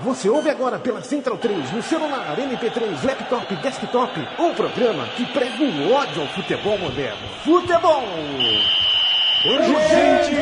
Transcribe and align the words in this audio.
Você 0.00 0.28
ouve 0.28 0.48
agora 0.48 0.78
pela 0.78 1.00
Central 1.02 1.36
3, 1.38 1.72
no 1.72 1.82
celular, 1.82 2.34
MP3, 2.36 3.04
laptop, 3.04 3.54
desktop, 3.56 4.20
um 4.38 4.52
programa 4.54 5.06
que 5.16 5.24
prega 5.26 5.62
o 5.62 5.92
ódio 5.92 6.22
ao 6.22 6.28
futebol 6.28 6.78
moderno. 6.78 7.18
Futebol! 7.44 8.02
Urgente! 9.44 10.34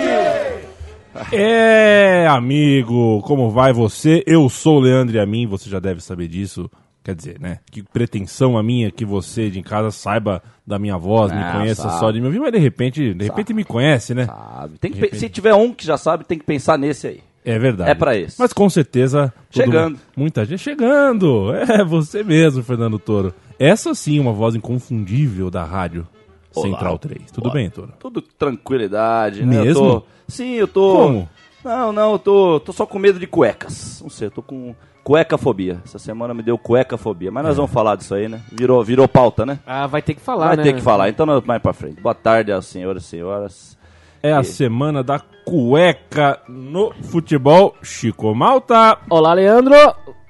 É, 1.32 2.26
amigo, 2.28 3.20
como 3.22 3.50
vai 3.50 3.72
você? 3.72 4.22
Eu 4.26 4.48
sou 4.48 4.76
o 4.78 4.80
Leandro 4.80 5.16
e 5.16 5.20
a 5.20 5.26
mim, 5.26 5.46
você 5.46 5.68
já 5.68 5.78
deve 5.80 6.00
saber 6.00 6.28
disso. 6.28 6.70
Quer 7.02 7.14
dizer, 7.14 7.40
né? 7.40 7.58
Que 7.70 7.82
pretensão 7.82 8.56
a 8.58 8.62
minha 8.62 8.90
que 8.90 9.04
você 9.06 9.50
de 9.50 9.58
em 9.58 9.62
casa 9.62 9.90
saiba 9.90 10.42
da 10.66 10.78
minha 10.78 10.96
voz, 10.98 11.32
me 11.32 11.38
Ah, 11.42 11.52
conheça 11.56 11.82
sabe. 11.88 11.98
só 11.98 12.10
de 12.10 12.20
me 12.20 12.26
ouvir, 12.26 12.38
mas 12.40 12.52
de 12.52 12.58
repente, 12.58 13.14
de 13.14 13.24
repente 13.24 13.52
me 13.54 13.64
conhece, 13.64 14.14
né? 14.14 14.26
Sabe? 14.26 14.78
Tem 14.78 14.92
que 14.92 15.00
pe- 15.00 15.16
se 15.16 15.28
tiver 15.30 15.54
um 15.54 15.72
que 15.72 15.84
já 15.84 15.96
sabe, 15.96 16.24
tem 16.24 16.38
que 16.38 16.44
pensar 16.44 16.78
nesse 16.78 17.06
aí. 17.06 17.20
É 17.44 17.58
verdade. 17.58 17.90
É 17.90 17.94
pra 17.94 18.16
esse. 18.16 18.38
Mas 18.38 18.52
com 18.52 18.68
certeza. 18.68 19.32
Chegando. 19.50 19.98
muita 20.16 20.44
gente 20.44 20.60
chegando. 20.62 21.52
É 21.54 21.82
você 21.84 22.22
mesmo, 22.22 22.62
Fernando 22.62 22.98
Toro. 22.98 23.32
Essa 23.58 23.94
sim, 23.94 24.18
uma 24.20 24.32
voz 24.32 24.54
inconfundível 24.54 25.50
da 25.50 25.64
rádio 25.64 26.06
Olá. 26.54 26.66
Central 26.68 26.98
3. 26.98 27.30
Tudo 27.30 27.46
Olá. 27.46 27.54
bem, 27.54 27.70
Toro? 27.70 27.92
Tudo 27.98 28.20
tranquilidade, 28.22 29.44
né? 29.44 29.56
Eu 29.60 29.64
Mesmo? 29.64 30.00
tô- 30.00 30.06
Sim, 30.28 30.52
eu 30.54 30.68
tô. 30.68 30.92
Como? 30.96 31.28
Não, 31.64 31.92
não, 31.92 32.12
eu 32.12 32.18
tô, 32.18 32.60
tô 32.60 32.72
só 32.72 32.86
com 32.86 32.98
medo 32.98 33.18
de 33.18 33.26
cuecas. 33.26 34.00
Não 34.02 34.08
sei, 34.10 34.28
eu 34.28 34.30
tô 34.30 34.42
com 34.42 34.74
cuecafobia. 35.04 35.78
Essa 35.84 35.98
semana 35.98 36.32
me 36.32 36.42
deu 36.42 36.56
cuecafobia. 36.56 37.30
Mas 37.30 37.44
nós 37.44 37.56
vamos 37.56 37.70
falar 37.72 37.96
disso 37.96 38.14
aí, 38.14 38.28
né? 38.28 38.40
Virou, 38.52 38.82
virou 38.84 39.08
pauta, 39.08 39.44
né? 39.44 39.58
Ah, 39.66 39.86
vai 39.86 40.00
ter 40.00 40.14
que 40.14 40.20
falar, 40.20 40.48
Vai 40.48 40.56
né? 40.58 40.62
ter 40.62 40.72
que 40.74 40.80
falar. 40.82 41.08
Então, 41.08 41.26
nós- 41.26 41.44
mais 41.44 41.60
pra 41.60 41.72
frente. 41.72 42.00
Boa 42.00 42.14
tarde 42.14 42.52
aos 42.52 42.66
senhores 42.66 43.02
e 43.04 43.06
senhoras. 43.06 43.76
É 44.22 44.32
a 44.32 44.42
semana 44.42 45.02
da 45.02 45.18
cueca 45.44 46.40
no 46.48 46.92
futebol. 47.04 47.74
Chico 47.82 48.34
Malta. 48.34 48.98
Olá, 49.08 49.32
Leandro. 49.32 49.74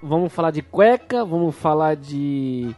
Vamos 0.02 0.32
falar 0.32 0.50
de 0.52 0.62
cueca, 0.62 1.24
vamos 1.24 1.54
falar 1.54 1.94
de... 1.96 2.70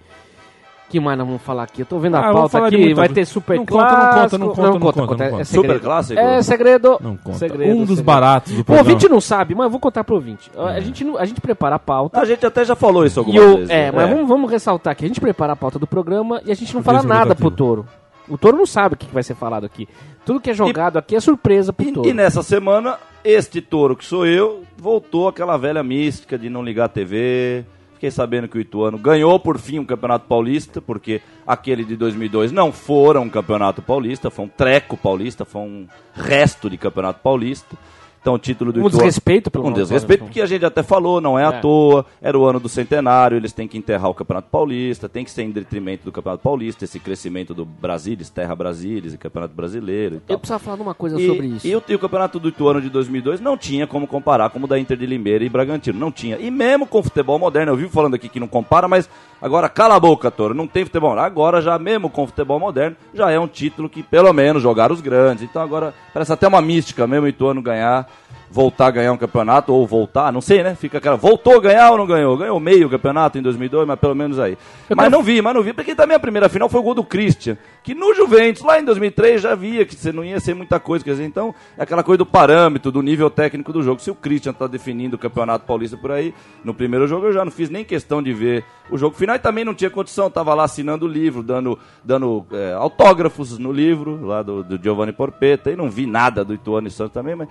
que 0.88 0.98
mais 0.98 1.16
nós 1.16 1.24
vamos 1.26 1.42
falar 1.42 1.62
aqui? 1.64 1.82
Eu 1.82 1.86
tô 1.86 1.98
vendo 2.00 2.16
a 2.16 2.18
Ah, 2.18 2.22
vamos 2.32 2.40
pauta 2.40 2.52
falar 2.58 2.70
de 2.70 2.74
aqui, 2.76 2.84
muita 2.86 2.96
vai 3.00 3.08
coisa. 3.08 3.20
ter 3.20 3.26
super 3.26 3.56
Não 3.58 3.66
conta, 3.66 3.84
não 3.84 3.92
conta, 3.92 4.38
não 4.38 4.48
conta, 4.48 4.62
não 4.62 4.80
conta, 5.06 5.16
não 5.18 5.24
É 5.26 5.30
conta. 5.30 5.44
segredo. 5.44 5.72
Super 5.74 5.80
clássico? 5.80 6.18
É 6.20 6.42
segredo. 6.42 6.98
Não 7.00 7.16
conta. 7.16 7.38
Segredo, 7.38 7.70
um 7.72 7.78
dos 7.80 7.88
segredo. 7.90 8.04
baratos 8.04 8.52
do 8.54 8.60
O 8.62 8.64
programa. 8.64 8.88
ouvinte 8.88 9.08
não 9.08 9.20
sabe, 9.20 9.54
mas 9.54 9.64
eu 9.66 9.70
vou 9.70 9.78
contar 9.78 10.02
pro 10.02 10.16
ouvinte. 10.16 10.50
A, 10.56 10.80
gente, 10.80 11.04
não- 11.04 11.16
a 11.16 11.24
gente 11.24 11.40
prepara 11.40 11.76
a 11.76 11.78
pauta. 11.78 12.18
A 12.20 12.24
gente 12.24 12.44
até 12.44 12.64
já 12.64 12.74
falou 12.74 13.06
isso 13.06 13.20
E 13.20 13.20
algumas 13.20 13.42
o, 13.44 13.54
vezes. 13.58 13.70
é, 13.70 13.84
né? 13.84 13.92
mas 13.92 14.10
Vamos, 14.10 14.28
vamos 14.28 14.50
ressaltar 14.50 14.90
aqui. 14.92 15.04
A 15.04 15.08
gente 15.08 15.20
prepara 15.20 15.52
a 15.52 15.56
pauta 15.56 15.78
do 15.78 15.86
programa 15.86 16.40
e 16.44 16.50
a 16.50 16.54
gente 16.56 16.74
não 16.74 16.82
fala 16.82 17.02
nada 17.04 17.36
pro. 17.36 17.50
Touro. 17.52 17.86
O 18.28 18.36
Touro 18.38 18.56
não 18.56 18.66
sabe 18.66 18.94
o 18.94 18.98
que 18.98 19.06
que 19.06 19.14
vai 19.14 19.22
ser 19.22 19.34
falado 19.34 19.64
aqui. 19.66 19.88
Tudo 20.24 20.40
que 20.40 20.50
é 20.50 20.54
jogado 20.54 20.98
aqui 20.98 21.16
é 21.16 21.20
surpresa 21.20 21.72
pro 21.72 21.92
Touro. 21.92 22.08
E, 22.08 22.12
e 22.12 22.14
nessa 22.14 22.42
semana, 22.42 22.98
este 23.24 23.60
touro 23.60 23.96
que 23.96 24.04
sou 24.04 24.26
eu, 24.26 24.62
voltou 24.76 25.28
aquela 25.28 25.56
velha 25.56 25.82
mística 25.82 26.38
de 26.38 26.48
não 26.48 26.62
ligar 26.62 26.84
a 26.84 26.88
TV. 26.88 27.64
Fiquei 27.94 28.10
sabendo 28.10 28.48
que 28.48 28.58
o 28.58 28.60
Ituano 28.60 28.98
ganhou 28.98 29.38
por 29.38 29.58
fim 29.58 29.78
um 29.78 29.84
campeonato 29.84 30.26
paulista, 30.26 30.80
porque 30.80 31.22
aquele 31.46 31.84
de 31.84 31.94
2002 31.94 32.50
não 32.50 32.72
fora 32.72 33.20
um 33.20 33.28
campeonato 33.28 33.80
paulista, 33.80 34.28
foi 34.28 34.44
um 34.44 34.48
treco 34.48 34.96
paulista, 34.96 35.44
foi 35.44 35.62
um 35.62 35.86
resto 36.12 36.68
de 36.68 36.76
campeonato 36.76 37.20
paulista. 37.20 37.76
Então 38.22 38.34
o 38.34 38.38
título 38.38 38.72
do 38.72 38.76
Um 38.78 38.86
Ituano... 38.86 38.96
desrespeito 38.98 39.50
pelo 39.50 39.66
Um 39.66 39.72
desrespeito, 39.72 40.20
ano. 40.22 40.28
porque 40.28 40.40
a 40.40 40.46
gente 40.46 40.64
até 40.64 40.80
falou, 40.80 41.20
não 41.20 41.36
é, 41.36 41.44
à 41.44 41.48
É. 41.48 41.60
toa, 41.60 42.06
era 42.22 42.38
o 42.38 42.44
ano 42.44 42.60
do 42.60 42.68
centenário, 42.68 43.36
eles 43.36 43.52
têm 43.52 43.66
que 43.66 43.76
enterrar 43.76 44.08
o 44.08 44.14
Campeonato 44.14 44.48
Paulista, 44.48 45.08
tem 45.08 45.24
que 45.24 45.30
ser 45.32 45.42
em 45.42 45.50
detrimento 45.50 46.04
do 46.04 46.12
Campeonato 46.12 46.40
Paulista, 46.40 46.84
esse 46.84 47.00
crescimento 47.00 47.52
do 47.52 47.64
Brasília, 47.64 48.24
Terra 48.32 48.54
Brasília 48.54 49.10
e 49.12 49.16
Campeonato 49.18 49.52
Brasileiro 49.54 50.14
e 50.16 50.20
tal. 50.20 50.34
Eu 50.34 50.38
precisava 50.38 50.62
falar 50.62 50.76
de 50.76 50.82
uma 50.82 50.94
coisa 50.94 51.20
E, 51.20 51.26
sobre 51.26 51.46
isso. 51.48 51.66
e 51.66 51.74
o, 51.74 51.82
e 51.88 51.94
o 51.96 51.98
campeonato 51.98 52.38
do 52.38 52.48
Ituano 52.48 52.80
de 52.80 52.88
2002 52.88 53.40
não 53.40 53.56
tinha 53.56 53.88
como 53.88 54.06
comparar 54.06 54.50
como 54.50 54.66
o 54.66 54.68
da 54.68 54.78
Inter 54.78 54.96
de 54.96 55.04
Limeira 55.04 55.42
e 55.44 55.48
Bragantino. 55.48 55.98
Não 55.98 56.12
tinha. 56.12 56.38
E 56.38 56.48
mesmo 56.48 56.86
com 56.86 57.00
o 57.00 57.02
futebol 57.02 57.40
moderno, 57.40 57.72
eu 57.72 57.76
vivo 57.76 57.90
falando 57.90 58.14
aqui 58.14 58.28
que 58.28 58.38
não 58.38 58.46
compara, 58.46 58.86
mas 58.86 59.10
agora 59.40 59.68
cala 59.68 59.96
a 59.96 60.00
boca, 60.00 60.30
Toro. 60.30 60.54
Não 60.54 60.68
tem 60.68 60.84
futebol. 60.84 61.18
Agora, 61.18 61.60
já 61.60 61.76
mesmo 61.76 62.08
com 62.08 62.22
o 62.22 62.26
futebol 62.28 62.60
moderno, 62.60 62.96
já 63.12 63.32
é 63.32 63.40
um 63.40 63.48
título 63.48 63.88
que 63.88 64.00
pelo 64.00 64.32
menos 64.32 64.62
jogaram 64.62 64.94
os 64.94 65.00
grandes. 65.00 65.42
Então 65.42 65.60
agora 65.60 65.92
parece 66.14 66.32
até 66.32 66.46
uma 66.46 66.62
mística 66.62 67.04
mesmo 67.04 67.26
o 67.26 67.28
Ituano 67.28 67.60
ganhar. 67.60 68.11
Voltar 68.52 68.88
a 68.88 68.90
ganhar 68.90 69.12
um 69.12 69.16
campeonato, 69.16 69.72
ou 69.72 69.86
voltar, 69.86 70.30
não 70.30 70.42
sei, 70.42 70.62
né? 70.62 70.74
Fica 70.74 70.98
aquela. 70.98 71.16
Voltou 71.16 71.56
a 71.56 71.60
ganhar 71.60 71.90
ou 71.90 71.96
não 71.96 72.06
ganhou? 72.06 72.36
Ganhou 72.36 72.60
meio 72.60 72.90
campeonato 72.90 73.38
em 73.38 73.42
2002, 73.42 73.86
mas 73.88 73.98
pelo 73.98 74.14
menos 74.14 74.38
aí. 74.38 74.58
mas 74.94 75.10
não 75.10 75.22
vi, 75.22 75.40
mas 75.40 75.54
não 75.54 75.62
vi, 75.62 75.72
porque 75.72 75.94
também 75.94 76.14
a 76.14 76.20
primeira 76.20 76.50
final 76.50 76.68
foi 76.68 76.80
o 76.80 76.82
gol 76.82 76.94
do 76.94 77.02
Christian, 77.02 77.56
que 77.82 77.94
no 77.94 78.14
Juventus, 78.14 78.62
lá 78.62 78.78
em 78.78 78.84
2003, 78.84 79.40
já 79.40 79.54
via 79.54 79.86
que 79.86 79.94
você 79.94 80.12
não 80.12 80.22
ia 80.22 80.38
ser 80.38 80.54
muita 80.54 80.78
coisa. 80.78 81.02
Quer 81.02 81.12
dizer, 81.12 81.24
então, 81.24 81.54
é 81.78 81.82
aquela 81.82 82.02
coisa 82.02 82.18
do 82.18 82.26
parâmetro, 82.26 82.92
do 82.92 83.00
nível 83.00 83.30
técnico 83.30 83.72
do 83.72 83.82
jogo. 83.82 84.02
Se 84.02 84.10
o 84.10 84.14
Christian 84.14 84.52
tá 84.52 84.66
definindo 84.66 85.16
o 85.16 85.18
campeonato 85.18 85.64
paulista 85.64 85.96
por 85.96 86.10
aí, 86.10 86.34
no 86.62 86.74
primeiro 86.74 87.06
jogo 87.06 87.26
eu 87.26 87.32
já 87.32 87.46
não 87.46 87.50
fiz 87.50 87.70
nem 87.70 87.84
questão 87.84 88.22
de 88.22 88.34
ver 88.34 88.64
o 88.90 88.98
jogo 88.98 89.16
final 89.16 89.34
e 89.34 89.38
também 89.38 89.64
não 89.64 89.74
tinha 89.74 89.90
condição. 89.90 90.30
Tava 90.30 90.52
lá 90.52 90.64
assinando 90.64 91.06
o 91.06 91.08
livro, 91.08 91.42
dando, 91.42 91.78
dando 92.04 92.44
é, 92.52 92.74
autógrafos 92.74 93.58
no 93.58 93.72
livro, 93.72 94.26
lá 94.26 94.42
do, 94.42 94.62
do 94.62 94.82
Giovanni 94.82 95.12
Porpeta, 95.12 95.70
e 95.70 95.76
não 95.76 95.90
vi 95.90 96.04
nada 96.04 96.44
do 96.44 96.52
Ituano 96.52 96.86
e 96.86 96.90
Santos 96.90 97.14
também, 97.14 97.34
mas. 97.34 97.48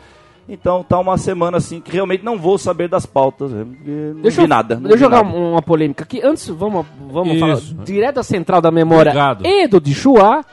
Então 0.50 0.84
tá 0.84 1.00
uma 1.00 1.18
semana 1.18 1.58
assim 1.58 1.80
que 1.80 1.92
realmente 1.92 2.24
não 2.26 2.38
vou 2.38 2.58
saber 2.58 2.88
das 2.90 3.06
pautas. 3.06 3.52
né? 3.52 3.66
Não 4.14 4.22
Deixa 4.22 4.38
vi 4.38 4.44
eu, 4.44 4.48
nada. 4.48 4.76
não 4.76 4.82
deixa 4.84 4.96
eu 4.96 5.00
jogar 5.10 5.24
nada. 5.24 5.38
uma 5.38 5.62
polêmica 5.62 6.04
aqui. 6.04 6.22
Antes, 6.24 6.48
vamos, 6.50 6.86
vamos 7.10 7.36
Isso. 7.36 7.40
falar 7.76 7.84
direto 7.86 8.16
da 8.16 8.24
central 8.24 8.62
da 8.62 8.72
memória 8.72 9.12
Obrigado. 9.12 9.46
e 9.46 9.68
do 9.68 9.80
Dichuá. 9.80 10.44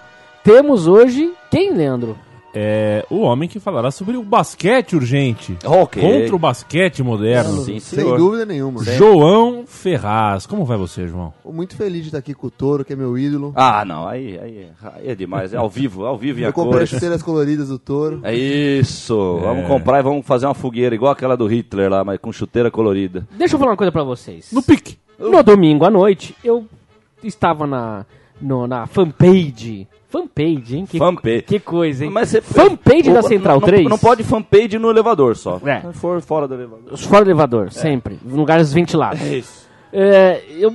Temos 0.44 0.86
hoje 0.86 1.32
quem, 1.50 1.72
Leandro? 1.74 2.16
É 2.60 3.06
o 3.08 3.20
homem 3.20 3.48
que 3.48 3.60
falará 3.60 3.92
sobre 3.92 4.16
o 4.16 4.22
basquete 4.24 4.96
urgente. 4.96 5.56
Ok. 5.64 6.02
Contra 6.02 6.34
o 6.34 6.38
basquete 6.40 7.04
moderno. 7.04 7.62
Sim, 7.62 7.78
Sem 7.78 8.04
dúvida 8.16 8.44
nenhuma. 8.44 8.82
João 8.82 9.64
Ferraz. 9.64 10.44
Como 10.44 10.64
vai 10.64 10.76
você, 10.76 11.06
João? 11.06 11.32
Muito 11.44 11.76
feliz 11.76 12.00
de 12.02 12.08
estar 12.08 12.18
aqui 12.18 12.34
com 12.34 12.48
o 12.48 12.50
Toro, 12.50 12.84
que 12.84 12.92
é 12.92 12.96
meu 12.96 13.16
ídolo. 13.16 13.52
Ah, 13.54 13.84
não, 13.84 14.08
aí, 14.08 14.36
aí, 14.42 14.66
aí 14.94 15.08
é 15.10 15.14
demais. 15.14 15.54
É 15.54 15.56
ao 15.56 15.70
vivo, 15.70 16.04
ao 16.04 16.18
vivo 16.18 16.40
e 16.40 16.44
a 16.44 16.48
Eu 16.48 16.52
comprei 16.52 16.82
as 16.82 16.88
chuteiras 16.88 17.22
coloridas 17.22 17.68
do 17.68 17.78
Toro. 17.78 18.20
É 18.24 18.34
isso. 18.34 19.38
Vamos 19.40 19.68
comprar 19.68 20.00
e 20.00 20.02
vamos 20.02 20.26
fazer 20.26 20.46
uma 20.46 20.54
fogueira 20.54 20.94
igual 20.96 21.12
aquela 21.12 21.36
do 21.36 21.46
Hitler 21.46 21.88
lá, 21.88 22.02
mas 22.02 22.18
com 22.18 22.32
chuteira 22.32 22.72
colorida. 22.72 23.24
Deixa 23.38 23.54
eu 23.54 23.58
falar 23.60 23.70
uma 23.70 23.76
coisa 23.76 23.92
pra 23.92 24.02
vocês. 24.02 24.50
No 24.52 24.62
pique. 24.62 24.98
No 25.16 25.42
domingo 25.44 25.84
à 25.84 25.90
noite, 25.90 26.34
eu 26.42 26.66
estava 27.22 27.66
na, 27.68 28.04
no- 28.40 28.66
na 28.66 28.86
fanpage. 28.86 29.86
Fanpage, 30.08 30.76
hein? 30.76 30.86
Que, 30.86 30.98
Fanpage. 30.98 31.42
Que 31.42 31.60
coisa, 31.60 32.04
hein? 32.04 32.10
Mas 32.10 32.30
você- 32.30 32.40
fanpage 32.40 33.12
da 33.12 33.20
O- 33.20 33.22
Central 33.22 33.60
não, 33.60 33.66
3. 33.66 33.82
Não, 33.84 33.90
não 33.90 33.98
pode 33.98 34.24
fanpage 34.24 34.78
no 34.78 34.88
elevador 34.88 35.36
só. 35.36 35.60
É. 35.64 35.80
Se 35.82 35.92
for 35.98 36.20
fora 36.22 36.48
do 36.48 36.54
elevador. 36.54 36.96
Fora 36.96 37.24
do 37.24 37.30
elevador, 37.30 37.70
sempre. 37.72 38.18
Em 38.24 38.30
lugares 38.34 38.72
ventilados. 38.72 39.20
É 39.20 39.36
isso. 39.36 39.68
É, 39.92 40.42
eu 40.58 40.74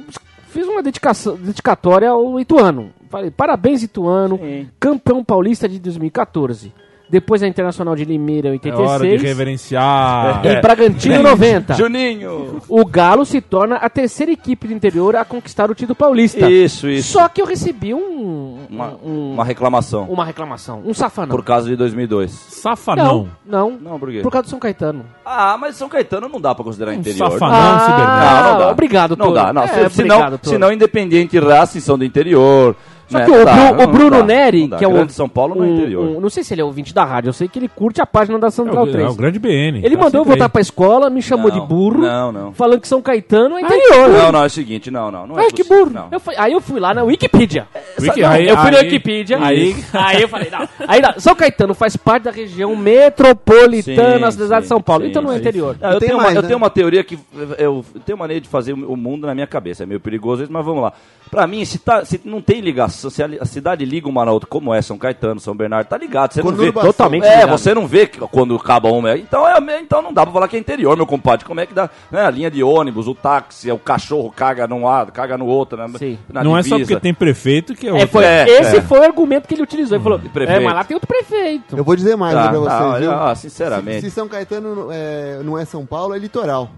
fiz 0.49 0.67
uma 0.67 0.83
dedicação, 0.83 1.35
dedicatória 1.35 2.09
ao 2.09 2.39
Ituano. 2.39 2.91
Falei, 3.09 3.31
parabéns, 3.31 3.81
Ituano, 3.83 4.38
Sim. 4.38 4.67
campeão 4.79 5.23
paulista 5.23 5.67
de 5.67 5.79
2014. 5.79 6.71
Depois 7.13 7.44
a 7.44 7.47
Internacional 7.47 7.96
de 7.96 8.06
Limeira, 8.06 8.47
É 8.47 8.51
86. 8.53 8.90
hora 8.90 9.03
de 9.07 9.18
reverenciar. 9.18 10.41
E 10.46 10.59
Bragantino, 10.62 11.22
90. 11.24 11.75
Juninho. 11.75 12.60
O 12.68 12.83
Galo 12.83 13.24
se 13.24 13.39
torna 13.39 13.75
a 13.75 13.88
terceira 13.88 14.31
equipe 14.31 14.68
do 14.68 14.74
interior 14.74 15.15
a 15.15 15.24
conquistar 15.24 15.69
o 15.69 15.75
título 15.75 15.95
paulista. 15.95 16.50
Isso, 16.50 16.88
isso. 16.89 17.12
Só 17.13 17.27
que 17.30 17.39
eu 17.39 17.45
recebi 17.45 17.94
um, 17.94 18.57
Uma, 18.68 18.95
um- 19.06 19.33
uma 19.33 19.45
reclamação. 19.45 20.06
uma 20.10 20.25
reclamação, 20.25 20.81
um 20.83 20.92
safanão. 20.92 21.36
Por 21.36 21.45
causa 21.45 21.69
de 21.69 21.75
2002. 21.75 22.31
Safanão. 22.31 23.30
Não, 23.45 23.69
não, 23.69 23.92
Não, 23.92 24.00
por 24.00 24.09
quê? 24.09 24.21
por 24.21 24.31
causa 24.31 24.48
do 24.48 24.50
São 24.50 24.59
Caetano. 24.59 25.06
Ah, 25.24 25.56
mas 25.59 25.75
São 25.75 25.88
Caetano 25.88 26.27
não 26.27 26.42
dá 26.42 26.56
pra 26.56 26.63
considerar 26.66 26.92
Um 26.92 26.95
interior. 26.95 27.31
safanão 27.31 27.56
Ah. 27.56 28.42
Não, 28.44 28.51
não 28.54 28.59
dá. 28.59 28.71
obrigado, 28.71 29.12
Não 29.16 29.25
Toro. 29.27 29.33
dá, 29.36 29.54
não. 29.54 29.62
É, 29.63 29.68
Se- 29.68 29.98
senão, 29.98 30.18
obrigado, 30.18 30.39
senão 30.50 30.71
Independente 30.74 31.38
e 31.38 31.39
Racing 31.39 31.80
são 31.80 31.95
do 31.95 32.04
interior. 32.04 32.75
Só 33.07 33.19
né? 33.19 33.25
que 33.25 33.31
o, 33.31 33.44
Tá, 33.45 33.73
Bru- 33.73 33.83
o 33.83 33.88
Bruno 33.88 34.17
dá, 34.17 34.23
Neri, 34.23 34.67
que 34.69 34.83
é 34.83 34.88
o. 34.88 34.91
Grande 34.94 35.13
São 35.13 35.27
Paulo 35.29 35.55
no 35.55 35.61
um- 35.63 35.75
interior. 35.75 36.03
um- 36.05 36.19
não 36.21 36.29
sei 36.29 36.44
se 36.44 36.53
ele 36.53 36.61
é 36.61 36.63
ouvinte 36.63 36.94
da 36.94 37.03
rádio, 37.03 37.29
eu 37.29 37.33
sei 37.33 37.47
que 37.47 37.59
ele 37.59 37.67
curte 37.67 38.01
a 38.01 38.05
página 38.05 38.39
da 38.39 38.47
É 38.47 38.51
Central 38.51 38.83
o, 38.85 38.91
3. 38.91 39.05
é 39.05 39.09
o 39.09 39.13
grande 39.15 39.39
BN. 39.39 39.79
Ele 39.83 39.95
tá 39.97 40.03
mandou 40.03 40.21
eu 40.21 40.25
voltar 40.25 40.45
aí. 40.45 40.50
pra 40.50 40.61
escola, 40.61 41.09
me 41.09 41.21
chamou 41.21 41.51
Não, 41.51 41.59
de 41.59 41.67
burro, 41.67 42.00
Não, 42.01 42.31
não. 42.31 42.53
falando 42.53 42.79
que 42.81 42.88
São 42.88 43.01
Caetano 43.01 43.57
é 43.57 43.61
interior. 43.61 44.09
Não, 44.09 44.31
não, 44.31 44.44
é 44.44 44.47
o 44.47 44.50
seguinte, 44.50 44.89
não, 44.89 45.11
não. 45.11 45.27
não 45.27 45.39
é 45.39 45.44
Ai, 45.44 45.51
que 45.51 45.63
burro. 45.63 45.89
Não. 45.91 46.07
Eu 46.11 46.19
fui- 46.19 46.35
aí 46.38 46.53
eu 46.53 46.61
fui 46.61 46.79
lá 46.79 46.94
na 46.94 47.03
Wikipedia. 47.03 47.67
Wiki- 48.00 48.21
Não, 48.21 48.29
aí- 48.29 48.47
eu 48.47 48.57
fui 48.57 48.69
Aí- 48.75 48.83
Wikipedia. 48.85 49.38
aí- 49.44 49.75
Aí, 49.94 50.21
eu 50.21 50.27
falei, 50.29 50.49
não. 50.49 50.67
Aí, 50.88 51.01
não. 51.01 51.13
São 51.19 51.35
Caetano 51.35 51.73
faz 51.73 51.95
parte 51.95 52.23
da 52.23 52.31
região 52.31 52.75
metropolitana 52.75 54.19
da 54.19 54.31
cidade 54.31 54.61
de 54.63 54.67
São 54.67 54.81
Paulo. 54.81 55.03
sim, 55.03 55.09
então 55.09 55.21
não 55.21 55.31
é 55.31 55.38
interior. 55.38 55.75
Não, 55.79 55.91
eu, 55.91 55.99
tenho 55.99 56.17
mais, 56.17 56.29
uma, 56.31 56.38
eu 56.38 56.41
né? 56.41 56.47
tenho 56.47 56.57
uma 56.57 56.69
teoria 56.69 57.03
que 57.03 57.17
eu, 57.35 57.56
eu 57.57 57.85
tenho 58.06 58.17
maneira 58.17 58.39
de 58.41 58.47
fazer 58.47 58.73
o 58.73 58.95
mundo 58.95 59.27
na 59.27 59.33
minha 59.35 59.47
cabeça. 59.47 59.83
É 59.83 59.85
meio 59.85 59.99
perigoso 59.99 60.44
isso, 60.44 60.51
mas 60.51 60.65
vamos 60.65 60.81
lá. 60.81 60.94
Pra 61.33 61.47
mim, 61.47 61.65
se, 61.65 61.80
tá, 61.80 62.06
se 62.06 62.21
não 62.24 62.39
tem 62.39 62.62
ligação, 62.62 63.09
se 63.09 63.24
a, 63.24 63.44
cidade 63.44 63.83
liga 63.83 64.07
uma 64.07 64.24
na 64.24 64.31
outra, 64.31 64.47
como 64.47 64.71
é 64.71 64.80
São 64.83 65.00
Caetano, 65.00 65.39
São 65.39 65.56
Bernardo, 65.56 65.88
tá 65.88 65.97
ligado. 65.97 66.31
Você 66.31 66.44
não 66.44 66.51
vê. 66.51 66.71
Totalmente 66.71 67.25
É, 67.25 67.38
ligado. 67.38 67.50
você 67.50 67.74
não 67.74 67.88
vê 67.88 68.06
que 68.06 68.19
quando 68.19 68.56
acaba 68.56 68.89
uma. 68.91 69.18
Então, 69.18 69.47
é, 69.47 69.57
então 69.81 70.00
não 70.00 70.13
dá 70.13 70.24
pra 70.24 70.31
falar 70.31 70.47
que 70.47 70.56
é 70.56 70.59
interior, 70.59 70.95
meu 70.95 71.07
compadre. 71.07 71.44
Como 71.44 71.59
é 71.59 71.65
que 71.65 71.74
dá? 71.74 71.89
né, 72.12 72.21
a 72.24 72.30
linha 72.30 72.51
de 72.51 72.62
ônibus, 72.63 73.07
o 73.07 73.15
táxi, 73.15 73.71
o 73.71 73.80
cachorro 73.80 74.31
caga 74.31 74.68
num 74.68 74.85
lado, 74.85 75.12
caga 75.12 75.35
no 75.35 75.47
outro, 75.47 75.75
né, 75.75 75.88
Sim. 75.97 76.19
na 76.31 76.44
Não 76.44 76.56
é 76.56 76.62
só 76.62 76.75
divisa. 76.75 76.91
porque 76.91 77.01
tem 77.01 77.13
prefeito 77.15 77.74
que 77.74 77.88
é 77.88 77.89
É, 77.89 77.94
outro. 77.94 78.07
foi, 78.09 78.24
É, 78.25 78.47
esse 78.62 78.77
é. 78.77 78.81
foi 78.83 79.00
o 79.00 79.03
argumento 79.03 79.47
que 79.47 79.56
ele 79.56 79.63
utilizou. 79.63 79.95
Ele 79.97 80.03
falou, 80.03 80.19
prefeito. 80.19 80.51
é, 80.51 80.63
mas 80.63 80.75
lá 80.75 80.83
tem 80.83 80.94
outro 80.94 81.07
prefeito. 81.07 81.75
Eu 81.75 81.83
vou 81.83 81.95
dizer 81.95 82.15
mais 82.15 82.35
Tá, 82.35 82.50
pra 82.50 82.59
vocês, 82.59 82.77
tá, 82.80 83.00
viu? 83.00 83.12
ah, 83.12 83.33
Se, 83.35 83.41
sinceramente. 83.50 84.01
se 84.01 84.12
São 84.12 84.27
Caetano 84.27 84.89
é, 84.91 85.39
não 85.44 85.57
é 85.57 85.65
São 85.65 85.83
Paulo, 85.83 86.13
é 86.13 86.19
litoral. 86.19 86.69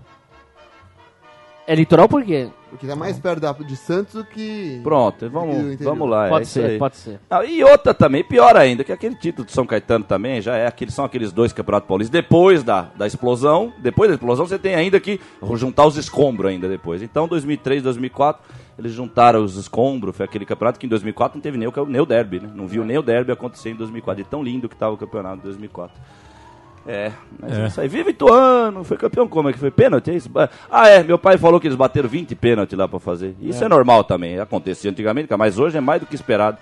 É 1.68 1.74
litoral 1.75 2.07
por 2.07 2.24
quê? 2.24 2.48
Porque 2.75 2.88
tá 2.88 2.95
mais 2.95 3.18
perto 3.18 3.39
da- 3.39 3.54
de 3.54 3.75
Santos 3.75 4.13
do 4.16 4.25
que. 4.25 4.80
Pronto, 4.83 5.19
que 5.19 5.27
vamos, 5.30 5.75
vamos 5.77 6.10
lá. 6.10 6.27
é 6.27 6.30
pode 6.30 6.44
isso 6.45 6.54
ser, 6.54 6.66
aí. 6.66 6.77
pode 6.77 6.98
ser. 6.98 7.19
Ah, 7.30 7.44
e 7.45 7.63
outra 7.63 7.94
também, 7.94 8.24
pior 8.24 8.56
ainda, 8.57 8.83
que 8.83 8.92
aquele 8.92 9.16
título 9.16 9.45
de 9.45 9.51
São 9.54 9.66
Caetano 9.66 10.04
também 10.04 10.42
já 10.42 10.57
é 10.57 10.68
aqueles, 10.68 10.94
são 10.94 11.06
aqueles 11.06 11.31
dois 11.31 11.54
campeonatos 11.54 11.88
paulistas. 11.88 12.12
Depois 12.12 12.63
da, 12.63 12.89
da 12.95 13.07
explosão, 13.07 13.72
depois 13.77 14.10
da 14.10 14.16
explosão, 14.16 14.45
você 14.45 14.60
tem 14.60 14.75
ainda 14.75 15.00
que 15.00 15.19
juntar 15.54 15.86
os 15.86 15.98
escombros 15.98 16.51
ainda 16.51 16.68
depois. 16.68 17.01
Então, 17.01 17.27
2003, 17.27 17.81
2004, 17.81 18.44
eles 18.78 18.92
juntaram 18.92 19.44
os 19.44 19.56
escombros. 19.56 20.16
Foi 20.16 20.25
aquele 20.25 20.45
campeonato 20.45 20.80
que 20.80 20.86
em 20.86 20.89
2004 20.89 21.38
não 21.38 21.42
teve 21.42 21.57
nem 21.57 21.68
o, 21.68 21.86
nem 21.86 22.01
o 22.01 22.06
derby, 22.06 22.39
né? 22.42 22.50
Não 22.54 22.68
viu 22.68 22.83
nem 22.83 22.98
o 22.98 23.01
derby 23.01 23.31
acontecer 23.31 23.69
em 23.69 23.75
2004. 23.75 24.24
De 24.24 24.30
tão 24.30 24.44
lindo 24.44 24.68
que 24.68 24.75
estava 24.75 24.94
o 24.94 24.98
campeonato 24.98 25.38
de 25.38 25.44
2004. 25.44 25.95
É, 26.88 27.12
mas 27.40 27.58
é. 27.58 27.64
É. 27.64 27.68
isso 27.68 27.82
aí. 27.82 27.88
Viva 27.88 28.10
Ituano, 28.10 28.84
foi 28.84 28.98
campeão 28.98 29.28
como 29.28 29.50
é 29.50 29.54
que 29.54 29.60
foi? 29.60 29.72
Pênalti, 29.72 30.12
é 30.12 30.16
isso? 30.16 30.30
Ah, 30.70 30.88
é, 30.88 31.02
meu 31.04 31.18
pai 31.18 31.38
falou 31.38 31.60
que 31.60 31.68
eles 31.68 31.76
bateram 31.78 32.08
20 32.08 32.36
pênaltis 32.36 32.78
lá 32.78 32.88
pra 32.88 33.00
fazer. 33.00 33.36
Isso 33.42 33.64
é, 33.64 33.68
normal 33.68 34.04
também, 34.04 34.40
acontecia 34.40 34.92
antigamente, 34.92 35.36
mas 35.38 35.58
hoje 35.58 35.78
é 35.78 35.82
mais 35.82 36.00
do 36.02 36.06
que 36.08 36.16
esperado. 36.16 36.58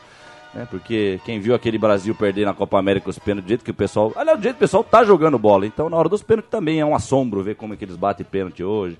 Né? 0.54 0.68
Porque 0.70 1.20
quem 1.26 1.40
viu 1.40 1.56
aquele 1.56 1.78
Brasil 1.78 2.14
perder 2.14 2.46
na 2.46 2.54
Copa 2.54 2.78
América 2.78 3.10
os 3.10 3.18
pênaltis, 3.20 3.46
do 3.46 3.50
jeito 3.50 3.66
que 3.66 3.72
o 3.72 3.74
pessoal. 3.74 4.14
Aliás, 4.16 4.38
do 4.40 4.44
jeito 4.44 4.56
que 4.56 4.60
o 4.64 4.66
pessoal 4.68 4.84
tá 4.84 5.04
jogando 5.04 5.38
bola. 5.40 5.66
Então, 5.66 5.90
na 5.90 5.98
hora 5.98 6.08
dos 6.08 6.22
pênaltis 6.24 6.52
também 6.52 6.80
é 6.80 6.86
um 6.86 6.96
assombro 6.96 7.42
ver 7.44 7.56
como 7.56 7.74
é 7.74 7.78
que 7.78 7.84
eles 7.84 7.96
batem 7.96 8.26
pênalti 8.26 8.64
hoje. 8.64 8.98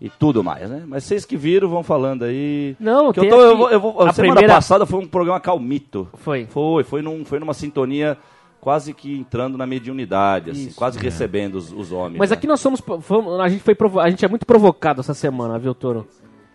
E 0.00 0.10
tudo 0.10 0.42
mais, 0.44 0.68
né? 0.68 0.82
Mas 0.86 1.04
vocês 1.04 1.24
que 1.24 1.36
viram 1.36 1.68
vão 1.68 1.82
falando 1.82 2.24
aí. 2.24 2.76
Não, 2.78 3.12
que 3.12 3.20
eu, 3.20 3.28
tô, 3.28 3.40
eu 3.40 3.48
aqui 3.48 3.56
vou, 3.56 3.70
eu 3.70 3.80
vou- 3.80 4.02
a 4.02 4.12
semana 4.12 4.34
primeira- 4.34 4.54
passada 4.54 4.84
foi 4.84 4.98
um 5.00 5.06
programa 5.06 5.38
calmito. 5.40 6.08
Foi. 6.14 6.44
Foi, 6.50 6.82
foi, 6.84 7.02
num, 7.02 7.24
foi 7.24 7.38
numa 7.38 7.54
sintonia 7.54 8.18
quase 8.62 8.94
que 8.94 9.18
entrando 9.18 9.58
na 9.58 9.66
mediunidade, 9.66 10.52
assim, 10.52 10.68
Isso. 10.68 10.76
quase 10.76 10.96
recebendo 10.96 11.56
os, 11.56 11.72
os 11.72 11.90
homens. 11.90 12.20
Mas 12.20 12.30
né? 12.30 12.36
aqui 12.36 12.46
nós 12.46 12.60
somos, 12.60 12.80
fomos- 13.00 13.40
a 13.40 13.48
gente 13.48 13.60
foi 13.60 13.74
provo- 13.74 13.98
a 13.98 14.08
gente 14.08 14.24
é 14.24 14.28
muito 14.28 14.46
provocado 14.46 15.00
essa 15.00 15.14
semana, 15.14 15.58
viu, 15.58 15.74
Toro? 15.74 16.06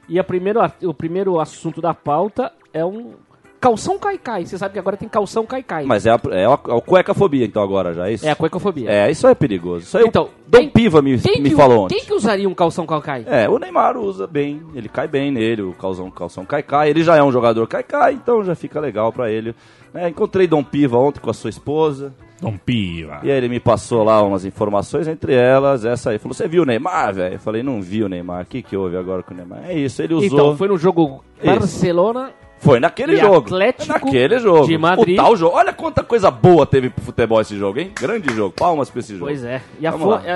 E 0.07 0.17
a 0.17 0.23
primeiro, 0.23 0.61
o 0.83 0.93
primeiro 0.93 1.37
assunto 1.37 1.81
da 1.81 1.93
pauta 1.93 2.53
é 2.73 2.85
um 2.85 3.15
calção 3.59 3.97
caicai. 3.97 4.45
Você 4.45 4.57
sabe 4.57 4.73
que 4.73 4.79
agora 4.79 4.95
tem 4.97 5.07
calção 5.09 5.45
caicai. 5.45 5.85
Mas 5.85 6.05
é 6.05 6.11
a, 6.11 6.19
é 6.31 6.45
a, 6.45 6.49
é 6.49 6.77
a 6.77 6.81
cuecafobia, 6.81 7.45
então, 7.45 7.61
agora 7.61 7.93
já, 7.93 8.07
é 8.09 8.13
isso? 8.13 8.25
É 8.27 8.31
a 8.31 8.35
cuecafobia. 8.35 8.89
É, 8.89 9.11
isso 9.11 9.27
é 9.27 9.35
perigoso. 9.35 9.85
Isso 9.85 9.97
aí 9.97 10.05
Então, 10.05 10.29
Dom 10.47 10.59
quem- 10.59 10.69
Piva 10.69 11.01
me, 11.01 11.17
Quem 11.19 11.41
me 11.41 11.49
que, 11.49 11.55
falou 11.55 11.85
ontem. 11.85 11.95
Quem 11.95 12.05
que 12.05 12.13
usaria 12.13 12.47
um 12.47 12.53
calção 12.53 12.85
caicai? 12.85 13.25
É, 13.27 13.49
o 13.49 13.57
Neymar 13.59 13.97
usa 13.97 14.27
bem, 14.27 14.61
ele 14.73 14.87
cai 14.89 15.07
bem 15.07 15.31
nele, 15.31 15.61
o 15.61 15.73
calção, 15.73 16.09
calção 16.11 16.45
caicai. 16.45 16.89
Ele 16.89 17.03
já 17.03 17.15
é 17.15 17.23
um 17.23 17.31
jogador 17.31 17.67
caicai, 17.67 18.13
então 18.13 18.43
já 18.43 18.55
fica 18.55 18.79
legal 18.79 19.11
pra 19.11 19.29
ele. 19.31 19.55
É, 19.93 20.07
encontrei 20.07 20.45
Dom 20.47 20.63
Piva 20.63 20.97
ontem 20.97 21.19
com 21.19 21.29
a 21.29 21.33
sua 21.33 21.49
esposa. 21.49 22.13
Dom 22.39 22.55
Piva. 22.55 23.19
E 23.23 23.31
aí 23.31 23.37
ele 23.37 23.49
me 23.49 23.59
passou 23.59 24.03
lá 24.03 24.21
umas 24.21 24.45
informações, 24.45 25.07
entre 25.07 25.33
elas 25.33 25.83
essa 25.83 26.11
aí. 26.11 26.19
Falou, 26.19 26.35
você 26.35 26.47
viu 26.47 26.61
o 26.61 26.65
Neymar, 26.65 27.15
velho? 27.15 27.33
Eu 27.35 27.39
falei, 27.39 27.63
não 27.63 27.81
vi 27.81 28.03
o 28.03 28.09
Neymar. 28.09 28.43
O 28.43 28.45
que, 28.45 28.61
que 28.61 28.77
houve 28.77 28.95
agora 28.95 29.23
com 29.23 29.33
o 29.33 29.37
Neymar? 29.37 29.61
É 29.67 29.73
isso, 29.73 30.01
ele 30.03 30.13
usou... 30.13 30.27
Então, 30.27 30.55
foi 30.57 30.67
no 30.67 30.77
jogo 30.77 31.23
Isso. 31.41 31.45
Barcelona. 31.47 32.29
Foi 32.59 32.79
naquele 32.79 33.13
E 33.13 33.17
jogo. 33.17 33.37
Atlético 33.37 33.87
naquele 33.93 34.39
jogo. 34.39 34.65
de 34.67 34.77
Madrid. 34.77 35.13
O 35.19 35.21
tal 35.23 35.35
jogo. 35.35 35.55
Olha 35.55 35.71
quanta 35.71 36.03
coisa 36.03 36.31
boa 36.31 36.65
teve 36.65 36.89
pro 36.89 37.03
futebol 37.05 37.39
esse 37.39 37.55
jogo, 37.57 37.79
hein? 37.79 37.91
Grande 37.99 38.33
jogo. 38.33 38.53
Palmas 38.57 38.89
pra 38.89 38.99
esse 38.99 39.13
jogo. 39.13 39.25
Pois 39.25 39.43
é. 39.43 39.61
E 39.79 39.85
é 39.85 39.91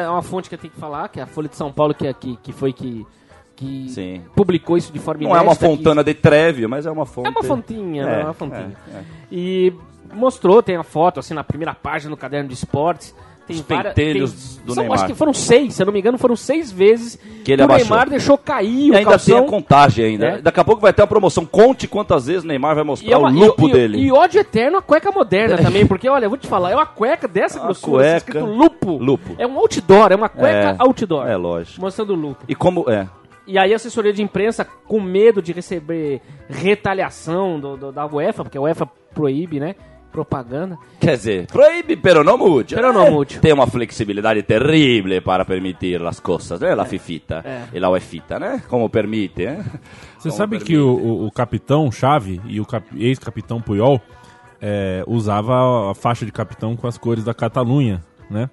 uma 0.07 0.21
fonte 0.21 0.47
que 0.47 0.55
eu 0.55 0.59
tenho 0.59 0.71
que 0.73 0.79
falar, 0.79 1.09
que 1.09 1.19
é 1.19 1.23
a 1.23 1.27
Folha 1.27 1.49
de 1.49 1.55
São 1.55 1.71
Paulo, 1.71 1.93
que, 1.93 2.05
é- 2.07 2.13
que, 2.13 2.37
que 2.43 2.53
foi 2.53 2.71
que, 2.71 3.05
que 3.55 3.87
Sim. 3.89 4.21
publicou 4.35 4.77
isso 4.77 4.93
de 4.93 4.99
forma 4.99 5.23
Não 5.23 5.31
é 5.31 5.39
uma 5.41 5.45
inédita, 5.51 5.67
que- 5.67 5.75
fontana 5.77 6.03
de 6.03 6.13
treve, 6.13 6.67
mas 6.67 6.85
é 6.85 6.91
uma 6.91 7.05
fonte. 7.07 7.27
É 7.27 7.29
uma 7.31 7.43
fontinha? 7.43 8.03
É, 8.07 8.21
É 8.21 8.23
uma 8.23 8.33
fontinha. 8.33 8.71
é, 8.93 8.97
é. 8.97 9.03
E 9.31 9.73
mostrou, 10.13 10.61
tem 10.61 10.75
a 10.75 10.83
foto 10.83 11.19
assim 11.19 11.33
na 11.33 11.43
primeira 11.43 11.73
página 11.73 12.11
do 12.11 12.17
caderno 12.17 12.47
de 12.47 12.53
esportes. 12.53 13.15
Tem 13.51 13.61
Os 13.61 13.67
várias- 13.67 13.93
pentelhos 13.93 14.31
tem- 14.55 14.65
do 14.65 14.73
são- 14.73 14.83
Neymar. 14.83 14.97
Acho 14.99 15.07
que 15.07 15.15
foram 15.15 15.33
seis, 15.33 15.73
se 15.75 15.81
eu 15.81 15.85
não 15.85 15.93
me 15.93 15.99
engano, 15.99 16.17
foram 16.17 16.35
seis 16.35 16.71
vezes 16.71 17.17
Que 17.43 17.51
ele 17.53 17.61
o 17.61 17.65
abaixou. 17.65 17.87
Neymar 17.89 18.09
deixou 18.09 18.37
cair 18.37 18.87
E 18.87 18.91
o 18.91 18.95
ainda 18.97 19.09
calção. 19.11 19.35
tem 19.37 19.45
a 19.45 19.49
contagem 19.49 20.05
ainda. 20.05 20.25
É. 20.27 20.41
Daqui 20.41 20.59
a 20.59 20.63
pouco 20.63 20.81
vai 20.81 20.93
ter 20.93 21.01
uma 21.01 21.07
promoção. 21.07 21.45
Conte 21.45 21.87
quantas 21.87 22.27
vezes 22.27 22.43
o 22.43 22.47
Neymar 22.47 22.75
vai 22.75 22.83
mostrar 22.83 23.09
E, 23.09 23.13
é 23.13 23.17
uma- 23.17 23.29
o 23.29 23.33
lupo 23.33 23.67
e- 23.67 23.69
e- 23.69 23.73
dele. 23.73 23.97
E 23.99 24.11
ódio 24.11 24.39
eterno 24.39 24.77
a 24.77 24.81
cueca 24.81 25.11
moderna 25.11 25.57
também, 25.57 25.85
porque 25.85 26.07
olha, 26.09 26.25
eu 26.25 26.29
vou 26.29 26.37
te 26.37 26.47
falar, 26.47 26.71
é 26.71 26.75
uma 26.75 26.85
cueca 26.85 27.27
dessa 27.27 27.57
Uma 27.59 27.65
grossura, 27.65 28.17
assim, 28.17 28.25
cueca- 28.25 28.39
escrito 28.39 28.45
lupo. 28.45 28.91
Lupo. 28.97 29.35
É 29.37 29.47
um 29.47 29.57
outdoor, 29.57 30.11
é 30.11 30.15
uma 30.15 30.29
cueca 30.29 30.71
É, 30.71 30.75
outdoor. 30.79 31.27
é 31.27 31.35
lógico. 31.35 31.81
Mostrando 31.81 32.13
o 32.13 32.15
lupo. 32.15 32.43
E 32.47 32.55
como. 32.55 32.89
É. 32.89 33.07
E 33.47 33.57
aí 33.57 33.73
a 33.73 33.75
assessoria 33.75 34.13
de 34.13 34.21
imprensa, 34.21 34.63
com 34.87 35.01
medo 35.01 35.41
de 35.41 35.51
receber 35.51 36.21
retaliação 36.47 37.59
do, 37.59 37.75
do- 37.77 37.91
da 37.91 38.05
UEFA, 38.05 38.43
porque 38.43 38.57
a 38.57 38.61
UEFA 38.61 38.87
proíbe, 39.13 39.59
né? 39.59 39.75
Propaganda. 40.11 40.77
Quer 40.99 41.15
dizer, 41.15 41.47
proíbe, 41.47 41.95
pero 41.95 42.23
no 42.23 42.37
mucho. 42.37 42.75
Pero 42.75 42.91
no 42.91 43.09
mucho. 43.11 43.39
Tem 43.39 43.53
uma 43.53 43.65
flexibilidade 43.67 44.43
terrible 44.43 45.21
para 45.21 45.45
permitir 45.45 46.01
as 46.05 46.19
coisas, 46.19 46.59
né? 46.59 46.75
La 46.75 46.85
fifita. 46.85 47.41
É. 47.45 47.63
E 47.73 47.79
la 47.79 47.89
UEFita, 47.89 48.37
né? 48.39 48.61
Como 48.67 48.89
permite, 48.89 49.45
né? 49.45 49.63
Você 50.17 50.29
Como 50.29 50.37
sabe 50.37 50.57
permite. 50.57 50.65
que 50.73 50.77
o, 50.77 51.25
o- 51.25 51.31
capitão 51.31 51.91
Chave 51.91 52.41
e 52.45 52.59
o 52.59 52.65
cap- 52.65 52.85
ex-capitão 52.95 53.61
Puyol 53.61 53.99
é, 54.61 55.03
usava 55.07 55.89
a 55.91 55.95
faixa 55.95 56.25
de 56.25 56.31
capitão 56.31 56.75
com 56.75 56.87
as 56.87 56.97
cores 56.97 57.23
da 57.23 57.33
Catalunha, 57.33 58.03
né? 58.29 58.49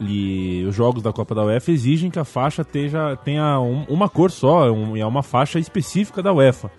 E 0.00 0.64
os 0.68 0.74
jogos 0.74 1.02
da 1.02 1.12
Copa 1.12 1.34
da 1.34 1.44
UEFA 1.44 1.70
exigem 1.70 2.10
que 2.10 2.18
a 2.18 2.24
faixa 2.24 2.64
teja, 2.64 3.16
tenha 3.24 3.60
um- 3.60 3.84
uma 3.88 4.08
cor 4.08 4.30
só, 4.30 4.70
um- 4.72 4.96
e 4.96 5.00
é 5.00 5.06
uma 5.06 5.22
faixa 5.22 5.58
específica 5.58 6.22
da 6.22 6.32
UEFA. 6.32 6.70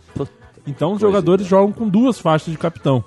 Então 0.68 0.94
os 0.94 1.00
jogadores 1.00 1.45
jogam 1.45 1.71
com 1.71 1.88
duas 1.88 2.19
faixas 2.19 2.51
de 2.51 2.57
capitão. 2.57 3.03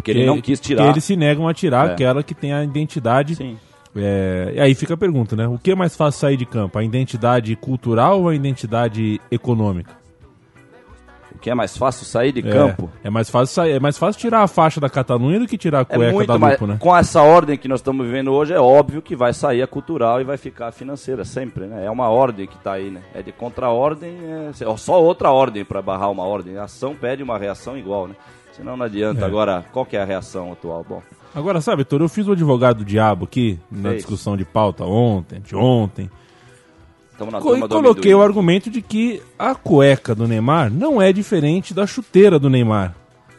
Porque 0.00 0.10
ele 0.10 0.26
não 0.26 0.40
quis 0.40 0.58
tirar. 0.60 0.84
Que 0.84 0.90
eles 0.90 1.04
se 1.04 1.16
negam 1.16 1.46
a 1.46 1.54
tirar 1.54 1.88
É. 1.88 1.92
aquela 1.92 2.22
que 2.22 2.34
tem 2.34 2.52
a 2.52 2.64
identidade. 2.64 3.36
Sim. 3.36 3.56
É, 3.94 4.52
e 4.54 4.60
aí 4.60 4.74
fica 4.74 4.94
a 4.94 4.96
pergunta, 4.96 5.34
né? 5.34 5.48
O 5.48 5.58
que 5.58 5.72
é 5.72 5.74
mais 5.74 5.96
fácil 5.96 6.20
sair 6.20 6.36
de 6.36 6.46
campo? 6.46 6.78
A 6.78 6.84
identidade 6.84 7.54
cultural 7.56 8.20
ou 8.22 8.28
a 8.28 8.34
identidade 8.34 9.20
econômica? 9.30 9.98
O 11.34 11.38
que 11.40 11.48
é 11.48 11.54
mais 11.54 11.74
fácil 11.76 12.04
sair 12.04 12.32
de 12.32 12.40
É, 12.46 12.52
campo. 12.52 12.90
É 13.02 13.08
mais 13.08 13.30
fácil 13.30 13.54
sair, 13.54 13.72
é 13.72 13.80
mais 13.80 13.96
fácil 13.96 14.20
tirar 14.20 14.42
a 14.42 14.46
faixa 14.46 14.78
da 14.78 14.90
Catalunha 14.90 15.38
do 15.40 15.46
que 15.46 15.56
tirar 15.56 15.78
a 15.78 15.82
É 15.82 15.84
cueca 15.86 16.12
muito 16.12 16.26
da. 16.38 16.48
Lupo, 16.50 16.66
né? 16.66 16.76
Com 16.78 16.94
essa 16.94 17.22
ordem 17.22 17.56
que 17.56 17.66
nós 17.66 17.80
estamos 17.80 18.04
vivendo 18.06 18.30
hoje, 18.30 18.52
é 18.52 18.60
óbvio 18.60 19.00
que 19.00 19.16
vai 19.16 19.32
sair 19.32 19.62
a 19.62 19.66
cultural 19.66 20.20
e 20.20 20.24
vai 20.24 20.36
ficar 20.36 20.68
a 20.68 20.72
financeira, 20.72 21.24
sempre, 21.24 21.64
né? 21.66 21.84
É 21.86 21.90
uma 21.90 22.08
ordem 22.10 22.46
que 22.46 22.56
está 22.56 22.74
aí, 22.74 22.90
né? 22.90 23.00
É 23.14 23.22
de 23.22 23.32
contra-ordem, 23.32 24.16
é 24.22 24.76
só 24.76 25.02
outra 25.02 25.30
ordem 25.30 25.64
para 25.64 25.80
barrar 25.80 26.10
uma 26.10 26.24
ordem. 26.24 26.58
A 26.58 26.64
ação 26.64 26.94
pede 26.94 27.22
uma 27.22 27.38
reação 27.38 27.76
igual, 27.76 28.06
né? 28.06 28.14
Senão 28.60 28.76
não 28.76 28.84
adianta. 28.86 29.22
É. 29.22 29.24
Agora, 29.24 29.64
qual 29.72 29.84
que 29.84 29.96
é 29.96 30.00
a 30.02 30.04
reação 30.04 30.52
atual? 30.52 30.84
Bom, 30.88 31.02
Agora, 31.34 31.60
sabe, 31.60 31.84
Toro, 31.84 32.04
eu 32.04 32.08
fiz 32.08 32.26
o 32.28 32.32
advogado 32.32 32.78
do 32.78 32.84
diabo 32.84 33.24
aqui 33.24 33.58
na 33.70 33.90
Fez. 33.90 33.96
discussão 34.02 34.36
de 34.36 34.44
pauta 34.44 34.84
ontem, 34.84 35.40
de 35.40 35.54
ontem. 35.56 36.10
estamos 37.12 37.32
na 37.32 37.40
Co- 37.40 37.56
e 37.56 37.68
coloquei 37.68 38.14
o 38.14 38.20
argumento 38.22 38.68
de 38.70 38.82
que 38.82 39.22
a 39.38 39.54
cueca 39.54 40.14
do 40.14 40.26
Neymar 40.26 40.72
não 40.72 41.00
é 41.00 41.12
diferente 41.12 41.72
da 41.72 41.86
chuteira 41.86 42.38
do 42.38 42.50
Neymar. 42.50 42.94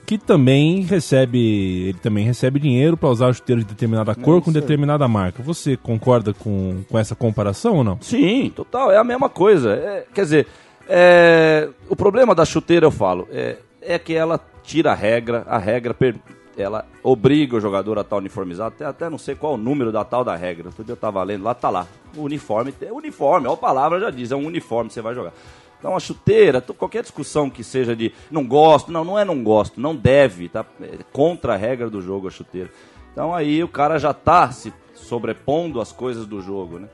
Que 0.05 0.17
também 0.17 0.81
recebe. 0.81 1.87
Ele 1.89 1.97
também 1.99 2.25
recebe 2.25 2.59
dinheiro 2.59 2.97
para 2.97 3.07
usar 3.09 3.27
a 3.29 3.33
chuteira 3.33 3.61
de 3.61 3.67
determinada 3.67 4.13
cor 4.15 4.41
com 4.41 4.51
determinada 4.51 5.07
marca. 5.07 5.41
Você 5.43 5.77
concorda 5.77 6.33
com, 6.33 6.83
com 6.89 6.99
essa 6.99 7.15
comparação 7.15 7.75
ou 7.77 7.83
não? 7.83 7.97
Sim, 8.01 8.51
total, 8.53 8.91
é 8.91 8.97
a 8.97 9.03
mesma 9.05 9.29
coisa. 9.29 9.71
É, 9.73 10.05
quer 10.13 10.23
dizer, 10.23 10.47
é, 10.89 11.69
o 11.87 11.95
problema 11.95 12.35
da 12.35 12.43
chuteira, 12.43 12.85
eu 12.87 12.91
falo, 12.91 13.25
é, 13.31 13.57
é 13.81 13.97
que 13.99 14.13
ela 14.13 14.39
tira 14.63 14.91
a 14.91 14.95
regra, 14.95 15.43
a 15.47 15.57
regra 15.57 15.93
per- 15.93 16.15
ela 16.57 16.85
obriga 17.01 17.55
o 17.55 17.61
jogador 17.61 17.97
a 17.97 18.01
estar 18.01 18.17
uniformizado, 18.17 18.75
até, 18.75 18.85
até 18.85 19.09
não 19.09 19.17
sei 19.17 19.35
qual 19.35 19.53
o 19.53 19.57
número 19.57 19.91
da 19.91 20.03
tal 20.03 20.23
da 20.23 20.35
regra. 20.35 20.67
Outro 20.67 20.83
dia 20.83 20.93
eu 20.93 20.97
tava 20.97 21.23
lendo, 21.23 21.43
lá 21.43 21.53
tá 21.53 21.69
lá. 21.69 21.87
Uniforme, 22.15 22.73
é 22.81 22.91
uniforme, 22.91 23.47
ó, 23.47 23.53
a 23.53 23.57
palavra 23.57 23.99
já 23.99 24.09
diz, 24.09 24.31
é 24.31 24.35
um 24.35 24.45
uniforme 24.45 24.89
que 24.89 24.93
você 24.93 25.01
vai 25.01 25.15
jogar. 25.15 25.33
Então 25.79 25.95
a 25.95 25.99
chuteira, 25.99 26.61
qualquer 26.61 27.01
discussão 27.01 27.49
que 27.49 27.63
seja 27.63 27.95
de 27.95 28.13
não 28.29 28.45
gosto, 28.45 28.91
não, 28.91 29.03
não 29.03 29.17
é 29.17 29.25
não 29.25 29.41
gosto, 29.43 29.81
não 29.81 29.95
deve, 29.95 30.47
tá? 30.47 30.63
É 30.81 30.99
contra 31.11 31.53
a 31.53 31.57
regra 31.57 31.89
do 31.89 32.01
jogo 32.01 32.27
a 32.27 32.31
chuteira. 32.31 32.69
Então 33.11 33.33
aí 33.33 33.63
o 33.63 33.67
cara 33.67 33.97
já 33.97 34.13
tá 34.13 34.51
se 34.51 34.71
sobrepondo 34.93 35.81
às 35.81 35.91
coisas 35.91 36.27
do 36.27 36.39
jogo, 36.41 36.77
né? 36.77 36.87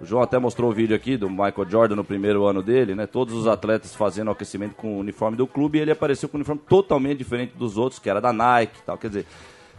O 0.00 0.06
João 0.06 0.22
até 0.22 0.38
mostrou 0.38 0.70
o 0.70 0.72
vídeo 0.72 0.94
aqui 0.94 1.16
do 1.16 1.28
Michael 1.28 1.68
Jordan 1.68 1.96
no 1.96 2.04
primeiro 2.04 2.46
ano 2.46 2.62
dele, 2.62 2.94
né? 2.94 3.06
Todos 3.06 3.34
os 3.34 3.46
atletas 3.48 3.94
fazendo 3.94 4.30
aquecimento 4.30 4.74
com 4.76 4.94
o 4.96 4.98
uniforme 4.98 5.36
do 5.36 5.46
clube 5.46 5.78
e 5.78 5.80
ele 5.80 5.90
apareceu 5.90 6.28
com 6.28 6.36
um 6.36 6.40
uniforme 6.40 6.62
totalmente 6.68 7.18
diferente 7.18 7.54
dos 7.56 7.76
outros, 7.76 7.98
que 7.98 8.08
era 8.08 8.20
da 8.20 8.32
Nike 8.32 8.78
e 8.78 8.82
tal. 8.82 8.96
Quer 8.96 9.08
dizer, 9.08 9.26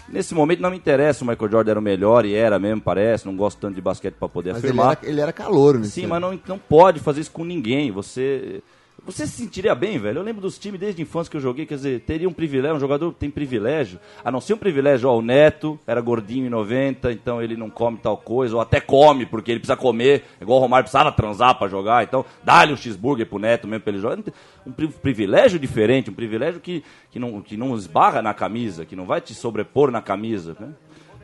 nesse 0.09 0.35
momento 0.35 0.59
não 0.59 0.71
me 0.71 0.77
interessa, 0.77 1.23
o 1.23 1.27
Michael 1.27 1.51
Jordan 1.51 1.71
era 1.71 1.79
o 1.79 1.83
melhor 1.83 2.25
e 2.25 2.33
era 2.35 2.59
mesmo, 2.59 2.81
parece. 2.81 3.25
Não 3.25 3.35
gosto 3.35 3.59
tanto 3.59 3.75
de 3.75 3.81
basquete 3.81 4.15
para 4.15 4.27
poder 4.27 4.51
Mas 4.53 4.63
ele 4.63 4.73
afirmar. 4.73 4.97
era, 5.01 5.09
ele 5.09 5.21
era 5.21 5.31
calor, 5.31 5.77
né? 5.79 5.85
Sim, 5.85 6.07
mas 6.07 6.19
não, 6.19 6.37
não 6.47 6.59
pode 6.59 6.99
fazer 6.99 7.21
isso 7.21 7.31
com 7.31 7.45
ninguém. 7.45 7.89
Você. 7.91 8.61
Você 9.05 9.25
se 9.25 9.33
sentiria 9.33 9.73
bem, 9.73 9.97
velho? 9.97 10.19
Eu 10.19 10.23
lembro 10.23 10.41
dos 10.41 10.57
times 10.59 10.79
desde 10.79 11.01
a 11.01 11.03
infância 11.03 11.31
que 11.31 11.37
eu 11.37 11.41
joguei, 11.41 11.65
quer 11.65 11.75
dizer, 11.75 12.01
teria 12.01 12.27
um 12.29 12.33
privilégio, 12.33 12.75
um 12.77 12.79
jogador 12.79 13.11
tem 13.13 13.29
privilégio, 13.29 13.99
a 14.23 14.29
não 14.31 14.39
ser 14.39 14.53
um 14.53 14.57
privilégio, 14.57 15.09
ó, 15.09 15.17
o 15.17 15.21
Neto 15.21 15.79
era 15.87 15.99
gordinho 16.01 16.45
em 16.45 16.49
90, 16.49 17.11
então 17.11 17.41
ele 17.41 17.55
não 17.57 17.69
come 17.69 17.97
tal 17.97 18.17
coisa, 18.17 18.55
ou 18.55 18.61
até 18.61 18.79
come, 18.79 19.25
porque 19.25 19.51
ele 19.51 19.59
precisa 19.59 19.77
comer, 19.77 20.25
igual 20.39 20.59
o 20.59 20.61
Romário 20.61 20.83
precisava 20.83 21.11
transar 21.11 21.57
pra 21.57 21.67
jogar, 21.67 22.03
então 22.03 22.23
dá-lhe 22.43 22.73
um 22.73 22.77
cheeseburger 22.77 23.25
pro 23.25 23.39
Neto 23.39 23.67
mesmo 23.67 23.81
pra 23.83 23.91
ele 23.93 24.01
jogar. 24.01 24.19
Um 24.65 24.71
pri- 24.71 24.87
privilégio 24.87 25.57
diferente, 25.57 26.09
um 26.09 26.13
privilégio 26.13 26.59
que, 26.59 26.83
que, 27.09 27.17
não, 27.17 27.41
que 27.41 27.57
não 27.57 27.75
esbarra 27.75 28.21
na 28.21 28.33
camisa, 28.33 28.85
que 28.85 28.95
não 28.95 29.05
vai 29.05 29.21
te 29.21 29.33
sobrepor 29.33 29.91
na 29.91 30.01
camisa, 30.01 30.55
né? 30.59 30.69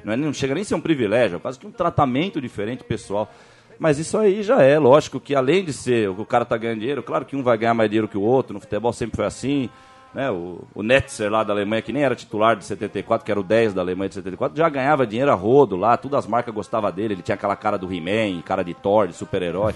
Não, 0.03 0.13
é, 0.13 0.15
não 0.15 0.31
chega 0.33 0.53
nem 0.53 0.61
a 0.61 0.65
ser 0.65 0.75
um 0.75 0.81
privilégio, 0.81 1.37
é 1.37 1.39
quase 1.39 1.57
que 1.59 1.65
um 1.67 1.71
tratamento 1.71 2.39
diferente 2.39 2.83
pessoal. 2.83 3.31
Mas 3.77 3.99
isso 3.99 4.17
aí 4.17 4.41
já 4.41 4.61
é, 4.61 4.79
lógico 4.79 5.19
que 5.19 5.35
além 5.35 5.63
de 5.63 5.73
ser 5.73 6.09
o 6.09 6.25
cara 6.25 6.45
tá 6.45 6.57
ganhando 6.57 6.79
dinheiro, 6.79 7.03
claro 7.03 7.25
que 7.25 7.35
um 7.35 7.43
vai 7.43 7.57
ganhar 7.57 7.73
mais 7.73 7.89
dinheiro 7.89 8.07
que 8.07 8.17
o 8.17 8.21
outro, 8.21 8.53
no 8.53 8.59
futebol 8.59 8.93
sempre 8.93 9.17
foi 9.17 9.25
assim. 9.25 9.69
Né? 10.13 10.31
O, 10.31 10.61
o 10.73 10.81
Netzer 10.81 11.29
lá 11.29 11.43
da 11.43 11.51
Alemanha, 11.51 11.81
que 11.81 11.91
nem 11.91 12.03
era 12.03 12.15
titular 12.15 12.55
de 12.55 12.63
74, 12.63 13.25
que 13.25 13.31
era 13.31 13.39
o 13.39 13.43
10 13.43 13.73
da 13.73 13.81
Alemanha 13.81 14.07
de 14.07 14.15
74, 14.15 14.57
já 14.57 14.69
ganhava 14.69 15.05
dinheiro 15.05 15.29
a 15.29 15.35
rodo 15.35 15.75
lá, 15.75 15.97
todas 15.97 16.19
as 16.19 16.27
marcas 16.27 16.53
gostavam 16.53 16.89
dele, 16.89 17.15
ele 17.15 17.21
tinha 17.21 17.35
aquela 17.35 17.55
cara 17.55 17.77
do 17.77 17.93
He-Man, 17.93 18.41
cara 18.41 18.63
de 18.63 18.73
Thor, 18.73 19.07
de 19.07 19.13
super-herói. 19.13 19.73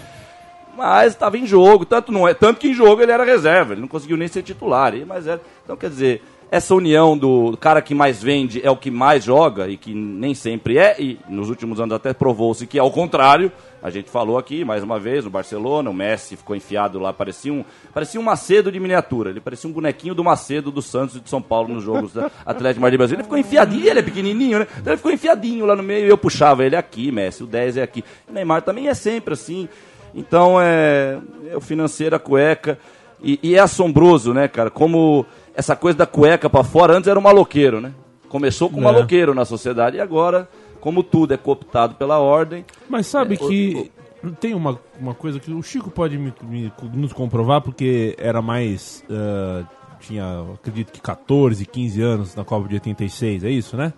Mas 0.77 1.12
estava 1.12 1.38
em 1.38 1.46
jogo, 1.46 1.86
tanto, 1.86 2.10
não 2.10 2.25
é, 2.25 2.34
tanto 2.34 2.58
que 2.58 2.70
em 2.70 2.74
jogo 2.74 3.01
ele 3.01 3.12
era 3.12 3.25
reserva, 3.25 3.74
ele 3.74 3.82
não 3.82 3.88
conseguiu 3.89 4.15
nem 4.15 4.29
ser 4.29 4.41
titular. 4.41 4.94
Mas 5.06 5.27
era, 5.27 5.41
então, 5.62 5.75
quer 5.75 5.89
dizer, 5.89 6.24
essa 6.51 6.74
união 6.74 7.15
do 7.15 7.56
cara 7.58 7.82
que 7.82 7.94
mais 7.94 8.24
vende 8.24 8.60
é 8.65 8.72
o 8.72 8.75
que 8.75 8.89
mais 8.89 9.24
joga, 9.24 9.68
e 9.68 9.77
que 9.77 9.94
nem 9.94 10.34
sempre 10.34 10.77
é, 10.77 10.96
e 11.00 11.20
nos 11.29 11.48
últimos 11.50 11.79
anos 11.79 11.96
até 11.96 12.12
provou-se 12.12 12.65
que 12.65 12.77
é 12.77 12.82
ao 12.82 12.91
contrário. 12.91 13.51
A 13.82 13.89
gente 13.89 14.10
falou 14.10 14.38
aqui, 14.38 14.65
mais 14.65 14.84
uma 14.84 15.00
vez, 15.00 15.24
no 15.24 15.29
Barcelona, 15.29 15.89
o 15.89 15.94
Messi 15.94 16.36
ficou 16.36 16.56
enfiado 16.56 17.00
lá, 17.00 17.13
parecia 17.13 17.53
um, 17.53 17.63
parecia 17.94 18.20
um 18.20 18.24
Macedo 18.24 18.72
de 18.72 18.79
miniatura. 18.79 19.29
Ele 19.29 19.39
parecia 19.39 19.70
um 19.70 19.74
bonequinho 19.74 20.13
do 20.13 20.24
Macedo 20.24 20.70
do 20.70 20.82
Santos 20.82 21.15
e 21.15 21.20
de 21.22 21.29
São 21.29 21.41
Paulo 21.41 21.74
nos 21.74 21.84
jogos 21.84 22.12
da 22.12 22.29
Atlético 22.46 22.82
Madrid 22.82 22.98
Brasil. 22.98 23.15
Ele 23.15 23.24
ficou 23.24 23.38
enfiadinho, 23.38 23.88
ele 23.88 24.00
é 24.00 24.03
pequenininho, 24.03 24.60
né? 24.60 24.68
Então 24.79 24.91
ele 24.91 24.98
ficou 24.98 25.12
enfiadinho 25.12 25.65
lá 25.65 25.75
no 25.75 25.84
meio 25.84 26.08
e 26.08 26.10
eu 26.10 26.18
puxava 26.18 26.65
ele 26.65 26.75
aqui, 26.75 27.12
Messi, 27.12 27.44
o 27.44 27.48
10 27.48 27.77
é 27.77 27.84
aqui. 27.84 28.03
O 28.27 28.34
Neymar 28.34 28.63
também 28.63 28.89
é 28.89 28.94
sempre 28.94 29.34
assim. 29.34 29.70
Então 30.13 30.60
é, 30.60 31.20
é 31.50 31.56
o 31.56 31.62
financeiro, 31.62 32.15
a 32.15 32.20
cueca. 32.20 32.77
E, 33.22 33.39
e 33.44 33.56
é 33.56 33.60
assombroso, 33.60 34.34
né, 34.34 34.48
cara? 34.48 34.70
Como 34.70 35.25
essa 35.60 35.75
coisa 35.75 35.98
da 35.98 36.06
cueca 36.06 36.50
pra 36.50 36.63
fora, 36.63 36.96
antes 36.98 37.08
era 37.08 37.20
um 37.20 37.22
maloqueiro, 37.22 37.80
né? 37.82 37.92
Começou 38.30 38.70
com 38.70 38.80
É. 38.80 38.84
maloqueiro 38.84 39.34
na 39.34 39.44
sociedade 39.46 39.98
e 39.98 40.00
agora, 40.01 40.48
como 40.80 41.04
tudo 41.04 41.34
é 41.34 41.38
cooptado 41.38 41.96
pela 41.96 42.18
ordem, 42.20 42.66
Mas 42.89 43.08
sabe 43.08 43.36
É, 43.36 43.38
que 43.38 43.92
tem 44.39 44.54
uma, 44.54 44.80
uma 45.00 45.13
coisa 45.13 45.39
que 45.39 45.51
o 45.51 45.62
Chico 45.62 45.89
pode 45.92 46.18
me- 46.18 46.34
me- 46.44 46.72
nos 46.94 47.12
comprovar, 47.13 47.62
porque 47.62 48.16
era 48.18 48.42
mais. 48.42 49.04
ah, 49.12 49.63
tinha, 50.00 50.46
acredito 50.54 50.94
que 50.94 51.01
14, 51.01 51.66
15 51.66 52.01
anos 52.01 52.34
na 52.36 52.46
Copa 52.46 52.68
de 52.70 52.75
86, 52.75 53.44
é 53.44 53.50
isso, 53.50 53.75
né? 53.75 53.92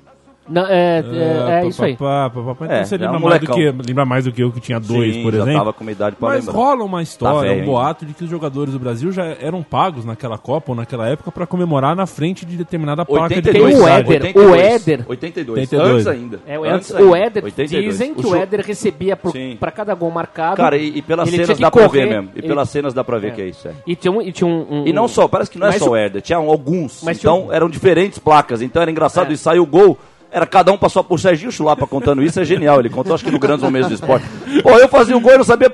Não, 0.50 0.66
é, 0.66 1.00
é, 1.00 1.02
é 1.02 1.60
Ah, 1.62 1.66
isso 1.66 1.84
aí. 1.84 1.96
pá, 1.96 2.30
pá, 2.30 2.42
pá, 2.42 2.56
pá. 2.56 2.66
Então 2.66 2.78
É, 2.78 2.84
você 2.84 2.96
era 2.96 3.06
lembra 3.12 3.20
um 3.20 3.30
mais, 3.30 3.42
do 3.42 3.48
que, 3.54 3.72
lembra 3.88 4.06
mais 4.06 4.26
do 4.26 4.32
que 4.32 4.42
eu, 4.44 4.52
que 4.52 4.60
tinha 4.60 4.80
dois, 4.80 5.14
Sim, 5.16 5.24
por 5.24 5.32
já 5.34 5.42
exemplo. 5.44 5.60
tava 5.60 5.74
com 5.74 5.82
uma 5.84 5.92
idade 5.92 6.16
pra 6.16 6.30
Mas 6.30 6.46
lembrar. 6.46 6.60
rola 6.62 6.84
uma 6.84 7.02
história, 7.04 7.42
Tá 7.42 7.48
velho 7.56 7.62
um 7.62 7.66
boato 7.66 8.06
de 8.06 8.14
que 8.14 8.24
os 8.24 8.30
jogadores 8.30 8.74
do 8.74 8.80
Brasil 8.80 9.12
já 9.12 9.24
eram 9.40 9.62
pagos 9.64 10.04
naquela 10.04 10.38
Copa 10.40 10.72
ou 10.72 10.76
naquela 10.76 11.08
época 11.08 11.32
pra 11.32 11.46
comemorar 11.46 11.96
na 11.96 12.06
frente 12.08 12.46
de 12.46 12.58
determinada 12.58 13.06
placa 13.06 13.30
de 13.30 13.36
82, 13.50 13.74
Tem 13.76 13.84
o. 13.84 13.88
Éder, 13.88 14.22
82, 14.22 14.46
o 14.48 14.56
Éder. 14.56 15.06
82, 15.08 15.58
82. 15.60 15.94
antes 15.96 16.08
ainda. 16.08 16.40
É, 16.48 16.60
o, 16.60 16.64
antes 16.66 16.92
Éder, 16.92 17.06
o 17.08 17.16
Éder 17.16 17.44
82. 17.46 17.86
dizem 17.86 18.14
que 18.14 18.20
o, 18.22 18.30
jo- 18.30 18.36
Éder 18.36 18.62
recebia 18.66 19.18
pra 19.60 19.72
cada 19.72 19.94
gol 19.94 20.10
marcado. 20.12 20.58
Cara, 20.58 20.76
e, 20.76 20.98
e 20.98 21.02
pelas 21.04 21.30
cenas 21.30 21.60
dá 21.60 21.70
pra 21.72 21.84
correr, 21.88 22.06
ver 22.06 22.10
mesmo. 22.10 22.30
E 22.36 22.40
ele- 22.40 22.48
pelas 22.48 22.70
cenas 22.70 22.94
dá 22.94 23.04
pra 23.04 23.18
ver 23.20 23.28
É. 23.28 23.32
que 23.32 23.42
é 23.42 23.46
isso, 23.48 23.68
é. 23.68 23.72
E 23.86 23.96
tinha 23.96 24.12
um. 24.12 24.22
E, 24.22 24.32
tinha 24.32 24.48
um, 24.48 24.66
um- 24.82 24.88
E 24.88 24.92
não 24.92 25.08
só, 25.08 25.28
parece 25.28 25.52
que 25.52 25.60
não 25.60 25.68
é 25.68 25.74
só 25.74 25.86
o- 25.86 25.92
o 25.92 25.96
Herder, 25.96 26.22
tinha 26.22 26.38
alguns. 26.40 27.08
Então 27.08 27.54
eram 27.54 27.70
diferentes 27.70 28.18
placas. 28.20 28.62
Então 28.62 28.82
era 28.82 28.90
engraçado 28.90 29.30
É. 29.30 29.34
e 29.34 29.38
saiu 29.38 29.64
o 29.64 29.68
gol. 29.68 29.98
Era 30.32 30.46
cada 30.48 30.72
um 30.72 30.78
passou 30.78 31.04
por 31.04 31.20
Serginho 31.20 31.52
Chulapa 31.52 31.86
contando 31.86 32.24
isso, 32.24 32.40
é 32.40 32.46
genial. 32.46 32.80
Ele 32.80 32.90
contou, 32.90 33.14
acho 33.14 33.24
que 33.24 33.30
no 33.32 33.38
Grandes 33.40 33.64
Momentos 33.64 33.90
do 33.90 33.96
Esporte. 33.96 34.26
Pô, 34.64 34.72
eu 34.78 34.88
fazia 34.88 35.16
o 35.18 35.20
gol 35.20 35.34
e 35.34 35.38
não 35.38 35.44
sabia. 35.44 35.70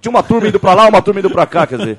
Tinha 0.00 0.10
uma 0.10 0.22
turma 0.22 0.48
indo 0.48 0.58
pra 0.58 0.72
lá, 0.74 0.88
uma 0.88 1.02
turma 1.02 1.20
indo 1.20 1.28
pra 1.30 1.44
cá, 1.46 1.66
quer 1.66 1.78
dizer. 1.78 1.98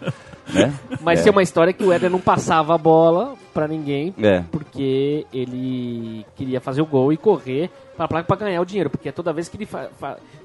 Né? 0.52 0.74
Mas 1.02 1.22
tem 1.22 1.32
uma 1.32 1.44
história 1.44 1.72
que 1.72 1.84
o 1.84 1.94
Éder 1.94 2.10
não 2.10 2.20
passava 2.20 2.74
a 2.74 2.78
bola 2.80 3.36
pra 3.54 3.68
ninguém, 3.68 4.16
É. 4.20 4.42
porque 4.52 5.24
ele 5.32 6.26
queria 6.36 6.60
fazer 6.60 6.82
o 6.82 6.86
gol 6.88 7.14
e 7.14 7.18
correr 7.18 7.70
pra 7.96 8.08
placa 8.08 8.26
pra 8.26 8.36
ganhar 8.48 8.60
o 8.60 8.66
dinheiro. 8.66 8.90
Porque 8.90 9.12
toda 9.12 9.32
vez 9.32 9.48
que 9.48 9.58
ele 9.58 9.68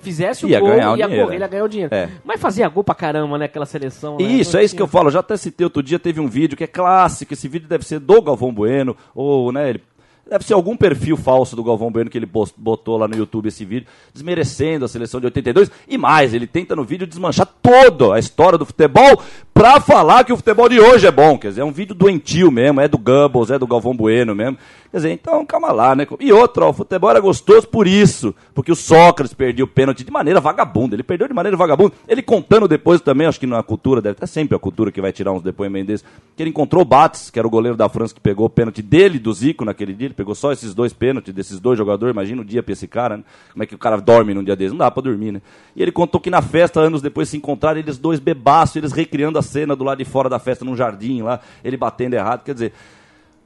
fizesse 0.03 0.45
o 0.45 0.49
Ia 0.51 0.61
gol, 0.61 0.69
ganhar 0.69 0.93
o 0.93 0.97
ia 0.99 1.07
dinheiro, 1.07 1.25
correr, 1.25 1.33
é. 1.35 1.37
ele 1.39 1.45
ia 1.45 1.49
ganhar 1.49 1.65
o 1.65 1.69
dinheiro. 1.69 1.95
É. 1.95 2.09
Mas 2.23 2.39
fazia 2.39 2.69
gol 2.69 2.85
pra 2.85 2.95
caramba, 2.95 3.39
né? 3.39 3.47
Aquela 3.47 3.65
seleção. 3.65 4.19
né? 4.19 4.25
Isso, 4.25 4.53
Não 4.53 4.61
é 4.61 4.65
isso 4.65 4.77
que 4.77 4.83
eu 4.83 4.87
falo. 4.87 5.09
Eu 5.09 5.13
já 5.13 5.21
até 5.21 5.39
citei 5.39 5.65
outro 5.65 5.83
dia, 5.83 5.99
teve 5.99 6.21
um 6.21 6.29
vídeo 6.29 6.55
que 6.57 6.65
é 6.65 6.67
clássico. 6.67 7.33
Esse 7.33 7.49
vídeo 7.49 7.67
deve 7.67 7.87
ser 7.87 7.99
do 7.99 8.21
Galvão 8.21 8.53
Bueno, 8.53 8.95
ou, 9.15 9.51
né, 9.53 9.71
ele. 9.71 9.83
Deve 10.29 10.45
ser 10.45 10.55
algum 10.55 10.77
perfil 10.77 11.17
falso 11.17 11.55
do 11.55 11.63
Galvão 11.63 11.91
Bueno 11.91 12.09
que 12.09 12.17
ele 12.17 12.29
botou 12.57 12.97
lá 12.97 13.07
no 13.07 13.17
YouTube 13.17 13.49
esse 13.49 13.65
vídeo, 13.65 13.87
desmerecendo 14.13 14.85
a 14.85 14.89
seleção 14.89 15.21
de 15.21 15.27
82. 15.27 15.71
E 15.87 15.99
mais, 15.99 16.33
ele 16.33 16.47
tenta 16.47 16.75
no 16.75 16.83
vídeo 16.83 17.07
desmanchar 17.07 17.47
toda 17.61 18.15
a 18.15 18.19
história 18.19 18.59
do 18.59 18.65
futebol 18.65 19.23
pra 19.55 19.81
falar 19.81 20.25
que 20.25 20.33
o 20.33 20.37
futebol 20.37 20.69
de 20.69 20.81
hoje 20.81 21.07
é 21.07 21.13
bom. 21.13 21.39
Quer 21.39 21.49
dizer, 21.49 21.61
é 21.61 21.65
um 21.65 21.71
vídeo 21.71 21.95
doentio 21.95 22.51
mesmo, 22.51 22.81
é 22.81 22.89
do 22.89 22.99
Goebbels, 22.99 23.53
é 23.53 23.59
do 23.59 23.67
Galvão 23.67 23.97
Bueno 23.97 24.35
mesmo. 24.35 24.59
Quer 24.91 24.99
dizer, 24.99 25.11
então 25.11 25.45
calma 25.45 25.73
lá, 25.73 25.95
né? 25.97 26.07
E 26.21 26.33
outra, 26.33 26.67
ó, 26.67 26.71
o 26.71 26.73
futebol 26.73 27.11
era 27.11 27.19
gostoso 27.19 27.67
por 27.67 27.87
isso, 27.87 28.35
porque 28.55 28.71
o 28.71 28.77
Sócrates 28.77 29.35
perdeu 29.35 29.65
o 29.65 29.69
pênalti 29.69 30.05
de 30.05 30.11
maneira 30.11 30.41
vagabunda. 30.41 30.95
Ele 30.95 31.03
perdeu 31.03 31.27
de 31.27 31.35
maneira 31.35 31.57
vagabunda. 31.57 31.95
Ele 32.07 32.23
contando 32.23 32.69
depois 32.69 33.01
também, 33.01 33.27
acho 33.27 33.41
que 33.41 33.47
na 33.47 33.63
cultura, 33.63 34.01
deve 34.01 34.17
ter 34.17 34.27
sempre 34.27 34.55
a 34.55 34.59
cultura 34.59 34.93
que 34.93 35.01
vai 35.01 35.13
tirar 35.13 35.33
uns 35.33 35.43
depoimentos 35.43 35.87
desses, 35.87 36.07
que 36.37 36.43
ele 36.43 36.51
encontrou 36.51 36.83
o 36.83 36.85
Bates, 36.85 37.31
que 37.31 37.39
era 37.39 37.47
o 37.47 37.51
goleiro 37.51 37.77
da 37.77 37.89
França 37.89 38.15
que 38.15 38.21
pegou 38.21 38.47
o 38.47 38.51
pênalti 38.51 38.83
dele, 38.83 39.19
do 39.19 39.33
Zico, 39.33 39.65
naquele 39.65 39.95
dia. 39.95 40.07
Ele 40.07 40.15
pegou 40.15 40.35
só 40.35 40.53
esses 40.53 40.75
dois 40.75 40.93
pênaltis 40.93 41.35
desses 41.35 41.59
dois 41.59 41.77
jogadores. 41.79 42.13
Imagina 42.13 42.43
o 42.43 42.45
dia 42.45 42.63
pra 42.63 42.73
esse 42.73 42.87
cara, 42.87 43.17
né? 43.17 43.25
Como 43.53 43.63
é 43.63 43.67
que 43.67 43.75
o 43.75 43.79
cara 43.79 43.97
dorme 43.97 44.33
num 44.33 44.45
dia 44.45 44.55
desses? 44.55 44.73
Não 44.73 44.79
dá 44.79 44.91
pra 44.91 45.03
dormir, 45.03 45.33
né? 45.33 45.43
E 45.75 45.83
ele 45.83 45.91
contou 45.91 46.21
que 46.21 46.31
na 46.31 46.41
festa, 46.41 46.81
anos 46.81 47.03
depois, 47.03 47.29
se 47.29 47.37
encontraram 47.37 47.81
eles 47.81 47.99
dois 47.99 48.21
bebaços, 48.21 48.77
eles 48.77 48.93
recriando 48.93 49.41
a 49.41 49.43
cena 49.45 49.77
do 49.77 49.85
lado 49.85 49.99
de 49.99 50.05
fora 50.05 50.29
da 50.29 50.41
festa, 50.41 50.65
num 50.65 50.75
jardim 50.77 51.23
lá, 51.23 51.39
ele 51.63 51.77
batendo 51.77 52.15
errado. 52.15 52.43
Quer 52.43 52.55
dizer, 52.55 52.73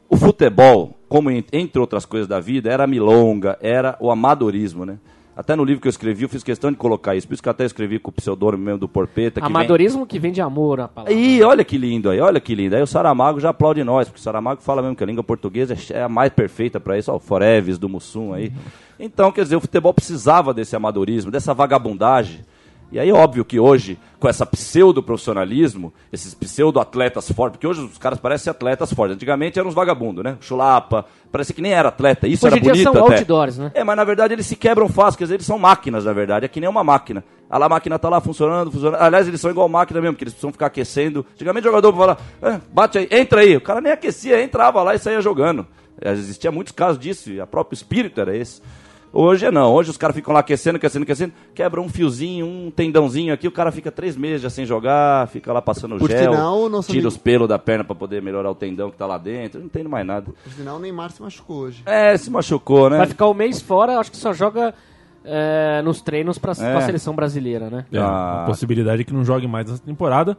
o 0.09 0.17
futebol, 0.17 0.95
como 1.09 1.31
en- 1.31 1.45
entre 1.53 1.79
outras 1.79 2.07
coisas 2.07 2.27
da 2.27 2.41
vida, 2.41 2.71
era 2.73 2.85
a 2.85 2.87
milonga, 2.87 3.59
era 3.61 3.97
o 4.01 4.11
amadorismo, 4.11 4.87
né? 4.87 4.99
Até 5.37 5.55
no 5.55 5.63
livro 5.65 5.81
que 5.81 5.87
eu 5.87 5.91
escrevi, 5.91 6.25
eu 6.25 6.29
fiz 6.29 6.43
questão 6.43 6.69
de 6.69 6.77
colocar 6.77 7.15
isso. 7.15 7.29
Por 7.29 7.35
isso 7.35 7.43
que 7.43 7.49
eu 7.49 7.53
até 7.53 7.65
escrevi 7.65 8.01
com 8.01 8.11
o 8.11 8.13
pseudônimo 8.13 8.65
mesmo 8.65 8.81
do 8.81 8.89
Porpeta. 8.89 9.41
que 9.41 9.47
vem- 9.47 9.57
Amadorismo 9.57 10.05
que 10.05 10.19
vem 10.19 10.33
de 10.33 10.41
amor, 10.41 10.81
a 10.81 10.89
palavra. 10.89 11.15
Ih, 11.15 11.45
olha 11.45 11.63
que 11.65 11.79
lindo 11.79 12.11
aí, 12.11 12.19
olha 12.19 12.41
que 12.41 12.57
lindo. 12.57 12.75
Aí 12.75 12.83
o 12.83 12.87
Saramago 12.89 13.39
já 13.39 13.51
aplaude 13.51 13.85
nós, 13.85 14.09
porque 14.09 14.19
o 14.19 14.23
Saramago 14.23 14.61
fala 14.63 14.83
mesmo 14.83 14.97
que 14.97 15.05
a 15.05 15.07
língua 15.07 15.23
portuguesa 15.23 15.77
é 15.95 16.03
a 16.03 16.09
mais 16.09 16.33
perfeita 16.33 16.81
para 16.81 16.99
isso. 16.99 17.13
Ó, 17.13 17.17
o 17.17 17.21
Foreves 17.21 17.79
do 17.79 17.89
Mussum 17.89 18.33
aí. 18.35 18.53
Então, 18.99 19.31
quer 19.31 19.43
dizer, 19.45 19.55
o 19.55 19.61
futebol 19.61 19.95
precisava 19.95 20.53
desse 20.53 20.75
amadorismo, 20.75 21.31
dessa 21.31 21.55
vagabundagem. 21.55 22.41
E 22.91 22.99
aí, 22.99 23.13
óbvio 23.13 23.45
que 23.45 23.61
hoje, 23.61 23.99
com 24.19 24.29
essa 24.29 24.47
pseudo-profissionalismo, 24.47 25.93
esses 26.11 26.33
pseudo-atletas 26.33 27.31
fortes, 27.31 27.57
porque 27.59 27.67
hoje 27.67 27.83
os 27.83 27.99
caras 27.99 28.19
parecem 28.19 28.51
atletas 28.51 28.93
fortes. 28.93 29.15
Antigamente 29.15 29.59
eram 29.59 29.69
uns 29.69 29.75
vagabundos, 29.75 30.25
né? 30.25 30.39
Chulapa, 30.41 31.05
parece 31.31 31.53
que 31.53 31.61
nem 31.61 31.73
era 31.73 31.91
atleta. 31.91 32.27
Isso 32.27 32.47
Hoje 32.47 32.57
era 32.57 32.65
bonito 32.65 32.83
são 32.83 33.05
até. 33.05 33.17
outdoors, 33.17 33.59
né? 33.59 33.71
É, 33.75 33.85
mas 33.85 33.97
na 33.97 34.05
verdade 34.05 34.33
eles 34.33 34.47
se 34.47 34.57
quebram 34.57 34.89
fácil, 34.89 35.19
quer 35.19 35.25
dizer, 35.25 35.35
eles 35.35 35.47
são 35.47 35.59
máquinas, 35.59 36.07
na 36.07 36.13
verdade. 36.15 36.47
É 36.47 36.49
que 36.49 36.61
nem 36.61 36.69
uma 36.69 36.83
máquina. 36.83 37.23
A 37.51 37.59
lá, 37.59 37.67
a 37.67 37.69
máquina 37.69 37.99
tá 37.99 38.09
lá 38.09 38.21
funcionando, 38.21 38.71
funcionando. 38.71 39.03
Aliás, 39.03 39.29
eles 39.29 39.41
são 39.41 39.51
igual 39.51 39.69
máquina 39.69 40.01
mesmo, 40.01 40.15
porque 40.15 40.25
eles 40.25 40.35
precisam 40.35 40.53
ficar 40.53 40.67
aquecendo. 40.67 41.27
Antigamente 41.35 41.67
o 41.67 41.71
jogador 41.71 41.93
falava, 41.93 42.21
ah, 42.43 42.61
bate 42.73 42.99
aí, 42.99 43.09
entra 43.11 43.43
aí. 43.43 43.57
O 43.57 43.61
cara 43.61 43.83
nem 43.83 43.93
aquecia, 43.93 44.43
entrava 44.43 44.83
lá 44.83 44.95
e 44.95 44.99
saía 44.99 45.21
jogando. 45.21 45.67
Existia 46.01 46.53
muitos 46.53 46.73
casos 46.73 46.99
disso, 46.99 47.31
e 47.31 47.41
o 47.41 47.47
próprio 47.47 47.75
espírito 47.75 48.21
era 48.21 48.37
esse. 48.37 48.63
Hoje 49.21 49.47
é 49.47 49.51
não, 49.51 49.73
hoje 49.73 49.91
os 49.91 49.97
caras 49.97 50.15
ficam 50.15 50.33
lá 50.33 50.39
aquecendo, 50.41 50.77
aquecendo, 50.77 51.03
aquecendo, 51.03 51.33
quebra 51.53 51.81
um 51.81 51.89
fiozinho, 51.89 52.47
um 52.47 52.71
tendãozinho 52.71 53.35
aqui, 53.35 53.49
o 53.49 53.51
cara 53.51 53.73
fica 53.73 53.91
três 53.91 54.17
meses 54.17 54.43
já 54.43 54.49
sem 54.49 54.65
jogar, 54.65 55.27
fica 55.27 55.53
lá 55.53 55.61
passando 55.61 55.97
Por 55.99 56.09
gel, 56.09 56.33
sinal, 56.35 56.61
o 56.61 56.69
nosso 56.69 56.87
tira 56.87 56.99
amigo- 57.01 57.09
os 57.09 57.17
pelos 57.17 57.49
da 57.49 57.59
perna 57.59 57.83
pra 57.83 57.97
poder 57.97 58.23
melhorar 58.23 58.49
o 58.49 58.55
tendão 58.55 58.93
que 58.93 58.97
tá 58.97 59.07
lá 59.07 59.19
dentro, 59.19 59.59
não 59.59 59.67
entendo 59.67 59.89
mais 59.91 60.07
nada. 60.07 60.27
Por 60.45 60.53
sinal, 60.53 60.77
o 60.77 60.79
Neymar 60.79 61.11
se 61.11 61.21
machucou 61.21 61.57
hoje. 61.63 61.83
É, 61.85 62.17
se 62.17 62.31
machucou, 62.31 62.89
né? 62.91 62.97
Vai 62.99 63.07
ficar 63.09 63.27
um 63.29 63.35
mês 63.35 63.61
fora, 63.61 63.99
acho 63.99 64.11
que 64.13 64.17
só 64.17 64.33
joga 64.33 64.73
é, 65.25 65.83
nos 65.83 66.01
treinos 66.01 66.39
pra, 66.39 66.53
É. 66.57 66.75
a 66.77 66.81
seleção 66.83 67.13
brasileira, 67.15 67.69
né? 67.69 67.87
É, 67.93 67.99
Ah. 67.99 68.43
a 68.45 68.47
possibilidade 68.47 69.03
é 69.03 69.05
que 69.05 69.13
não 69.13 69.25
jogue 69.25 69.49
mais 69.49 69.69
essa 69.69 69.83
temporada. 69.83 70.39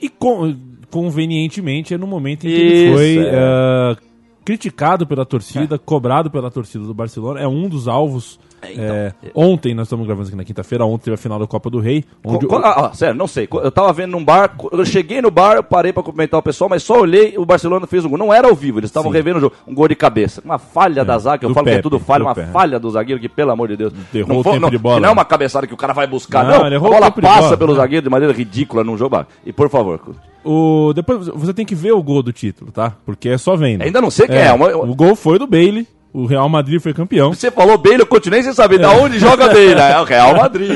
E 0.00 0.08
con- 0.08 0.54
convenientemente 0.88 1.92
é 1.94 1.98
no 1.98 2.06
momento 2.06 2.46
em 2.46 2.48
que 2.50 2.54
ele 2.54 2.84
Isso, 2.84 2.94
foi 2.94 3.18
é. 3.26 3.32
eh, 3.34 3.96
criticado 4.44 5.06
pela 5.06 5.24
torcida, 5.24 5.78
cobrado 5.78 6.30
pela 6.30 6.50
torcida 6.50 6.84
do 6.84 6.94
Barcelona. 6.94 7.40
É 7.40 7.48
um 7.48 7.68
dos 7.68 7.88
alvos 7.88 8.38
É, 8.76 9.12
ontem, 9.34 9.74
nós 9.74 9.86
estamos 9.86 10.06
gravando 10.06 10.28
aqui 10.28 10.36
na 10.36 10.44
quinta-feira, 10.44 10.84
ontem 10.84 11.04
teve 11.04 11.14
a 11.14 11.18
final 11.18 11.38
da 11.38 11.46
Copa 11.46 11.68
do 11.70 11.78
Rei. 11.80 12.04
Onde 12.24 12.46
Co- 12.46 12.56
o- 12.56 12.64
ah, 12.64 12.86
ah, 12.90 12.94
sério, 12.94 13.14
não 13.14 13.26
sei. 13.26 13.48
Eu 13.52 13.70
tava 13.70 13.92
vendo 13.92 14.12
num 14.12 14.24
bar, 14.24 14.56
eu 14.72 14.84
cheguei 14.84 15.20
no 15.22 15.30
bar, 15.30 15.62
parei 15.62 15.92
pra 15.92 16.02
cumprimentar 16.02 16.40
o 16.40 16.42
pessoal, 16.42 16.68
mas 16.70 16.82
só 16.82 17.00
olhei, 17.00 17.34
o 17.36 17.44
Barcelona 17.44 17.86
fez 17.86 18.04
um 18.04 18.08
gol. 18.08 18.18
Não 18.18 18.32
era 18.32 18.48
ao 18.48 18.54
vivo, 18.54 18.78
eles 18.80 18.90
estavam 18.90 19.10
revendo 19.10 19.38
o 19.38 19.40
jogo. 19.40 19.54
Um 19.66 19.74
gol 19.74 19.88
de 19.88 19.94
cabeça. 19.94 20.40
Uma 20.44 20.58
falha 20.58 21.04
da 21.04 21.18
zaga, 21.18 21.46
eu 21.46 21.52
falo 21.54 21.64
que 21.64 21.70
é 21.70 21.74
Pepe, 21.76 21.82
tudo 21.82 21.98
falha, 21.98 22.24
uma 22.24 22.34
Pepe. 22.34 22.50
falha 22.52 22.78
do 22.78 22.90
zagueiro, 22.90 23.20
que 23.20 23.28
pelo 23.28 23.50
amor 23.50 23.68
de 23.68 23.76
Deus. 23.76 23.92
Errou 24.14 24.40
o 24.40 24.42
foi- 24.42 24.52
tempo 24.54 24.70
de 24.70 24.78
bola. 24.78 24.96
que 24.96 25.02
não 25.02 25.08
é 25.08 25.12
uma 25.12 25.24
cabeçada 25.24 25.66
que 25.66 25.74
o 25.74 25.76
cara 25.76 25.92
vai 25.92 26.06
buscar, 26.06 26.44
Não, 26.44 26.70
não. 26.70 26.76
a 26.76 26.78
o 26.78 26.80
bola 26.80 27.10
passa 27.10 27.40
bola. 27.42 27.56
pelo 27.56 27.72
É. 27.72 27.76
zagueiro 27.76 28.04
de 28.04 28.10
maneira 28.10 28.32
ridícula 28.34 28.82
num 28.84 28.96
jogo. 28.96 29.24
E 29.44 29.52
por 29.52 29.68
favor, 29.68 30.00
o- 30.44 30.92
depois 30.94 31.26
você 31.28 31.52
tem 31.54 31.64
que 31.64 31.74
ver 31.74 31.92
o 31.92 32.02
gol 32.02 32.22
do 32.22 32.32
título, 32.32 32.70
tá? 32.72 32.94
Porque 33.04 33.28
é 33.28 33.38
só 33.38 33.56
vendo. 33.56 33.82
Ainda 33.82 34.00
não 34.00 34.10
sei 34.10 34.26
quem 34.26 34.36
é, 34.38 34.52
uma- 34.52 34.74
O 34.76 34.94
gol 34.94 35.14
foi 35.16 35.38
do 35.38 35.46
Bailey, 35.46 35.86
o 36.14 36.26
Real 36.26 36.48
Madrid 36.48 36.80
foi 36.80 36.94
campeão. 36.94 37.34
você 37.34 37.50
falou 37.50 37.76
Bailey, 37.76 38.02
eu 38.02 38.06
continuei 38.06 38.40
sem 38.42 38.52
saber 38.54 38.78
de 38.78 38.86
onde 38.86 39.18
joga 39.18 39.48
Bailey. 39.48 39.74
É 39.82 40.00
o 40.00 40.04
Real 40.04 40.36
Madrid. 40.36 40.70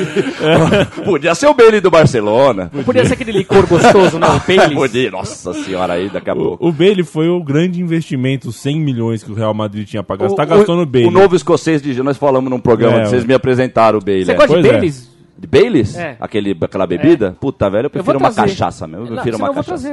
Podia 1.04 1.34
ser 1.34 1.46
o 1.46 1.54
Bailey 1.54 1.80
do 1.80 1.90
Barcelona. 1.90 2.70
Podia 2.84 3.04
ser 3.04 3.14
aquele 3.14 3.32
licor 3.32 3.66
gostoso, 3.66 4.18
não? 4.18 4.36
O 4.36 4.40
Baileys. 4.40 4.74
Podia. 4.74 5.10
Nossa 5.10 5.52
senhora 5.54 5.94
aí, 5.94 6.08
daqui 6.10 6.28
a 6.28 6.34
pouco. 6.34 6.64
O, 6.64 6.68
o 6.68 6.72
Bailey 6.72 7.04
foi 7.04 7.28
o 7.28 7.42
grande 7.42 7.80
investimento, 7.80 8.50
100 8.52 8.80
milhões 8.80 9.22
que 9.22 9.30
o 9.30 9.34
Real 9.34 9.54
Madrid 9.54 9.86
tinha 9.86 10.02
pra 10.02 10.16
gastar, 10.16 10.42
O- 10.44 10.46
gastou 10.46 10.74
o- 10.74 10.78
no 10.78 10.86
Bailey. 10.86 11.08
O 11.08 11.12
novo 11.12 11.36
escocês 11.36 11.80
de 11.80 12.02
nós 12.02 12.16
falamos 12.16 12.50
num 12.50 12.58
programa, 12.60 13.00
É, 13.02 13.06
vocês 13.06 13.24
me 13.24 13.32
apresentaram 13.34 13.98
o 13.98 14.02
Bailey. 14.04 14.24
Você 14.24 14.32
é. 14.32 14.34
gosta 14.34 14.60
de 14.60 14.68
é. 14.68 14.72
Baileys? 14.72 15.07
De 15.38 15.46
Baileys? 15.46 15.96
É. 15.96 16.16
Aquele, 16.18 16.56
aquela 16.60 16.84
bebida? 16.86 17.36
Puta, 17.40 17.70
velho, 17.70 17.82
eu 17.82 17.86
Eu 17.86 17.90
prefiro 17.90 18.18
uma 18.18 18.32
trazer. 18.32 18.50
cachaça 18.50 18.88
mesmo. 18.88 19.04
Eu 19.04 19.10
Não, 19.10 19.14
prefiro 19.14 19.36
senão 19.36 19.48
uma 19.50 19.60
eu 19.60 19.64
cachaça. 19.64 19.88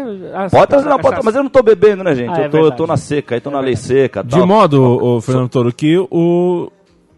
Pode 0.49 0.67
trazer, 0.67 0.87
a 0.87 0.89
não, 0.89 0.97
pode, 0.97 1.03
cachaça. 1.09 1.21
mas 1.25 1.35
eu 1.35 1.43
não 1.43 1.49
tô 1.51 1.61
bebendo, 1.61 2.03
né, 2.03 2.15
gente? 2.15 2.31
Ah, 2.31 2.41
é 2.41 2.45
eu, 2.47 2.49
tô, 2.49 2.57
eu 2.57 2.71
tô 2.71 2.87
na 2.87 2.97
seca, 2.97 3.35
aí 3.35 3.41
tô 3.41 3.51
na 3.51 3.59
lei 3.59 3.75
seca. 3.75 4.23
De 4.23 4.31
tal. 4.31 4.47
modo, 4.47 4.81
o, 4.81 5.21
Fernando 5.21 5.49
Toro, 5.49 5.71
que 5.71 5.97
o, 6.09 6.71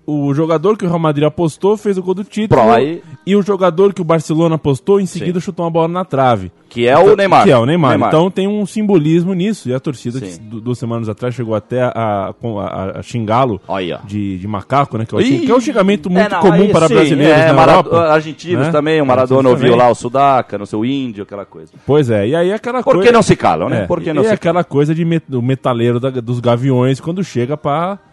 o 0.07 0.33
jogador 0.33 0.77
que 0.77 0.85
o 0.85 0.87
Real 0.87 0.97
Madrid 0.99 1.25
apostou 1.27 1.75
fez 1.77 1.97
o 1.97 2.01
gol 2.01 2.13
do 2.13 2.23
título. 2.23 2.61
Pro, 2.61 2.71
aí- 2.71 3.03
E 3.25 3.35
o 3.35 3.41
jogador 3.41 3.93
que 3.93 4.01
o 4.01 4.05
Barcelona 4.05 4.55
apostou, 4.55 5.01
em 5.01 5.05
seguida 5.05 5.37
chutou 5.41 5.65
uma 5.65 5.71
bola 5.71 5.87
na 5.89 6.05
trave. 6.05 6.49
Que 6.69 6.87
é 6.87 6.97
o 6.97 7.15
Neymar. 7.15 7.43
Que 7.43 7.51
é 7.51 7.57
o 7.57 7.65
Neymar. 7.65 7.91
Neymar. 7.91 8.09
Então 8.09 8.31
tem 8.31 8.47
um 8.47 8.65
simbolismo 8.65 9.33
nisso. 9.33 9.67
E 9.69 9.73
a 9.73 9.79
torcida, 9.79 10.19
Sim. 10.19 10.37
du- 10.41 10.61
duas 10.61 10.77
semanas 10.77 11.09
atrás, 11.09 11.33
chegou 11.35 11.53
até 11.55 11.81
a, 11.81 12.33
a- 12.33 12.99
a- 12.99 13.01
xingá-lo 13.03 13.59
de, 14.05 14.37
de 14.37 14.47
macaco, 14.47 14.97
né? 14.97 15.05
Que 15.05 15.15
é, 15.15 15.21
Ih, 15.21 15.39
que 15.45 15.51
é 15.51 15.55
um 15.55 15.59
xingamento 15.59 16.09
muito 16.09 16.25
é, 16.25 16.29
não, 16.29 16.39
comum 16.41 16.53
aí 16.63 16.71
para 16.71 16.87
sim, 16.87 16.93
brasileiros 16.93 17.37
é, 17.37 17.47
na 17.47 17.53
Mara- 17.53 17.71
Europa. 17.73 17.99
Argentinos 18.09 18.65
né? 18.67 18.71
também, 18.71 19.01
o 19.01 19.05
Maradona 19.05 19.49
ouviu 19.49 19.75
lá 19.75 19.89
o 19.89 19.95
Sudaca, 19.95 20.57
não 20.57 20.65
sei, 20.65 20.79
o 20.79 20.85
índio, 20.85 21.23
aquela 21.23 21.45
coisa. 21.45 21.71
Pois 21.85 22.09
é, 22.09 22.27
e 22.27 22.35
aí 22.35 22.53
aquela 22.53 22.81
Por 22.83 22.93
coisa... 22.95 23.07
que 23.07 23.13
não 23.13 23.21
se 23.21 23.35
calam, 23.35 23.69
né? 23.69 23.83
É, 23.83 23.87
Por 23.87 24.01
que 24.01 24.13
não 24.13 24.21
e 24.23 24.27
se 24.27 24.33
aquela 24.33 24.63
coisa 24.63 24.93
de 24.95 25.03
met- 25.05 25.25
do 25.27 25.41
metaleiro 25.41 25.99
da- 25.99 26.09
dos 26.09 26.39
gaviões 26.39 26.99
quando 27.01 27.23
chega 27.23 27.55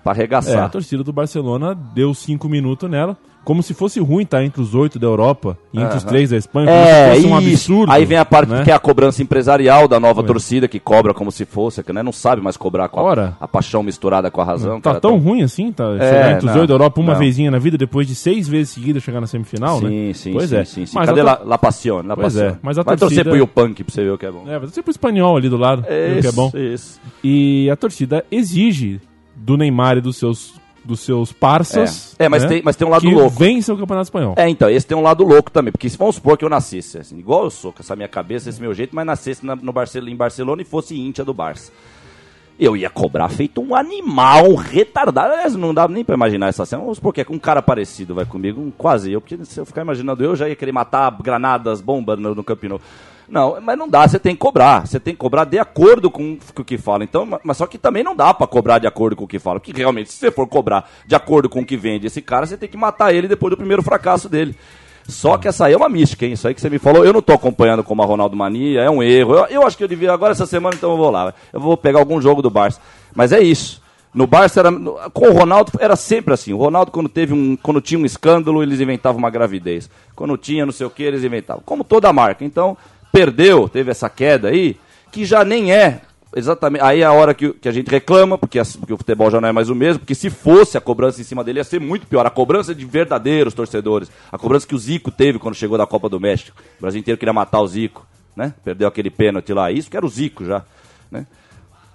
pra... 0.04 0.12
Pra 0.12 0.12
É, 0.12 0.14
a 0.14 0.20
arregaçar. 0.20 0.70
torcida 0.70 1.02
do 1.02 1.12
Barcelona 1.12 1.74
deu 1.74 2.12
cinco 2.14 2.48
minutos 2.48 2.88
nela, 2.90 3.16
como 3.42 3.62
se 3.62 3.74
fosse 3.74 4.00
ruim 4.00 4.22
estar 4.22 4.42
entre 4.42 4.62
os 4.62 4.74
oito 4.74 4.98
da 4.98 5.06
Europa 5.06 5.58
e 5.72 5.78
entre 5.78 5.98
os 5.98 6.04
três 6.04 6.30
da 6.30 6.36
Espanha, 6.38 6.66
como 6.66 6.78
É, 6.78 6.84
se 6.94 7.14
fosse 7.22 7.26
um 7.26 7.38
isso. 7.40 7.48
absurdo. 7.72 7.92
Aí 7.92 8.04
vem 8.06 8.16
a 8.16 8.24
parte 8.24 8.48
né? 8.50 8.64
que 8.64 8.70
é 8.70 8.74
a 8.74 8.78
cobrança 8.78 9.22
empresarial 9.22 9.86
da 9.86 10.00
nova 10.00 10.22
torcida, 10.22 10.66
que 10.66 10.78
cobra 10.80 11.12
como 11.12 11.30
se 11.30 11.44
fosse, 11.44 11.82
que 11.82 11.92
né, 11.92 12.02
não 12.02 12.12
sabe 12.12 12.40
mais 12.40 12.56
cobrar 12.56 12.88
com 12.88 13.00
a, 13.00 13.02
Ora. 13.02 13.36
a 13.38 13.46
paixão 13.46 13.82
misturada 13.82 14.30
com 14.30 14.40
a 14.40 14.44
razão. 14.44 14.80
Tá 14.80 14.90
cara, 14.92 15.00
tão 15.00 15.18
ruim 15.18 15.42
assim, 15.42 15.70
tá? 15.72 15.84
É, 16.00 16.32
entre 16.32 16.48
os 16.48 16.54
oito 16.54 16.68
da 16.68 16.74
Europa 16.74 17.00
uma 17.02 17.12
não. 17.12 17.18
vezinha 17.20 17.50
na 17.50 17.58
vida, 17.58 17.76
depois 17.76 18.06
de 18.06 18.14
seis 18.14 18.48
vezes 18.48 18.70
seguidas 18.72 19.02
chegar 19.02 19.20
na 19.20 19.26
semifinal, 19.26 19.78
Sim, 19.80 20.06
né? 20.08 20.12
sim, 20.14 20.32
pois 20.32 20.48
sim, 20.48 20.56
é. 20.56 20.64
sim, 20.64 20.86
sim. 20.86 20.92
Mas 20.94 21.06
Cadê 21.06 21.20
a 21.20 21.38
La, 21.44 21.58
Passione? 21.58 22.08
La 22.08 22.14
Pois 22.16 22.32
Passione. 22.34 22.54
é, 22.54 22.58
mas 22.62 22.78
a 22.78 22.82
Vai 22.82 22.96
torcida- 22.96 23.24
torcer 23.24 23.38
pro 23.46 23.46
Punk 23.64 23.84
pra 23.84 23.94
você 23.94 24.04
ver 24.04 24.10
o 24.10 24.16
que 24.18 24.24
é 24.26 24.30
bom. 24.30 24.44
É, 24.48 24.58
vai 24.58 24.68
ser 24.70 24.80
pro 24.82 24.90
espanhol 24.90 25.36
ali 25.36 25.48
do 25.50 25.56
lado, 25.58 25.82
viu 25.82 26.20
que 26.22 26.26
é 26.28 26.32
bom. 26.32 26.50
isso. 26.54 26.98
E 27.22 27.68
a 27.70 27.76
torcida 27.76 28.24
exige 28.30 29.00
do 29.34 29.56
Neymar 29.56 29.98
e 29.98 30.00
dos 30.00 30.16
seus, 30.16 30.54
dos 30.84 31.00
seus 31.00 31.32
parças. 31.32 32.14
É. 32.18 32.24
É, 32.24 32.28
mas 32.28 32.42
né, 32.44 32.48
tem- 32.48 32.62
mas 32.64 32.76
tem 32.76 32.86
um 32.86 32.90
lado 32.90 33.00
que 33.02 33.12
louco. 33.14 33.30
vença 33.30 33.72
o 33.72 33.76
Campeonato 33.78 34.06
Espanhol. 34.06 34.34
É, 34.36 34.48
então, 34.48 34.68
esse 34.70 34.86
tem 34.86 34.96
um 34.96 35.02
lado 35.02 35.24
louco 35.24 35.50
também, 35.50 35.72
porque 35.72 35.88
se 35.88 35.96
vamos 35.96 36.16
supor 36.16 36.36
que 36.38 36.44
eu 36.44 36.48
nascesse, 36.48 36.98
assim, 36.98 37.18
igual 37.18 37.44
eu 37.44 37.50
sou, 37.50 37.72
com 37.72 37.80
essa 37.80 37.96
minha 37.96 38.08
cabeça, 38.08 38.48
esse 38.50 38.60
meu 38.60 38.72
jeito, 38.74 38.94
mas 38.94 39.06
nascesse 39.06 39.44
na- 39.44 39.56
no 39.56 39.72
Barcelona, 39.72 40.10
em 40.10 40.16
Barcelona 40.16 40.62
e 40.62 40.64
fosse 40.64 40.98
íntia 40.98 41.24
do 41.24 41.34
Barça. 41.34 41.72
Eu 42.56 42.76
ia 42.76 42.88
cobrar 42.88 43.28
feito 43.28 43.60
um 43.60 43.74
animal, 43.74 44.48
um 44.48 44.54
retardado. 44.54 45.32
Aliás, 45.32 45.56
não 45.56 45.74
dá 45.74 45.88
nem 45.88 46.04
pra 46.04 46.14
imaginar 46.14 46.46
essa 46.46 46.64
cena. 46.64 46.82
Vamos 46.82 46.98
supor 46.98 47.12
que 47.12 47.20
é 47.20 47.24
com 47.24 47.34
um 47.34 47.38
cara 47.38 47.60
parecido 47.60 48.14
vai 48.14 48.24
comigo, 48.24 48.60
um 48.60 48.70
quase 48.70 49.10
eu, 49.10 49.20
porque 49.20 49.36
se 49.44 49.58
eu 49.58 49.66
ficar 49.66 49.82
imaginando 49.82 50.22
eu, 50.22 50.36
já 50.36 50.48
ia 50.48 50.54
querer 50.54 50.70
matar 50.70 51.10
granadas, 51.20 51.80
bombas 51.80 52.16
no, 52.16 52.32
no. 52.32 52.44
Não, 53.28 53.58
mas 53.60 53.78
não 53.78 53.88
dá, 53.88 54.06
você 54.06 54.18
tem 54.18 54.34
que 54.34 54.40
cobrar. 54.40 54.86
Você 54.86 55.00
tem 55.00 55.14
que 55.14 55.18
cobrar 55.18 55.44
de 55.44 55.58
acordo 55.58 56.10
com 56.10 56.38
o 56.58 56.64
que 56.64 56.76
fala. 56.76 57.04
Então, 57.04 57.24
ma- 57.24 57.40
mas 57.42 57.56
só 57.56 57.66
que 57.66 57.78
também 57.78 58.02
não 58.04 58.14
dá 58.14 58.34
pra 58.34 58.46
cobrar 58.46 58.78
de 58.78 58.86
acordo 58.86 59.16
com 59.16 59.24
o 59.24 59.28
que 59.28 59.38
fala. 59.38 59.58
Porque 59.58 59.72
realmente, 59.72 60.12
se 60.12 60.18
você 60.18 60.30
for 60.30 60.46
cobrar 60.46 60.90
de 61.06 61.14
acordo 61.14 61.48
com 61.48 61.60
o 61.60 61.64
que 61.66 61.76
vende 61.76 62.06
esse 62.06 62.20
cara, 62.20 62.46
você 62.46 62.56
tem 62.56 62.68
que 62.68 62.76
matar 62.76 63.14
ele 63.14 63.26
depois 63.26 63.50
do 63.50 63.56
primeiro 63.56 63.82
fracasso 63.82 64.28
dele. 64.28 64.54
Só 65.06 65.36
que 65.36 65.46
essa 65.48 65.66
aí 65.66 65.72
é 65.74 65.76
uma 65.76 65.88
mística, 65.88 66.24
hein? 66.24 66.32
Isso 66.32 66.48
aí 66.48 66.54
que 66.54 66.60
você 66.60 66.70
me 66.70 66.78
falou, 66.78 67.04
eu 67.04 67.12
não 67.12 67.20
tô 67.20 67.32
acompanhando 67.34 67.82
como 67.84 68.02
a 68.02 68.06
Ronaldo 68.06 68.36
Mania, 68.36 68.80
é 68.82 68.90
um 68.90 69.02
erro. 69.02 69.34
Eu, 69.34 69.46
eu 69.46 69.66
acho 69.66 69.76
que 69.76 69.84
eu 69.84 69.88
devia, 69.88 70.12
agora 70.12 70.32
essa 70.32 70.46
semana, 70.46 70.74
então 70.76 70.90
eu 70.92 70.96
vou 70.96 71.10
lá. 71.10 71.34
Eu 71.52 71.60
vou 71.60 71.76
pegar 71.76 71.98
algum 71.98 72.20
jogo 72.20 72.40
do 72.40 72.48
Barça. 72.50 72.80
Mas 73.14 73.30
é 73.32 73.40
isso. 73.40 73.82
No 74.14 74.26
Barça, 74.26 74.60
era, 74.60 74.70
com 75.12 75.28
o 75.28 75.32
Ronaldo, 75.32 75.72
era 75.80 75.96
sempre 75.96 76.32
assim. 76.32 76.52
O 76.52 76.56
Ronaldo, 76.56 76.90
quando, 76.92 77.08
teve 77.08 77.34
um, 77.34 77.56
quando 77.56 77.80
tinha 77.80 77.98
um 77.98 78.04
escândalo, 78.06 78.62
eles 78.62 78.80
inventavam 78.80 79.18
uma 79.18 79.28
gravidez. 79.28 79.90
Quando 80.14 80.38
tinha 80.38 80.64
não 80.64 80.72
sei 80.72 80.86
o 80.86 80.90
que, 80.90 81.02
eles 81.02 81.24
inventavam. 81.24 81.62
Como 81.66 81.82
toda 81.84 82.12
marca. 82.12 82.44
Então, 82.44 82.76
perdeu, 83.14 83.68
teve 83.68 83.92
essa 83.92 84.10
queda 84.10 84.48
aí, 84.48 84.76
que 85.12 85.24
já 85.24 85.44
nem 85.44 85.72
é 85.72 86.00
exatamente. 86.34 86.82
Aí 86.82 87.00
é 87.00 87.04
a 87.04 87.12
hora 87.12 87.32
que, 87.32 87.52
que 87.52 87.68
a 87.68 87.72
gente 87.72 87.88
reclama, 87.88 88.36
porque, 88.36 88.60
porque 88.80 88.92
o 88.92 88.96
futebol 88.96 89.30
já 89.30 89.40
não 89.40 89.48
é 89.48 89.52
mais 89.52 89.70
o 89.70 89.74
mesmo, 89.74 90.00
porque 90.00 90.16
se 90.16 90.28
fosse 90.28 90.76
a 90.76 90.80
cobrança 90.80 91.20
em 91.20 91.24
cima 91.24 91.44
dele 91.44 91.60
ia 91.60 91.64
ser 91.64 91.80
muito 91.80 92.08
pior. 92.08 92.26
A 92.26 92.30
cobrança 92.30 92.74
de 92.74 92.84
verdadeiros 92.84 93.54
torcedores. 93.54 94.10
A 94.32 94.36
cobrança 94.36 94.66
que 94.66 94.74
o 94.74 94.78
Zico 94.78 95.12
teve 95.12 95.38
quando 95.38 95.54
chegou 95.54 95.78
da 95.78 95.86
Copa 95.86 96.08
do 96.08 96.18
México. 96.18 96.60
O 96.78 96.82
Brasil 96.82 96.98
inteiro 96.98 97.16
queria 97.16 97.32
matar 97.32 97.60
o 97.60 97.68
Zico, 97.68 98.04
né? 98.34 98.52
Perdeu 98.64 98.88
aquele 98.88 99.10
pênalti 99.10 99.52
lá. 99.52 99.70
Isso 99.70 99.88
que 99.88 99.96
era 99.96 100.04
o 100.04 100.08
Zico 100.08 100.44
já, 100.44 100.64
né? 101.08 101.24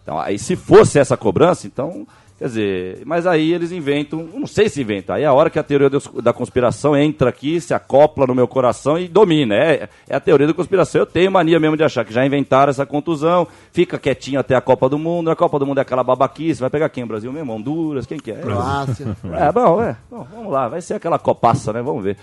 Então, 0.01 0.17
aí 0.17 0.39
se 0.39 0.55
fosse 0.55 0.97
essa 0.97 1.17
cobrança, 1.17 1.67
então, 1.67 2.07
quer 2.39 2.45
dizer, 2.45 3.01
mas 3.05 3.27
aí 3.27 3.53
eles 3.53 3.71
inventam, 3.71 4.27
não 4.33 4.47
sei 4.47 4.69
se 4.69 4.81
inventam, 4.81 5.15
aí 5.15 5.23
é 5.23 5.25
a 5.25 5.33
hora 5.33 5.49
que 5.49 5.59
a 5.59 5.63
teoria 5.63 5.89
da 6.23 6.31
conspiração 6.31 6.95
entra 6.95 7.29
aqui, 7.29 7.59
se 7.59 7.73
acopla 7.73 8.25
no 8.25 8.33
meu 8.33 8.47
coração 8.47 8.97
e 8.97 9.07
domina. 9.07 9.55
É, 9.55 9.89
é 10.07 10.15
a 10.15 10.19
teoria 10.19 10.47
da 10.47 10.53
conspiração. 10.53 11.01
Eu 11.01 11.05
tenho 11.05 11.29
mania 11.29 11.59
mesmo 11.59 11.75
de 11.75 11.83
achar 11.83 12.05
que 12.05 12.13
já 12.13 12.25
inventaram 12.25 12.69
essa 12.69 12.85
contusão, 12.85 13.45
fica 13.71 13.99
quietinho 13.99 14.39
até 14.39 14.55
a 14.55 14.61
Copa 14.61 14.87
do 14.87 14.97
Mundo, 14.97 15.29
a 15.29 15.35
Copa 15.35 15.59
do 15.59 15.65
Mundo 15.65 15.79
é 15.79 15.81
aquela 15.81 16.03
babaquice, 16.03 16.61
vai 16.61 16.69
pegar 16.69 16.87
quem? 16.89 17.03
O 17.03 17.07
Brasil 17.07 17.31
mesmo? 17.31 17.53
Honduras? 17.53 18.05
Quem 18.05 18.17
que 18.17 18.31
é? 18.31 18.35
Croácia. 18.35 19.17
É, 19.33 19.51
bom, 19.51 19.81
é. 19.83 19.97
Bom, 20.09 20.25
vamos 20.33 20.51
lá, 20.51 20.67
vai 20.69 20.81
ser 20.81 20.93
aquela 20.93 21.19
copaça, 21.19 21.73
né? 21.73 21.81
Vamos 21.81 22.03
ver. 22.03 22.17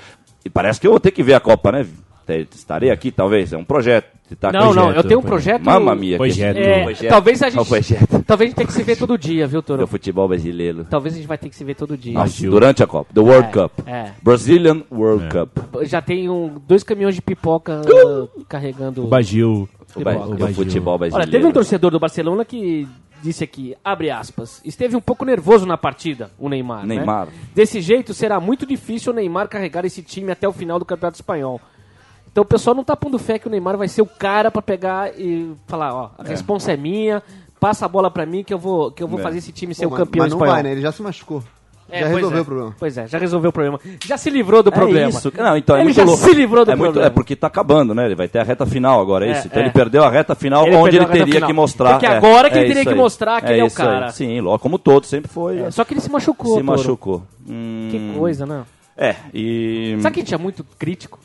E 0.44 0.48
parece 0.48 0.80
que 0.80 0.86
eu 0.86 0.92
vou 0.92 1.00
ter 1.00 1.10
que 1.10 1.22
ver 1.22 1.34
a 1.34 1.40
Copa, 1.40 1.72
né? 1.72 1.86
Estarei 2.54 2.90
aqui, 2.90 3.10
talvez. 3.10 3.52
É 3.52 3.56
um 3.56 3.64
projeto. 3.64 4.16
Tá 4.40 4.50
Não, 4.50 4.74
não, 4.74 4.90
eu 4.90 5.04
tenho 5.04 5.20
um 5.20 5.22
projeto. 5.22 5.62
Mamma 5.64 5.94
mia. 5.94 6.16
Projeto. 6.16 6.56
É, 6.56 6.82
Projeto. 6.82 7.10
talvez 7.10 7.40
a 7.44 7.48
gente. 7.48 7.54
Talvez 8.26 8.40
a 8.40 8.44
gente 8.46 8.54
tenha 8.56 8.66
que 8.66 8.72
se 8.72 8.82
ver 8.82 8.96
todo 8.96 9.16
dia, 9.16 9.46
viu, 9.46 9.60
Do 9.60 9.64
Toro? 9.66 9.86
futebol 9.86 10.26
brasileiro. 10.26 10.84
Talvez 10.90 11.14
a 11.14 11.18
gente 11.18 11.28
vai 11.28 11.38
ter 11.38 11.48
que 11.48 11.54
se 11.54 11.62
ver 11.62 11.76
todo 11.76 11.96
dia. 11.96 12.14
Nossa, 12.14 12.44
durante 12.44 12.82
a 12.82 12.86
Copa. 12.88 13.14
The 13.14 13.20
World 13.20 13.48
É, 13.48 13.52
Cup. 13.52 13.72
é. 13.86 14.10
Brazilian 14.20 14.82
World 14.90 15.28
Cup. 15.28 15.84
Já 15.84 16.02
tem 16.02 16.28
um, 16.28 16.60
dois 16.66 16.82
caminhões 16.82 17.14
de 17.14 17.22
pipoca 17.22 17.82
uh, 17.82 18.44
carregando. 18.48 19.04
O 19.04 19.06
Bagil. 19.06 19.68
O, 19.94 20.00
ba- 20.00 20.12
Futebol. 20.14 20.32
o 20.32 20.36
Bagil. 20.36 20.54
futebol 20.56 20.98
brasileiro. 20.98 21.22
Olha, 21.28 21.30
teve 21.30 21.46
um 21.46 21.52
torcedor 21.52 21.92
do 21.92 22.00
Barcelona 22.00 22.44
que 22.44 22.88
disse 23.22 23.44
aqui, 23.44 23.76
abre 23.84 24.10
aspas, 24.10 24.60
esteve 24.64 24.94
um 24.96 25.00
pouco 25.00 25.24
nervoso 25.24 25.64
na 25.64 25.76
partida, 25.78 26.30
o 26.38 26.48
Neymar. 26.48 26.84
né? 26.84 26.96
Neymar. 26.96 27.28
Desse 27.54 27.80
jeito, 27.80 28.12
será 28.12 28.38
muito 28.40 28.66
difícil 28.66 29.12
o 29.12 29.16
Neymar 29.16 29.48
carregar 29.48 29.84
esse 29.84 30.02
time 30.02 30.32
até 30.32 30.46
o 30.48 30.52
final 30.52 30.78
do 30.80 30.84
Campeonato 30.84 31.16
Espanhol. 31.16 31.60
Então 32.36 32.42
o 32.42 32.46
pessoal 32.46 32.76
não 32.76 32.84
tá 32.84 32.94
pondo 32.94 33.18
fé 33.18 33.38
que 33.38 33.46
o 33.46 33.50
Neymar 33.50 33.78
vai 33.78 33.88
ser 33.88 34.02
o 34.02 34.06
cara 34.06 34.50
pra 34.50 34.60
pegar 34.60 35.08
e 35.18 35.52
falar, 35.66 35.94
ó, 35.94 36.10
a 36.18 36.22
responsa 36.22 36.70
é 36.70 36.76
minha, 36.76 37.22
passa 37.58 37.86
a 37.86 37.88
bola 37.88 38.10
pra 38.10 38.26
mim 38.26 38.44
que 38.44 38.52
eu 38.52 38.58
vou, 38.58 38.90
que 38.92 39.02
eu 39.02 39.08
vou 39.08 39.18
É. 39.18 39.22
fazer 39.22 39.38
esse 39.38 39.52
time 39.52 39.74
ser 39.74 39.88
Pô, 39.88 39.94
o 39.94 39.96
campeão 39.96 40.24
mas 40.24 40.32
não 40.32 40.36
espanhol. 40.36 40.54
vai, 40.54 40.62
né? 40.62 40.72
Ele 40.72 40.82
já 40.82 40.92
se 40.92 41.00
machucou. 41.00 41.42
É, 41.88 42.00
já 42.00 42.08
resolveu 42.08 42.38
é. 42.38 42.42
o 42.42 42.44
problema. 42.44 42.76
Pois 42.78 42.98
é, 42.98 43.06
já 43.06 43.16
resolveu 43.16 43.48
o 43.48 43.52
problema. 43.54 43.80
Já 44.04 44.18
se 44.18 44.28
livrou 44.28 44.62
do 44.62 44.70
problema. 44.70 45.06
É 45.06 45.08
isso. 45.08 45.32
Não, 45.34 45.56
então 45.56 45.76
é 45.76 45.78
Ele 45.78 45.84
muito 45.84 45.96
já 45.96 46.04
louco. 46.04 46.22
se 46.22 46.34
livrou 46.34 46.62
do 46.66 46.70
é 46.72 46.74
muito- 46.76 46.88
problema. 46.92 47.06
É 47.06 47.10
porque 47.10 47.34
tá 47.34 47.46
acabando, 47.46 47.94
né? 47.94 48.04
Ele 48.04 48.14
vai 48.14 48.28
ter 48.28 48.38
a 48.40 48.42
reta 48.42 48.66
final 48.66 49.00
agora, 49.00 49.24
é 49.24 49.28
É, 49.30 49.32
isso? 49.32 49.46
Então 49.46 49.62
é. 49.62 49.64
ele 49.64 49.72
perdeu 49.72 50.04
a 50.04 50.10
reta 50.10 50.34
final 50.34 50.66
Ele 50.66 50.76
onde 50.76 50.96
ele 50.98 51.06
teria 51.06 51.24
final. 51.36 51.46
que 51.48 51.52
mostrar. 51.54 51.90
Porque 51.92 52.04
é, 52.04 52.16
agora 52.18 52.50
que 52.50 52.58
ele 52.58 52.64
é 52.66 52.68
teria 52.68 52.82
que 52.82 52.88
aí. 52.90 52.94
mostrar 52.94 53.40
que 53.40 53.50
ele 53.50 53.60
é 53.60 53.64
o 53.64 53.66
isso 53.68 53.80
aí. 53.80 53.88
cara. 53.88 54.10
Sim, 54.10 54.40
lógico, 54.42 54.62
como 54.62 54.78
todo, 54.78 55.06
sempre 55.06 55.30
foi. 55.32 55.60
É, 55.60 55.70
Só 55.70 55.86
que 55.86 55.94
ele 55.94 56.02
se 56.02 56.10
machucou, 56.10 56.48
se 56.48 56.52
Toro. 56.54 56.66
machucou. 56.66 57.22
Hum, 57.48 57.88
Que 57.90 58.18
coisa, 58.18 58.44
né? 58.44 58.64
É, 58.94 59.16
e. 59.32 59.96
Sabe 60.02 60.14
que 60.16 60.20
a 60.20 60.24
gente 60.24 60.34
é 60.34 60.38
muito 60.38 60.62
crítico? 60.78 61.18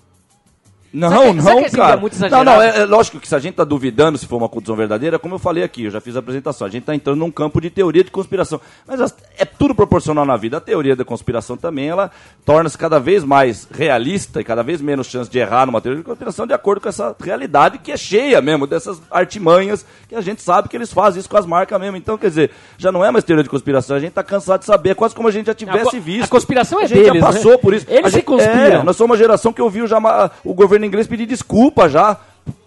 Não, 0.94 1.10
que- 1.34 1.42
não, 1.42 1.70
cara. 1.70 1.94
é 1.94 1.96
muito 1.96 2.20
não, 2.30 2.44
não, 2.44 2.62
é, 2.62 2.80
é 2.82 2.86
lógico 2.86 3.18
que 3.20 3.28
se 3.28 3.34
a 3.34 3.40
gente 3.40 3.56
tá 3.56 3.64
duvidando 3.64 4.18
se 4.18 4.28
for 4.28 4.36
uma 4.38 4.50
condição 4.50 4.76
verdadeira, 4.76 5.18
como 5.18 5.36
eu 5.36 5.40
falei 5.40 5.64
aqui, 5.64 5.86
eu 5.86 5.92
já 5.92 6.02
fiz 6.02 6.16
a 6.18 6.20
apresentação, 6.20 6.68
a 6.68 6.70
gente 6.70 6.84
tá 6.84 6.94
entrando 6.94 7.18
num 7.20 7.32
campo 7.32 7.62
de 7.62 7.70
teoria 7.70 8.04
de 8.04 8.12
conspiração. 8.12 8.60
Mas 8.86 9.00
as- 9.00 9.16
é 9.38 9.46
tudo 9.46 9.74
proporcional 9.74 10.26
na 10.26 10.36
vida. 10.36 10.58
A 10.58 10.60
teoria 10.60 10.96
da 10.96 11.06
conspiração 11.06 11.56
também, 11.56 11.88
ela 11.88 12.12
torna-se 12.46 12.78
cada 12.78 13.00
vez 13.00 13.24
mais 13.24 13.68
realista 13.72 14.42
e 14.42 14.44
cada 14.44 14.62
vez 14.64 14.82
menos 14.82 15.08
chance 15.08 15.30
de 15.30 15.40
errar 15.40 15.66
numa 15.66 15.80
teoria 15.80 16.02
de 16.02 16.06
conspiração 16.06 16.46
de 16.46 16.54
acordo 16.54 16.82
com 16.82 16.90
essa 16.90 17.16
realidade 17.24 17.78
que 17.78 17.92
é 17.92 17.96
cheia 17.98 18.42
mesmo 18.42 18.68
dessas 18.68 19.02
artimanhas 19.10 19.86
que 20.10 20.16
a 20.16 20.22
gente 20.22 20.42
sabe 20.42 20.68
que 20.68 20.76
eles 20.76 20.92
fazem 20.92 21.20
isso 21.22 21.30
com 21.30 21.38
as 21.38 21.46
marcas 21.46 21.80
mesmo. 21.80 21.96
Então, 21.96 22.18
quer 22.18 22.28
dizer, 22.28 22.52
já 22.78 22.92
não 22.92 23.06
é 23.06 23.12
mais 23.12 23.24
teoria 23.24 23.44
de 23.44 23.50
conspiração, 23.50 23.96
a 23.96 24.00
gente 24.00 24.12
tá 24.12 24.24
cansado 24.24 24.60
de 24.60 24.66
saber, 24.66 24.90
é 24.90 24.94
quase 24.96 25.16
como 25.16 25.28
a 25.30 25.32
gente 25.32 25.46
já 25.46 25.54
tivesse 25.54 25.92
co- 25.92 26.02
visto. 26.02 26.26
a 26.26 26.28
conspiração 26.28 26.80
é 26.82 26.84
A 26.84 26.88
gente 26.88 26.98
deles, 27.02 27.22
já 27.22 27.26
passou 27.26 27.52
né? 27.52 27.58
por 27.58 27.74
isso. 27.74 27.86
Eles 27.88 28.06
A 28.06 28.10
se 28.10 28.16
gente- 28.16 28.26
conspiram. 28.26 28.82
É, 28.82 28.84
nós 28.84 28.98
somos 28.98 29.12
uma 29.12 29.18
geração 29.18 29.54
que 29.54 29.62
ouviu 29.62 29.88
já 29.88 30.02
o 30.44 30.54
governo 30.54 30.81
inglês 30.86 31.08
pedir 31.08 31.26
desculpa 31.26 31.90
já. 31.90 32.20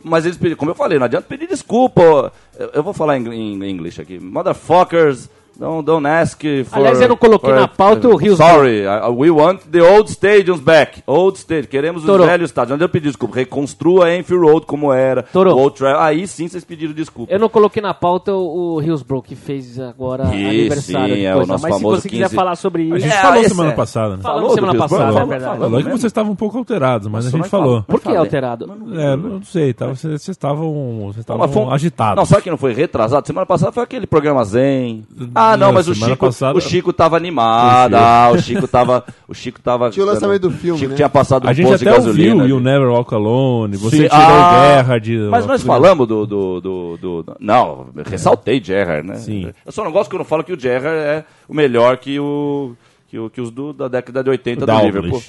Mas 0.02 0.24
eles 0.24 0.36
pediram, 0.36 0.56
como 0.56 0.70
eu 0.70 0.74
falei, 0.74 0.98
não 0.98 1.06
adianta 1.06 1.26
pedir 1.28 1.48
desculpa. 1.48 2.32
Eu, 2.58 2.70
eu 2.74 2.82
vou 2.82 2.92
falar 2.92 3.18
em, 3.18 3.26
em 3.28 3.70
inglês 3.70 3.98
aqui. 3.98 4.18
Motherfuckers, 4.18 5.28
don't, 5.58 5.84
don't 5.84 6.06
ask 6.06 6.40
for... 6.64 6.78
Aliás, 6.78 7.00
eu 7.00 7.08
não 7.08 7.16
coloquei 7.16 7.50
for- 7.50 7.58
na 7.60 7.68
pauta 7.68 8.08
o 8.08 8.20
Hillsborough. 8.20 8.54
Sorry, 8.54 8.82
I- 8.84 9.08
we 9.10 9.30
want 9.30 9.60
the 9.70 9.82
old 9.82 10.10
stadiums 10.10 10.60
back. 10.60 11.02
Old 11.06 11.38
stadium, 11.38 11.68
queremos 11.68 12.02
Toro. 12.04 12.22
os 12.22 12.28
velhos 12.28 12.50
estádios. 12.50 12.70
Não 12.70 12.76
adianta 12.76 12.92
pedir 12.92 13.08
desculpa. 13.08 13.34
Reconstrua 13.36 14.06
a 14.06 14.16
Enfield 14.16 14.44
Road 14.50 14.66
como 14.66 14.92
era. 14.92 15.22
Toro. 15.24 15.52
o 15.54 15.58
Old 15.58 15.76
Trail. 15.76 15.98
Aí 15.98 16.26
sim 16.26 16.48
vocês 16.48 16.64
pediram 16.64 16.92
desculpa. 16.92 17.32
Eu 17.32 17.38
não 17.38 17.48
coloquei 17.48 17.82
na 17.82 17.94
pauta 17.94 18.32
o, 18.34 18.80
Hillsborough, 18.82 19.22
que 19.22 19.34
fez 19.34 19.78
agora 19.78 20.24
Ih, 20.34 20.46
aniversário. 20.48 21.14
sim, 21.14 21.22
é 21.24 21.34
o 21.34 21.46
nosso 21.46 21.62
Mas 21.62 21.74
se 21.74 21.80
famoso 21.80 22.00
você 22.02 22.08
quiser 22.08 22.24
15. 22.24 22.34
falar 22.34 22.56
sobre 22.56 22.82
A 22.82 22.86
isso... 22.96 23.00
gente 23.00 23.12
É, 23.14 23.20
falou 23.22 23.40
esse 23.40 23.48
semana 23.50 23.70
é. 23.70 23.74
passada, 23.74 24.16
né? 24.16 24.22
Falamos 24.22 24.42
Falou 24.42 24.54
semana 24.54 24.78
passada, 24.78 25.02
é 25.02 25.06
Falamos, 25.12 25.28
verdade. 25.28 25.58
Lógico 25.60 25.78
que 25.90 25.90
vocês 25.98 26.04
estavam 26.04 26.32
um 26.32 26.36
pouco 26.36 26.58
alterados, 26.58 27.08
mas 27.08 27.24
Nossa, 27.24 27.36
a 27.36 27.40
gente 27.40 27.48
falou. 27.50 27.82
Por 27.84 28.00
que 28.00 28.08
alterado? 28.14 28.64
É, 28.96 29.12
eu 29.12 29.16
não 29.16 29.42
sei, 29.42 29.72
tá? 29.72 29.86
vocês 29.86 30.22
vocês 30.22 30.28
estavam 30.28 31.00
vocês 31.06 31.18
estavam 31.18 31.46
Mas 31.46 31.52
foi 31.54 31.64
agitados. 31.72 32.16
Não, 32.16 32.24
sabe 32.26 32.42
que 32.42 32.50
não 32.50 32.56
foi 32.58 32.72
retrasado? 32.72 33.26
Semana 33.26 33.46
passada 33.46 33.72
foi 33.72 33.82
aquele 33.82 34.06
programa 34.06 34.44
Zen. 34.44 35.04
Ah, 35.34 35.43
não, 35.52 35.66
Não, 35.68 35.72
mas 35.72 35.88
o 35.88 35.94
Chico, 35.94 36.16
passada- 36.26 36.56
o 36.58 36.60
Chico 36.60 36.92
tava 36.92 37.16
animado. 37.16 37.94
Ah, 37.94 38.30
o 38.32 38.38
Chico 38.38 38.66
tava. 38.66 39.04
O 39.28 39.34
Chico 39.34 39.60
tava. 39.60 39.90
Tinha 39.90 40.04
o 40.04 40.08
lançamento 40.08 40.42
do 40.42 40.50
filme, 40.50 40.76
O 40.76 40.78
Chico 40.78 40.90
né? 40.90 40.96
tinha 40.96 41.08
passado 41.08 41.46
A 41.46 41.50
um 41.50 41.54
gente 41.54 41.66
posto 41.66 41.78
de 41.82 41.88
até 41.88 41.96
gasolina. 41.98 42.34
ouviu 42.42 42.56
You 42.56 42.60
Never 42.60 42.88
Walk 42.88 43.14
Alone, 43.14 43.76
você 43.76 43.96
Sim, 43.96 44.02
tirou 44.08 44.18
ah, 44.20 44.66
Guerra 44.66 44.98
de... 44.98 45.16
Mas 45.30 45.46
nós 45.46 45.62
falamos 45.62 46.06
do. 46.08 46.26
do, 46.26 46.60
do, 46.60 46.96
do- 46.96 47.36
não, 47.40 47.86
ressaltei 48.06 48.62
Gerrard, 48.62 49.06
né? 49.08 49.14
Sim. 49.16 49.52
Eu 49.64 49.72
só 49.72 49.84
não 49.84 49.92
gosto 49.92 50.08
que 50.10 50.16
eu 50.16 50.18
não 50.18 50.24
falo 50.24 50.42
que 50.44 50.52
o 50.52 50.58
Gerrard 50.58 50.98
é 50.98 51.24
o 51.48 51.54
melhor 51.54 51.96
que, 51.98 52.18
o, 52.18 52.74
que, 53.08 53.18
o, 53.18 53.30
que 53.30 53.40
os 53.40 53.50
do, 53.50 53.72
da 53.72 53.88
década 53.88 54.22
de 54.24 54.30
80 54.30 54.58
O 54.58 54.60
do 54.60 54.66
Dalglish. 54.66 54.92
Liverpool. 54.94 55.22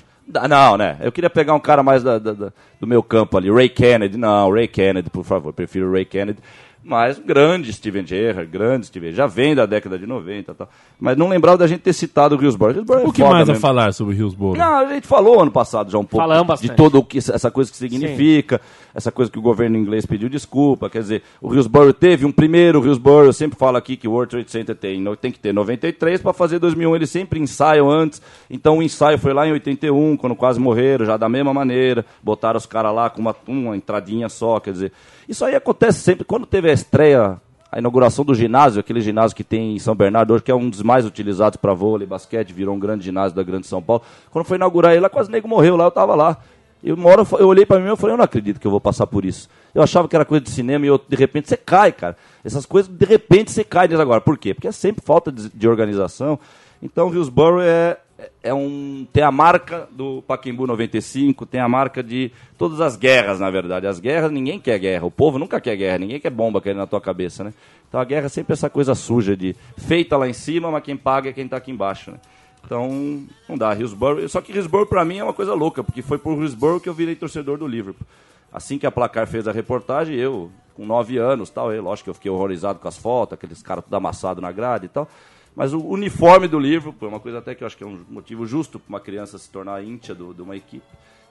Não, 0.49 0.75
né? 0.75 0.97
Eu 1.01 1.12
queria 1.12 1.30
pegar 1.30 1.54
um 1.54 1.60
cara 1.60 1.84
mais 1.84 2.01
da- 2.01 2.17
da- 2.17 2.34
da- 2.34 2.51
do 2.80 2.88
meu 2.88 3.04
campo 3.04 3.38
ali. 3.38 3.51
Ray 3.51 3.69
Kennedy. 3.69 4.17
Não, 4.17 4.51
Ray 4.51 4.67
Kennedy, 4.67 5.08
por 5.10 5.23
favor. 5.23 5.54
Prefiro 5.54 5.91
Ray 5.91 6.04
Kennedy. 6.04 6.39
Mas 6.88 7.17
grande 7.17 7.74
Steven 7.74 8.06
Gerrard, 8.06 8.45
grande 8.45 8.86
Steven. 8.86 9.12
Já 9.12 9.26
vem 9.26 9.56
da 9.56 9.65
década 9.65 9.98
de 9.98 10.06
90 10.06 10.52
e 10.52 10.56
tal. 10.56 10.69
Mas 11.00 11.17
não 11.17 11.28
lembrava 11.28 11.58
da 11.58 11.65
gente 11.65 11.80
ter 11.82 11.93
citado 11.93 12.38
o 12.38 12.43
Hillsborough. 12.43 12.76
Hillsborough 12.76 13.02
é 13.02 13.08
O 13.08 13.12
que 13.12 13.21
foda 13.21 13.34
mais 13.34 13.50
a 13.50 13.54
mesmo. 13.54 13.62
falar 13.62 13.91
sobre 13.91 14.15
Hillsborough? 14.15 14.56
Não, 14.56 14.78
a 14.78 14.93
gente 14.93 15.08
falou 15.08 15.41
ano 15.41 15.50
passado 15.50 15.89
já 15.89 15.98
um 15.98 16.06
pouco 16.06 16.24
Falamos 16.24 16.43
de 16.43 16.67
bastante. 16.67 16.78
todo 16.78 17.00
o 17.00 17.04
que 17.04 17.17
essa 17.17 17.50
coisa 17.50 17.71
que 17.71 17.78
significa, 17.78 18.62
essa 18.93 19.12
coisa 19.12 19.32
que 19.32 19.39
o 19.39 19.41
governo 19.41 19.76
inglês 19.76 20.06
pediu 20.06 20.30
desculpa, 20.30 20.88
quer 20.88 21.00
dizer, 21.00 21.24
o 21.41 21.52
Hillsborough 21.52 21.91
teve 21.91 22.24
um 22.24 22.32
primeiro 22.32 22.86
Hillsborough, 22.86 23.26
eu 23.26 23.34
sempre 23.34 23.58
falo 23.58 23.78
aqui 23.78 23.98
que 23.98 24.08
o 24.08 24.12
World 24.12 24.30
Trade 24.30 24.52
Center 24.52 24.76
tem, 24.76 25.04
tem 25.19 25.32
que 25.32 25.39
ter 25.39 25.54
93 25.54 26.21
para 26.21 26.34
fazer 26.34 26.60
2001, 26.60 26.95
eles 26.95 27.10
sempre 27.10 27.39
ensaiam 27.39 27.89
antes. 27.89 28.21
Então 28.48 28.78
o 28.78 28.84
ensaio 28.84 29.17
foi 29.17 29.34
lá 29.34 29.48
em 29.48 29.54
81, 29.54 30.17
quando 30.17 30.36
quase 30.36 30.60
morreram, 30.60 31.04
já 31.04 31.17
da 31.17 31.28
mesma 31.28 31.52
maneira, 31.52 32.06
botaram 32.21 32.58
os 32.60 32.67
caras 32.67 32.93
lá 32.93 33.10
com 33.10 33.21
uma, 33.21 33.36
uma 33.48 33.76
entradinha 33.76 34.30
só, 34.30 34.60
quer 34.60 34.71
dizer. 34.71 34.91
Isso 35.28 35.44
aí 35.46 35.56
acontece 35.56 36.00
sempre 36.00 36.24
quando 36.24 36.46
teve 36.46 36.70
a 36.70 36.74
estreia 36.74 37.40
a 37.76 37.80
inauguração 37.80 38.24
do 38.24 38.34
ginásio, 38.34 38.80
aquele 38.80 39.02
ginásio 39.02 39.36
que 39.36 39.44
tem 39.44 39.76
em 39.76 39.80
São 39.80 39.94
Bernardo 39.94 40.34
hoje, 40.34 40.44
que 40.44 40.50
é 40.50 40.56
um 40.56 40.70
dos 40.70 40.82
mais 40.82 41.06
utilizados 41.06 41.58
para 41.58 41.74
vôlei, 41.74 42.08
basquete, 42.08 42.54
virou 42.54 42.74
um 42.74 42.80
grande 42.80 43.04
ginásio 43.04 43.36
da 43.36 43.44
Grande 43.44 43.68
São 43.68 43.82
Paulo. 43.82 44.02
Quando 44.32 44.46
foi 44.46 44.56
inaugurar 44.56 44.94
ele 44.94 45.02
lá, 45.02 45.10
quase 45.10 45.30
nego 45.30 45.46
morreu 45.46 45.76
lá, 45.76 45.84
eu 45.84 45.92
tava 45.92 46.16
lá. 46.16 46.38
Eu, 46.82 46.96
uma 46.96 47.10
hora 47.10 47.28
eu 47.38 47.48
olhei 47.50 47.66
para 47.66 47.78
mim 47.82 47.92
e 47.92 47.98
falei, 47.98 48.14
eu 48.14 48.18
não 48.18 48.24
acredito 48.24 48.62
que 48.62 48.68
eu 48.68 48.72
vou 48.72 48.80
passar 48.80 49.06
por 49.08 49.26
isso. 49.26 49.50
Eu 49.74 49.82
achava 49.82 50.08
que 50.08 50.16
era 50.16 50.24
coisa 50.24 50.42
de 50.42 50.52
cinema 50.52 50.86
e 50.86 50.88
eu, 50.88 50.98
de 50.98 51.18
repente 51.18 51.50
você 51.50 51.58
cai, 51.58 51.92
cara. 51.92 52.16
Essas 52.46 52.66
coisas, 52.66 52.90
de 52.90 53.06
repente 53.06 53.52
você 53.52 53.66
cai 53.66 53.90
nisso 53.90 54.02
agora. 54.02 54.22
Por 54.22 54.38
quê? 54.38 54.54
Porque 54.54 54.70
é 54.70 54.72
sempre 54.72 55.04
falta 55.04 55.30
de, 55.30 55.50
de 55.50 55.68
organização. 55.68 56.40
Então, 56.82 57.14
Hillsborough 57.14 57.62
é, 57.62 57.98
é 58.44 58.54
um, 58.54 59.08
tem 59.12 59.24
a 59.24 59.32
marca 59.32 59.88
do 59.92 60.22
Pacaembu 60.28 60.68
95, 60.68 61.46
tem 61.46 61.60
a 61.60 61.68
marca 61.68 62.04
de 62.04 62.32
todas 62.58 62.82
as 62.82 62.96
guerras, 62.96 63.40
na 63.40 63.50
verdade. 63.50 63.88
As 63.88 64.00
guerras, 64.00 64.32
ninguém 64.32 64.60
quer 64.60 64.78
guerra. 64.80 65.06
O 65.06 65.12
povo 65.12 65.40
nunca 65.40 65.60
quer 65.60 65.76
guerra, 65.76 66.00
ninguém 66.00 66.20
quer 66.20 66.30
bomba 66.30 66.62
caindo 66.62 66.78
na 66.78 66.88
tua 66.88 67.02
cabeça, 67.02 67.44
né? 67.44 67.54
Então 67.88 68.00
a 68.00 68.04
guerra 68.04 68.26
é 68.26 68.30
sempre 68.30 68.54
essa 68.54 68.70
coisa 68.70 68.94
suja 68.96 69.36
de 69.36 69.56
feita 69.78 70.18
lá 70.18 70.28
em 70.28 70.34
cima, 70.34 70.70
mas 70.70 70.84
quem 70.84 70.98
paga 70.98 71.30
é 71.30 71.34
quem 71.34 71.48
tá 71.48 71.58
aqui 71.58 71.72
embaixo, 71.72 72.12
né? 72.12 72.18
Então, 72.66 73.24
não 73.48 73.58
dá. 73.58 73.74
Hillsborough, 73.74 74.28
só 74.28 74.42
que 74.42 74.52
Hillsborough 74.52 74.88
pra 74.88 75.06
mim 75.06 75.20
é 75.20 75.24
uma 75.24 75.34
coisa 75.34 75.54
louca, 75.54 75.84
porque 75.84 76.02
foi 76.02 76.18
por 76.18 76.38
Hillsborough 76.38 76.80
que 76.80 76.90
eu 76.90 76.94
virei 76.94 77.16
torcedor 77.16 77.58
do 77.58 77.68
Liverpool. 77.68 78.06
Assim 78.52 78.78
que 78.78 78.88
a 78.88 78.92
Placar 78.92 79.28
fez 79.28 79.48
a 79.48 79.52
reportagem, 79.52 80.16
eu, 80.16 80.50
com 80.76 80.86
nove 80.86 81.18
anos, 81.18 81.50
tal, 81.50 81.72
eu, 81.72 81.84
lógico 81.84 82.06
que 82.06 82.10
eu 82.10 82.14
fiquei 82.16 82.32
horrorizado 82.32 82.80
com 82.80 82.88
as 82.88 82.98
fotos, 82.98 83.34
aqueles 83.34 83.62
caras 83.62 83.84
tudo 83.84 83.96
amassados 83.96 84.42
na 84.42 84.52
grade 84.52 84.86
e 84.86 84.90
tal. 84.90 85.08
Mas 85.56 85.74
o 85.74 85.80
uniforme 85.80 86.48
do 86.48 86.60
Liverpool 86.60 87.08
é 87.08 87.12
uma 87.12 87.20
coisa 87.20 87.38
até 87.39 87.56
que 87.56 87.63
eu 87.63 87.68
acho 87.68 87.78
que 87.78 87.84
é 87.84 87.88
um 87.88 88.04
motivo 88.10 88.46
justo 88.46 88.78
para 88.78 88.89
uma 88.89 89.00
criança 89.00 89.38
se 89.38 89.50
tornar 89.50 89.84
íntia 89.84 90.13
do- 90.13 90.34
de 90.34 90.41
uma 90.41 90.56
equipe. 90.56 90.84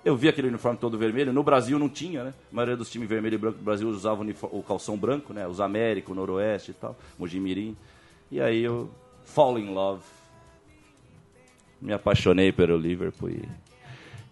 Eu 0.05 0.17
vi 0.17 0.29
aquele 0.29 0.49
uniforme 0.49 0.79
todo 0.79 0.97
vermelho. 0.99 1.33
No 1.33 1.43
Brasil 1.43 1.79
não 1.79 1.89
tinha, 1.89 2.25
né? 2.25 2.35
A 2.53 2.55
maioria 2.55 2.77
dos 2.77 2.91
times 2.91 3.09
vermelho 3.09 3.35
e 3.35 3.39
branco 3.39 3.59
do 3.59 3.65
Brasil 3.65 3.89
usava 3.89 4.25
o, 4.51 4.63
calção 4.63 4.97
branco, 4.97 5.33
né? 5.33 5.47
Os 5.47 5.61
América, 5.61 6.13
o 6.13 6.15
Noroeste 6.15 6.71
e 6.73 6.75
tal, 6.75 6.97
Mojimirim. 7.19 7.77
E 8.31 8.41
aí 8.41 8.63
eu 8.63 8.91
fall 9.25 9.59
in 9.59 9.73
love. 9.73 10.03
Me 11.81 11.93
apaixonei 11.93 12.53
pelo 12.53 12.77
Liverpool. 12.77 13.31
E, 13.31 13.43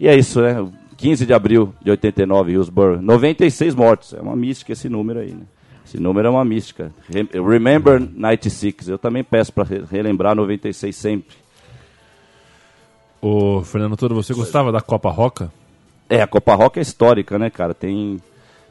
e 0.00 0.09
é 0.09 0.16
isso, 0.16 0.40
né? 0.40 0.55
15 0.96 1.26
de 1.26 1.33
abril 1.35 1.74
de 1.83 1.90
89, 1.90 2.52
Hillsborough. 2.52 3.00
96 3.02 3.74
mortos. 3.74 4.12
É 4.14 4.20
uma 4.20 4.37
mística 4.37 4.72
esse 4.72 4.88
número 4.88 5.20
aí, 5.20 5.33
né? 5.33 5.44
Esse 5.92 6.02
número 6.02 6.26
é 6.28 6.31
uma 6.31 6.42
mística. 6.44 6.90
Rem- 7.12 7.28
Remember 7.35 8.00
96. 8.00 8.88
Eu 8.88 8.96
também 8.96 9.22
peço 9.22 9.52
para 9.52 9.64
relembrar 9.90 10.35
96 10.35 10.96
sempre. 10.96 11.37
Ô, 13.20 13.62
Fernando 13.62 13.94
Toro, 13.96 14.14
você 14.14 14.33
gostava 14.33 14.72
da 14.72 14.81
Copa 14.81 15.11
Roca? 15.11 15.52
É, 16.09 16.22
a 16.22 16.26
Copa 16.26 16.55
Roca 16.55 16.81
é 16.81 16.83
histórica, 16.83 17.38
né, 17.38 17.50
cara? 17.50 17.74
Tem, 17.74 18.18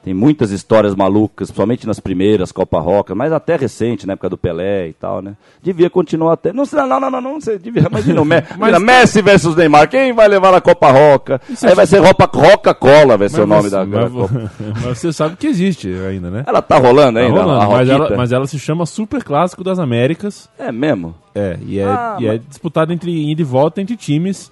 tem 0.04 0.14
muitas 0.14 0.52
histórias 0.52 0.96
malucas, 0.96 1.50
principalmente 1.50 1.86
nas 1.86 2.00
primeiras 2.00 2.52
Copa 2.52 2.80
Roca, 2.80 3.14
mas 3.14 3.32
até 3.32 3.56
recente, 3.56 4.08
na 4.08 4.14
época 4.14 4.30
do 4.30 4.38
Pelé 4.38 4.88
e 4.88 4.94
tal, 4.94 5.22
né? 5.22 5.36
Devia 5.62 5.90
continuar 5.90 6.34
até. 6.34 6.52
Não, 6.52 6.66
sei, 6.66 6.80
não, 6.80 6.88
não, 7.00 7.00
não, 7.12 7.22
não, 7.22 7.34
não 7.34 7.42
sei, 7.42 7.60
devia. 7.60 7.84
Imagina, 7.88 8.22
imagina, 8.56 8.80
Messi 8.80 9.22
versus 9.22 9.56
Neymar. 9.56 9.88
Quem 9.90 10.12
vai 10.14 10.28
levar 10.28 10.54
a 10.56 10.62
Copa 10.62 10.92
Roca? 10.92 11.40
Aí 11.64 11.76
vai 11.76 11.86
ser 11.86 12.00
Roca-Cola, 12.00 13.18
vai 13.18 13.30
ser 13.30 13.42
o 13.42 13.48
nome 13.48 13.70
você, 13.70 13.76
da, 13.76 13.86
mas, 13.86 14.12
Copa. 14.12 14.52
mas 14.84 14.98
você 14.98 15.14
sabe 15.14 15.36
que 15.36 15.48
existe 15.48 15.88
ainda, 16.08 16.30
né? 16.30 16.44
Ela 16.48 16.62
tá 16.62 16.78
rolando 16.78 17.20
Tá 17.20 17.26
ainda, 17.26 17.42
rolando, 17.42 17.62
a 17.62 17.68
mas, 17.70 18.32
ela, 18.32 18.40
mas 18.42 18.50
se 18.50 18.60
chama 18.60 18.86
Super 18.86 19.24
Clássico 19.24 19.64
das 19.64 19.78
Américas. 19.80 20.50
É 20.58 20.72
mesmo? 20.72 21.14
É, 21.36 21.58
e 21.66 21.80
é, 21.80 21.86
Ah, 21.86 22.18
é 22.20 22.28
mas- 22.28 22.42
disputado 22.48 22.92
entre 22.92 23.12
ida 23.32 23.42
e 23.42 23.46
volta 23.46 23.82
entre 23.82 23.96
times 23.96 24.52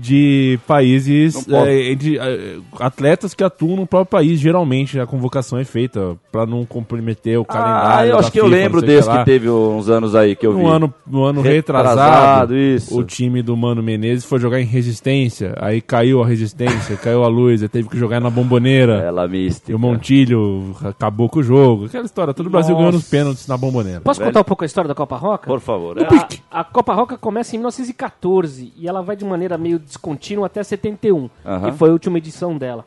de 0.00 0.58
países, 0.66 1.46
é, 1.48 1.94
de 1.94 2.18
é, 2.18 2.56
atletas 2.78 3.34
que 3.34 3.42
atuam 3.42 3.76
no 3.76 3.86
próprio 3.86 4.10
país. 4.18 4.38
Geralmente 4.40 4.98
a 5.00 5.06
convocação 5.06 5.58
é 5.58 5.64
feita 5.64 6.16
para 6.30 6.46
não 6.46 6.64
comprometer 6.64 7.38
o 7.38 7.42
Ah, 7.42 7.44
calendário. 7.52 8.08
eu 8.10 8.12
da 8.14 8.18
acho 8.20 8.32
que 8.32 8.40
eu 8.40 8.44
FIFA, 8.44 8.56
lembro 8.56 8.80
não 8.80 8.86
sei 8.86 8.88
o 8.88 8.96
desse 8.98 9.08
lá. 9.08 9.18
que 9.18 9.24
teve 9.24 9.50
uns 9.50 9.88
anos 9.88 10.14
aí 10.14 10.36
que 10.36 10.46
eu 10.46 10.54
vi. 10.56 10.62
No 10.62 10.68
ano, 10.68 10.94
no 11.06 11.24
ano 11.24 11.40
Retrasado, 11.40 11.98
retrasado, 12.00 12.56
isso. 12.56 12.98
o 12.98 13.02
time 13.04 13.42
do 13.42 13.56
Mano 13.56 13.82
Menezes 13.82 14.24
foi 14.24 14.38
jogar 14.38 14.60
em 14.60 14.64
resistência, 14.64 15.54
aí 15.60 15.80
caiu 15.80 16.22
a 16.22 16.26
resistência, 16.26 16.96
caiu 17.02 17.24
a 17.24 17.28
luz, 17.28 17.62
aí 17.62 17.68
teve 17.68 17.88
que 17.88 17.98
jogar 17.98 18.20
na 18.20 18.30
bomboneira. 18.30 18.94
Ela 19.00 19.26
E 19.26 19.28
mística. 19.28 19.74
o 19.74 19.78
Montilho 19.78 20.74
acabou 20.84 21.28
com 21.28 21.40
o 21.40 21.42
jogo. 21.42 21.86
Aquela 21.86 22.04
história, 22.04 22.32
todo 22.34 22.46
o 22.46 22.50
Brasil 22.50 22.70
Nossa. 22.74 22.78
ganhou 22.82 22.92
nos 22.92 23.08
pênaltis 23.08 23.46
na 23.46 23.56
bomboneira. 23.56 24.00
Posso 24.00 24.20
Velho. 24.20 24.30
contar 24.30 24.40
um 24.40 24.44
pouco 24.44 24.64
a 24.64 24.66
história 24.66 24.88
da 24.88 24.94
Copa 24.94 25.16
Roca? 25.16 25.46
Por 25.46 25.60
favor. 25.60 25.98
A- 25.98 26.02
É, 26.02 26.38
A, 26.50 26.64
Copa 26.64 26.94
Roca 26.94 27.16
começa 27.18 27.54
em 27.56 27.58
1914 27.58 28.72
e 28.76 28.86
ela 28.88 29.02
vai 29.02 29.16
de 29.16 29.24
maneira 29.24 29.58
meio 29.58 29.78
descontínua 29.88 30.46
até 30.46 30.62
71, 30.62 31.28
Aham. 31.44 31.70
que 31.72 31.76
foi 31.76 31.88
a 31.88 31.92
última 31.92 32.18
edição 32.18 32.56
dela. 32.56 32.84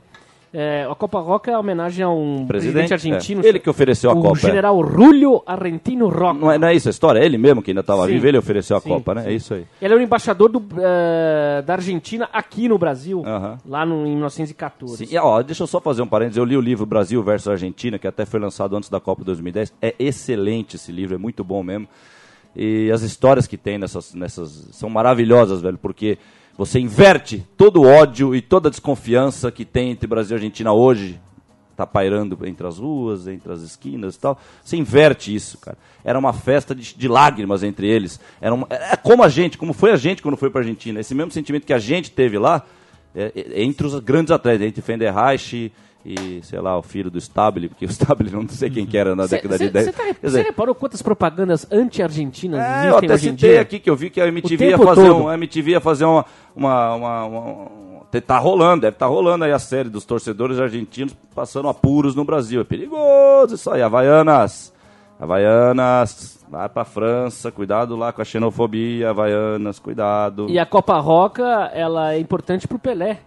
É, 0.53 0.85
a 0.89 0.93
Copa 0.93 1.17
Roca 1.21 1.49
é 1.49 1.57
homenagem 1.57 2.03
a 2.03 2.09
um 2.09 2.45
presidente, 2.45 2.89
presidente 2.89 2.93
argentino, 2.93 3.41
é. 3.41 3.47
Ele 3.47 3.57
que 3.57 3.69
ofereceu 3.69 4.09
a 4.11 4.13
o 4.13 4.21
Copa. 4.21 4.37
é. 4.37 4.41
general 4.41 4.81
Rulio 4.81 5.41
Argentino 5.45 6.09
Roca. 6.09 6.33
Não 6.33 6.51
é, 6.51 6.57
não 6.57 6.67
é 6.67 6.75
isso 6.75 6.89
a 6.89 6.91
história? 6.91 7.21
É 7.21 7.25
ele 7.25 7.37
mesmo 7.37 7.61
que 7.61 7.71
ainda 7.71 7.79
estava 7.79 8.05
vivo, 8.05 8.27
ele 8.27 8.37
ofereceu 8.37 8.75
a 8.75 8.81
Sim, 8.81 8.89
Copa, 8.89 9.15
né? 9.15 9.21
sim. 9.23 9.29
É 9.29 9.33
isso 9.33 9.53
aí. 9.53 9.65
Ele 9.81 9.93
era 9.93 9.95
o 9.95 10.03
embaixador 10.03 10.49
do, 10.49 10.61
eh, 10.77 11.63
da 11.65 11.75
Argentina 11.75 12.27
aqui 12.33 12.67
no 12.67 12.77
Brasil, 12.77 13.23
Aham. 13.25 13.59
lá 13.65 13.85
no, 13.85 14.05
em 14.05 14.11
1914. 14.11 15.05
Sim, 15.05 15.15
e, 15.15 15.17
ó, 15.17 15.41
deixa 15.41 15.63
eu 15.63 15.67
só 15.67 15.79
fazer 15.79 16.01
um 16.01 16.07
parênteses. 16.07 16.35
Eu 16.37 16.43
li 16.43 16.57
o 16.57 16.61
livro 16.61 16.85
Brasil 16.85 17.23
versus 17.23 17.47
Argentina, 17.47 17.97
que 17.97 18.05
até 18.05 18.25
foi 18.25 18.41
lançado 18.41 18.75
antes 18.75 18.89
da 18.89 18.99
Copa 18.99 19.23
2010. 19.23 19.71
É 19.81 19.95
excelente 19.97 20.75
esse 20.75 20.91
livro, 20.91 21.15
é 21.15 21.17
muito 21.17 21.45
bom 21.45 21.63
mesmo. 21.63 21.87
E 22.53 22.91
as 22.91 23.03
histórias 23.03 23.47
que 23.47 23.55
tem 23.55 23.77
nessas, 23.77 24.13
nessas 24.13 24.67
são 24.73 24.89
maravilhosas, 24.89 25.61
velho, 25.61 25.77
porque 25.77 26.17
Você 26.57 26.79
inverte 26.79 27.45
todo 27.57 27.81
o 27.81 27.87
ódio 27.87 28.35
e 28.35 28.41
toda 28.41 28.67
a 28.67 28.71
desconfiança 28.71 29.51
que 29.51 29.65
tem 29.65 29.91
entre 29.91 30.05
Brasil 30.07 30.35
e 30.35 30.39
Argentina 30.39 30.71
hoje, 30.71 31.19
tá 31.75 31.87
pairando 31.87 32.37
entre 32.45 32.67
as 32.67 32.77
ruas, 32.77 33.27
entre 33.27 33.51
as 33.51 33.61
esquinas 33.61 34.15
e 34.15 34.19
tal. 34.19 34.39
Você 34.63 34.77
inverte 34.77 35.33
isso, 35.33 35.57
cara. 35.57 35.77
Era 36.03 36.19
uma 36.19 36.33
festa 36.33 36.75
de, 36.75 36.93
de 36.95 37.07
lágrimas 37.07 37.63
entre 37.63 37.87
eles. 37.87 38.19
Era 38.39 38.53
uma- 38.53 38.67
é 38.69 38.95
como 38.95 39.23
a 39.23 39.29
gente, 39.29 39.57
como 39.57 39.73
foi 39.73 39.91
a 39.91 39.95
gente 39.95 40.21
quando 40.21 40.37
foi 40.37 40.49
para 40.51 40.61
Argentina. 40.61 40.99
Esse 40.99 41.15
mesmo 41.15 41.31
sentimento 41.31 41.65
que 41.65 41.73
a 41.73 41.79
gente 41.79 42.11
teve 42.11 42.37
lá, 42.37 42.63
é, 43.15 43.31
é, 43.35 43.63
entre 43.63 43.87
os 43.87 43.97
grandes 43.99 44.31
atletas, 44.31 44.67
entre 44.67 44.81
Fenderreich 44.81 45.71
e, 46.05 46.41
sei 46.43 46.59
lá, 46.59 46.77
o 46.77 46.81
filho 46.81 47.11
do 47.11 47.17
Stabile, 47.17 47.69
porque 47.69 47.85
o 47.85 47.89
Stabile 47.89 48.31
não 48.31 48.47
sei 48.47 48.69
quem 48.69 48.85
que 48.85 48.97
era 48.97 49.15
na 49.15 49.25
década 49.27 49.57
de 49.57 49.69
10. 49.69 49.85
Você 50.21 50.37
tá 50.37 50.49
reparou 50.49 50.73
quantas 50.75 51.01
propagandas 51.01 51.67
anti-argentinas 51.71 52.59
é, 52.59 52.63
eu 52.63 52.97
existem 52.97 52.97
até 52.97 53.13
hoje 53.13 53.29
citei 53.29 53.57
aqui 53.57 53.79
que 53.79 53.89
eu 53.89 53.95
vi 53.95 54.09
que 54.09 54.19
a 54.19 54.27
MTV 54.27 54.69
ia 54.69 54.77
fazer 54.77 55.11
um, 55.11 55.27
a 55.27 55.33
MTV 55.35 55.71
ia 55.71 55.81
fazer 55.81 56.05
uma, 56.05 56.25
uma, 56.55 56.95
uma, 56.95 57.25
uma- 57.25 57.71
tá 58.25 58.37
rolando, 58.37 58.81
deve 58.81 58.95
estar 58.95 59.05
rolando 59.07 59.45
aí 59.45 59.51
a 59.53 59.59
série 59.59 59.87
dos 59.89 60.03
torcedores 60.03 60.59
argentinos 60.59 61.15
passando 61.33 61.69
apuros 61.69 62.13
no 62.15 62.25
Brasil. 62.25 62.59
É 62.59 62.63
perigoso 62.63 63.55
isso 63.55 63.69
aí, 63.71 63.81
Havaianas. 63.81 64.73
Havaianas, 65.19 66.43
vai 66.49 66.67
pra 66.67 66.83
França, 66.83 67.51
cuidado 67.51 67.95
lá 67.95 68.11
com 68.11 68.21
a 68.21 68.25
xenofobia, 68.25 69.11
Havaianas, 69.11 69.79
cuidado. 69.79 70.47
E 70.49 70.57
a 70.57 70.65
Copa 70.65 70.97
Roca, 70.99 71.69
ela 71.73 72.13
é 72.13 72.19
importante 72.19 72.67
pro 72.67 72.79
Pelé, 72.79 73.19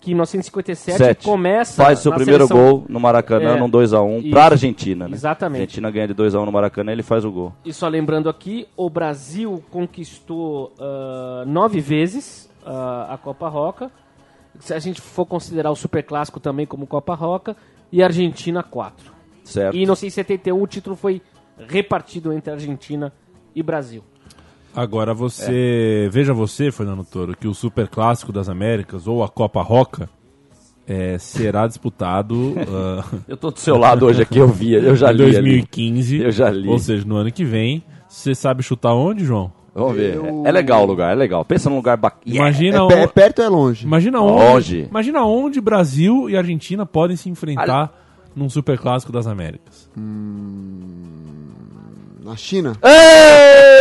que 0.00 0.10
em 0.12 0.14
1957 0.14 0.96
Sete. 0.98 1.24
começa 1.24 1.82
Faz 1.84 1.98
seu 1.98 2.10
primeiro 2.12 2.46
seleção- 2.46 2.70
gol 2.78 2.84
no 2.88 2.98
Maracanã, 2.98 3.56
É. 3.56 3.58
num 3.60 3.68
2x1, 3.68 4.18
Isso. 4.20 4.30
pra 4.30 4.44
Argentina, 4.46 5.06
né? 5.06 5.14
Exatamente. 5.14 5.60
A 5.60 5.62
Argentina 5.64 5.90
ganha 5.90 6.08
de 6.08 6.14
2x1 6.14 6.44
no 6.46 6.52
Maracanã, 6.52 6.90
ele 6.92 7.02
faz 7.02 7.24
o 7.24 7.30
gol. 7.30 7.52
E 7.64 7.72
só 7.72 7.86
lembrando 7.86 8.28
aqui, 8.28 8.66
o 8.76 8.88
Brasil 8.88 9.62
conquistou 9.70 10.72
ah, 10.80 11.44
nove 11.46 11.80
vezes 11.80 12.50
ah, 12.64 13.08
a 13.14 13.18
Copa 13.18 13.48
Roca. 13.48 13.90
Se 14.58 14.74
a 14.74 14.78
gente 14.78 15.00
for 15.00 15.24
considerar 15.26 15.70
o 15.70 15.76
Super 15.76 16.02
Clássico 16.02 16.40
também 16.40 16.66
como 16.66 16.86
Copa 16.86 17.14
Roca, 17.14 17.56
e 17.92 18.02
a 18.02 18.06
Argentina 18.06 18.62
quatro. 18.62 19.12
Certo. 19.44 19.74
E 19.74 19.78
em 19.78 19.80
1971 19.82 20.62
o 20.62 20.66
título 20.66 20.94
foi 20.96 21.20
repartido 21.68 22.32
entre 22.32 22.52
Argentina 22.52 23.12
e 23.54 23.62
Brasil. 23.62 24.02
Agora 24.74 25.12
você. 25.14 26.08
Veja 26.12 26.32
você, 26.32 26.70
Fernando 26.70 27.04
Toro, 27.04 27.36
que 27.36 27.48
o 27.48 27.54
Super 27.54 27.88
Clássico 27.88 28.32
das 28.32 28.48
Américas, 28.48 29.06
ou 29.06 29.22
a 29.24 29.28
Copa 29.28 29.60
Roca, 29.62 30.08
é, 30.86 31.18
será 31.18 31.66
disputado 31.66 32.54
ah, 32.68 33.04
Eu 33.28 33.36
tô 33.36 33.50
do 33.50 33.58
seu 33.58 33.76
lado 33.76 34.06
hoje 34.06 34.22
aqui, 34.22 34.38
eu 34.38 34.48
vi, 34.48 34.72
eu 34.72 34.94
já 34.96 35.12
em 35.12 35.16
li 35.16 35.22
ali. 35.24 35.32
2015. 35.32 36.20
Eu 36.22 36.30
já 36.32 36.50
li. 36.50 36.68
Ou 36.68 36.78
seja, 36.78 37.04
no 37.04 37.16
ano 37.16 37.30
que 37.32 37.44
vem. 37.44 37.82
Você 38.08 38.34
sabe 38.34 38.62
chutar 38.62 38.92
onde, 38.92 39.24
João? 39.24 39.52
Vamos 39.72 39.94
ver. 39.94 40.16
Eu- 40.16 40.42
É, 40.44 40.48
é 40.48 40.52
legal 40.52 40.82
o 40.82 40.86
lugar, 40.86 41.12
é 41.12 41.14
legal. 41.14 41.44
Pensa 41.44 41.70
num 41.70 41.76
lugar 41.76 41.96
bacana. 41.96 42.22
Imagina, 42.26 42.78
É, 42.78 42.80
o- 42.82 42.88
pe- 42.88 42.94
é 42.94 43.06
perto 43.06 43.38
ou 43.38 43.44
é 43.44 43.48
longe? 43.48 43.86
imagina 43.86 44.20
onde. 44.20 44.44
Longe. 44.44 44.86
Imagina 44.90 45.22
onde 45.24 45.60
Brasil 45.60 46.28
e 46.28 46.36
Argentina 46.36 46.84
podem 46.84 47.16
se 47.16 47.28
enfrentar 47.30 47.92
num 48.34 48.48
Super 48.48 48.78
Clássico 48.78 49.12
das 49.12 49.28
Américas. 49.28 49.88
Na 52.30 52.36
China? 52.36 52.76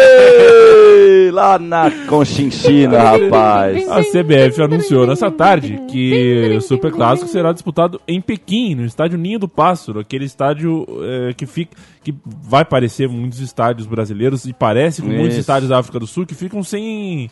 Ei, 0.09 1.29
lá 1.29 1.59
na 1.59 1.91
Conchinchina, 2.07 2.97
rapaz. 2.97 3.87
A 3.87 4.01
CBF 4.01 4.59
anunciou 4.63 5.05
nessa 5.05 5.29
tarde 5.29 5.79
que 5.87 6.55
o 6.57 6.61
Super 6.61 6.91
Clássico 6.91 7.29
será 7.29 7.53
disputado 7.53 8.01
em 8.07 8.19
Pequim, 8.19 8.73
no 8.73 8.85
estádio 8.85 9.19
Ninho 9.19 9.37
do 9.37 9.47
Pássaro, 9.47 9.99
aquele 9.99 10.25
estádio 10.25 10.83
eh, 11.03 11.31
que 11.37 11.45
fica 11.45 11.77
que 12.03 12.15
vai 12.25 12.65
parecer 12.65 13.07
muitos 13.07 13.39
estádios 13.39 13.85
brasileiros 13.85 14.45
e 14.45 14.53
parece 14.53 15.03
com 15.03 15.09
muitos 15.09 15.33
Isso. 15.33 15.41
estádios 15.41 15.69
da 15.69 15.77
África 15.77 15.99
do 15.99 16.07
Sul 16.07 16.25
que 16.25 16.33
ficam 16.33 16.63
sem 16.63 17.29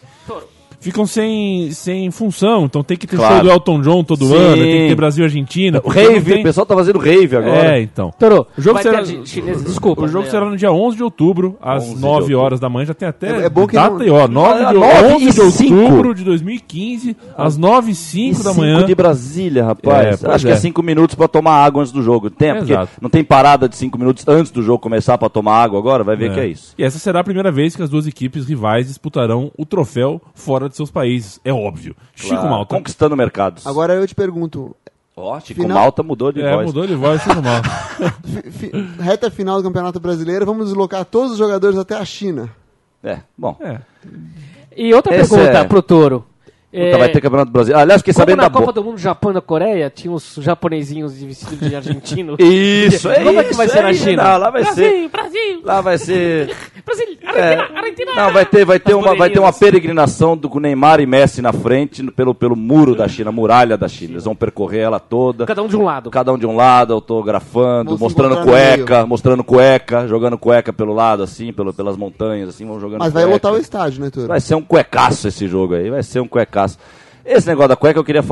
ficam 0.79 1.05
sem, 1.05 1.71
sem 1.71 2.09
função, 2.11 2.65
então 2.65 2.83
tem 2.83 2.95
que 2.95 3.07
ter 3.07 3.15
Claro. 3.17 3.35
show 3.35 3.43
do 3.43 3.49
Elton 3.51 3.81
John 3.81 4.03
todo 4.03 4.25
Sim. 4.25 4.35
ano, 4.35 4.55
tem 4.63 4.81
que 4.83 4.87
ter 4.89 4.95
Brasil 4.95 5.23
e 5.23 5.25
Argentina. 5.25 5.81
O 5.83 5.89
rave, 5.89 6.31
tem- 6.31 6.39
o 6.41 6.43
pessoal 6.43 6.65
tá 6.65 6.75
fazendo 6.75 6.99
rave 6.99 7.35
agora. 7.35 7.77
É, 7.77 7.81
então. 7.81 8.13
Toro, 8.17 8.45
O 8.57 8.61
jogo 8.61 8.81
será- 8.81 9.01
desculpa. 9.01 10.03
O 10.03 10.07
jogo 10.07 10.25
né? 10.25 10.31
será 10.31 10.45
no 10.45 10.55
dia 10.55 10.71
11 10.71 10.97
de 10.97 11.03
outubro, 11.03 11.57
às 11.61 11.83
11 11.83 11.95
de 11.95 12.01
9 12.01 12.15
outubro. 12.21 12.39
horas 12.39 12.59
da 12.59 12.69
manhã. 12.69 12.85
Já 12.85 12.93
tem 12.93 13.07
até 13.07 13.41
É- 13.41 13.45
é 13.45 13.49
bom 13.49 13.67
que 13.67 13.73
data 13.75 13.89
não- 13.95 14.01
aí, 14.01 14.09
ó. 14.09 14.27
9 14.27 14.63
Ah, 14.63 14.67
de, 14.73 14.79
9 14.79 15.13
11 15.15 15.31
de 15.67 15.73
e 15.73 15.73
outubro 15.73 16.13
de 16.15 16.23
2015, 16.23 17.17
às 17.37 17.57
9 17.57 17.91
e 17.91 17.95
5 17.95 18.43
da 18.43 18.53
manhã. 18.53 18.85
de 18.85 18.95
Brasília, 18.95 19.65
rapaz. 19.65 20.23
É, 20.23 20.29
Acho 20.31 20.45
que 20.45 20.51
é. 20.51 20.55
é 20.55 20.57
cinco 20.57 20.81
minutos 20.83 21.15
pra 21.15 21.27
tomar 21.27 21.63
água 21.63 21.81
antes 21.81 21.91
do 21.91 22.01
jogo. 22.01 22.29
Tem, 22.29 22.53
porque 22.55 22.71
Exato. 22.73 22.91
não 23.01 23.09
tem 23.09 23.23
parada 23.23 23.67
de 23.67 23.75
cinco 23.75 23.97
minutos 23.97 24.23
antes 24.27 24.51
do 24.51 24.61
jogo 24.63 24.79
começar 24.79 25.17
pra 25.17 25.29
tomar 25.29 25.55
água 25.63 25.79
agora? 25.79 26.03
Vai 26.03 26.15
ver 26.15 26.33
que 26.33 26.39
é 26.39 26.47
isso. 26.47 26.73
E 26.77 26.83
essa 26.83 26.99
será 26.99 27.19
a 27.21 27.23
primeira 27.23 27.51
vez 27.51 27.75
que 27.75 27.81
as 27.83 27.89
duas 27.89 28.07
equipes 28.07 28.45
rivais 28.47 28.87
disputarão 28.87 29.51
o 29.57 29.65
troféu 29.65 30.21
fora 30.35 30.66
de 30.69 30.75
seus 30.75 30.91
países. 30.91 31.39
É 31.43 31.51
óbvio. 31.53 31.95
Chico 32.15 32.29
Claro, 32.35 32.49
Malta. 32.49 32.75
Conquistando 32.75 33.15
mercados. 33.15 33.65
Agora 33.65 33.93
eu 33.93 34.07
te 34.07 34.13
pergunto, 34.15 34.75
Ó, 35.15 35.39
Chico 35.39 35.61
Final- 35.61 35.77
Malta 35.79 36.03
mudou 36.03 36.31
de 36.31 36.41
É, 36.41 36.53
voz. 36.53 36.67
mudou 36.67 36.85
de 36.85 36.93
voz, 36.95 37.21
Chico 37.21 37.41
Malta. 37.41 37.69
reta 39.01 39.31
final 39.31 39.57
do 39.57 39.63
Campeonato 39.63 39.99
Brasileiro, 39.99 40.45
vamos 40.45 40.65
deslocar 40.67 41.03
todos 41.05 41.31
os 41.33 41.37
jogadores 41.37 41.77
até 41.77 41.95
a 41.95 42.05
China. 42.05 42.49
É, 43.03 43.19
bom. 43.37 43.55
É. 43.59 43.79
E 44.75 44.93
outra 44.93 45.15
Esse 45.15 45.29
pergunta 45.29 45.57
é- 45.59 45.63
pro 45.63 45.81
Toro. 45.81 46.25
Puta, 46.69 46.83
É, 46.83 46.97
vai 46.97 47.09
ter 47.09 47.21
Campeonato 47.21 47.49
Brasileiro. 47.51 47.81
Aliás, 47.81 48.01
fiquei 48.01 48.13
Como 48.13 48.21
sabendo 48.23 48.37
na 48.37 48.43
da 48.43 48.49
Copa 48.49 48.65
boa. 48.65 48.73
do 48.73 48.83
Mundo 48.83 48.97
Japão 48.97 49.31
e 49.31 49.33
da 49.35 49.41
Coreia, 49.41 49.89
tinha 49.89 50.11
os 50.13 50.35
japonesinhos 50.39 51.17
de 51.17 51.25
vestido 51.25 51.67
de 51.69 51.75
argentino. 51.75 52.35
Isso, 52.39 53.09
é 53.09 53.23
Como 53.23 53.39
é 53.39 53.43
que 53.45 53.53
vai 53.53 53.65
isso, 53.67 53.73
ser 53.73 53.79
é 53.79 53.83
na 53.83 53.91
isso. 53.91 54.03
China? 54.03 54.23
Não, 54.23 54.37
lá 54.37 54.49
vai 54.49 54.63
ser. 54.65 54.73
Brasil, 54.73 55.09
Brasil, 55.09 55.61
Lá 55.63 55.81
vai 55.81 55.97
ser. 55.97 56.55
Brasil, 56.85 57.05
É, 57.35 57.55
Argentina, 57.55 57.79
Argentina. 57.79 58.15
não, 58.15 58.31
vai 58.33 58.45
ter, 58.45 58.65
vai 58.65 58.79
ter, 58.79 58.93
As 58.93 58.99
uma, 58.99 59.15
vai 59.15 59.29
ter 59.29 59.39
uma 59.39 59.53
peregrinação 59.53 60.35
do 60.37 60.49
com 60.49 60.59
Neymar 60.59 60.99
e 60.99 61.05
Messi 61.05 61.41
na 61.41 61.53
frente, 61.53 62.03
pelo, 62.11 62.35
pelo 62.35 62.55
muro 62.55 62.95
da 62.95 63.07
China, 63.07 63.29
a 63.29 63.33
muralha 63.33 63.77
da 63.77 63.87
China. 63.87 64.13
Eles 64.13 64.25
vão 64.25 64.35
percorrer 64.35 64.81
ela 64.81 64.99
toda. 64.99 65.45
Cada 65.45 65.63
um 65.63 65.67
de 65.67 65.77
um 65.77 65.83
lado. 65.83 66.09
Cada 66.11 66.33
um 66.33 66.37
de 66.37 66.45
um 66.45 66.55
lado, 66.55 66.93
autografando, 66.93 67.91
Vão 67.91 67.97
mostrando 67.99 68.43
cueca, 68.43 69.05
mostrando 69.05 69.43
cueca, 69.43 70.07
jogando 70.07 70.37
cueca 70.37 70.71
pelo 70.73 70.93
lado, 70.93 71.23
assim, 71.23 71.51
pelo, 71.53 71.73
pelas 71.73 71.95
montanhas, 71.97 72.49
assim, 72.49 72.65
vão 72.65 72.79
jogando 72.79 72.99
Mas 72.99 73.13
vai 73.13 73.23
cueca. 73.23 73.33
lotar 73.35 73.53
o 73.53 73.57
estádio, 73.57 74.01
né, 74.03 74.09
Toro? 74.09 74.27
Vai 74.27 74.39
ser 74.41 74.55
um 74.55 74.61
cuecaço 74.61 75.27
esse 75.27 75.47
jogo 75.47 75.75
aí, 75.75 75.89
vai 75.89 76.03
ser 76.03 76.19
um 76.19 76.27
cuecaço. 76.27 76.56
Esse 77.25 77.47
negócio 77.47 77.69
da 77.69 77.75
cueca 77.75 77.99
eu 77.99 78.03
queria 78.03 78.23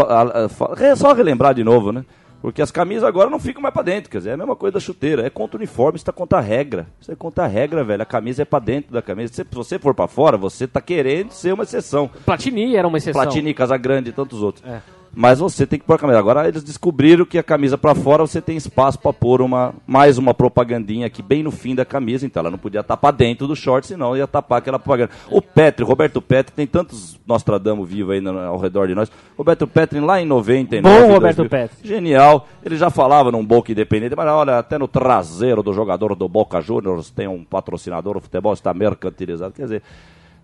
só 0.96 1.14
relembrar 1.14 1.54
de 1.54 1.64
novo, 1.64 1.92
né? 1.92 2.06
Porque 2.42 2.62
as 2.62 2.70
camisas 2.70 3.04
agora 3.04 3.28
não 3.28 3.40
ficam 3.40 3.60
mais 3.60 3.74
pra 3.74 3.82
dentro, 3.82 4.10
quer 4.10 4.20
dizer, 4.20 4.30
é 4.30 4.34
a 4.34 4.38
mesma 4.38 4.56
coisa 4.56 4.76
da 4.76 4.80
chuteira. 4.80 5.26
É 5.26 5.32
contra 5.32 5.58
o 5.58 5.60
uniforme, 5.60 5.96
isso 5.96 6.06
tá 6.06 6.12
contra 6.12 6.38
a 6.38 6.42
regra. 6.42 6.86
Isso 7.02 7.12
é 7.12 7.16
contra 7.16 7.46
a 7.46 7.48
regra, 7.48 7.84
velho. 7.84 8.04
A 8.04 8.06
camisa 8.06 8.44
é 8.44 8.46
pra 8.46 8.60
dentro 8.60 8.94
da 8.94 9.02
camisa. 9.02 9.34
Se 9.34 9.44
você 9.52 9.80
for 9.80 9.96
pra 9.96 10.08
fora, 10.08 10.38
você 10.38 10.68
tá 10.68 10.80
querendo 10.80 11.32
ser 11.32 11.54
uma 11.54 11.64
exceção. 11.64 12.08
Platini 12.24 12.76
era 12.76 12.88
uma 12.88 13.00
exceção. 13.00 13.20
Platini, 13.20 13.52
Casagrande 13.52 14.10
e 14.10 14.14
tantos 14.14 14.44
outros. 14.44 14.64
É. 14.64 14.80
Mas 15.16 15.40
você 15.40 15.66
tem 15.66 15.80
que 15.80 15.86
pôr 15.86 15.94
a 15.94 15.98
camisa. 15.98 16.20
Agora 16.20 16.46
eles 16.48 16.62
descobriram 16.62 17.26
que 17.26 17.38
a 17.38 17.44
camisa 17.44 17.78
pra 17.78 17.96
fora 17.96 18.22
você 18.28 18.42
tem 18.42 18.58
espaço 18.58 19.00
pra 19.00 19.14
pôr 19.14 19.42
uma, 19.42 19.74
mais 19.88 20.18
uma 20.18 20.34
propagandinha 20.34 21.08
aqui 21.08 21.22
bem 21.22 21.42
no 21.42 21.52
fim 21.52 21.74
da 21.74 21.86
camisa. 21.86 22.26
Então 22.26 22.42
ela 22.42 22.52
não 22.52 22.58
podia 22.58 22.84
pra 22.84 23.12
dentro 23.12 23.48
do 23.48 23.56
short, 23.56 23.88
senão 23.88 24.18
ia 24.18 24.28
tapar 24.28 24.58
aquela 24.60 24.78
propaganda. 24.78 25.12
O 25.32 25.42
Petri, 25.42 25.86
Roberto 25.86 26.22
Petri, 26.22 26.54
tem 26.54 26.68
tantos 26.68 27.18
Nostradamus 27.26 27.88
vivos 27.88 28.14
aí 28.14 28.20
no- 28.20 28.38
ao 28.38 28.58
redor 28.58 28.88
de 28.88 28.94
nós. 28.96 29.10
Roberto 29.38 29.66
Petri 29.66 30.00
lá 30.02 30.22
em 30.22 30.26
99. 30.26 31.00
Bom 31.08 31.14
Roberto 31.14 31.38
2000, 31.38 31.50
Petri. 31.50 31.88
Genial. 31.88 32.48
Ele 32.64 32.76
já 32.76 32.90
falava 32.90 33.32
num 33.32 33.46
Boca 33.46 33.72
Independente, 33.72 34.16
mas 34.16 34.28
olha, 34.28 34.60
até 34.60 34.78
no 34.78 34.88
traseiro 34.88 35.64
do 35.64 35.72
jogador 35.74 36.14
do 36.16 36.28
Boca 36.28 36.60
Juniors 36.60 37.10
tem 37.10 37.28
um 37.28 37.44
patrocinador, 37.44 38.18
o 38.18 38.20
futebol 38.22 38.52
está 38.54 38.74
mercantilizado. 38.74 39.54
Quer 39.54 39.64
dizer, 39.64 39.84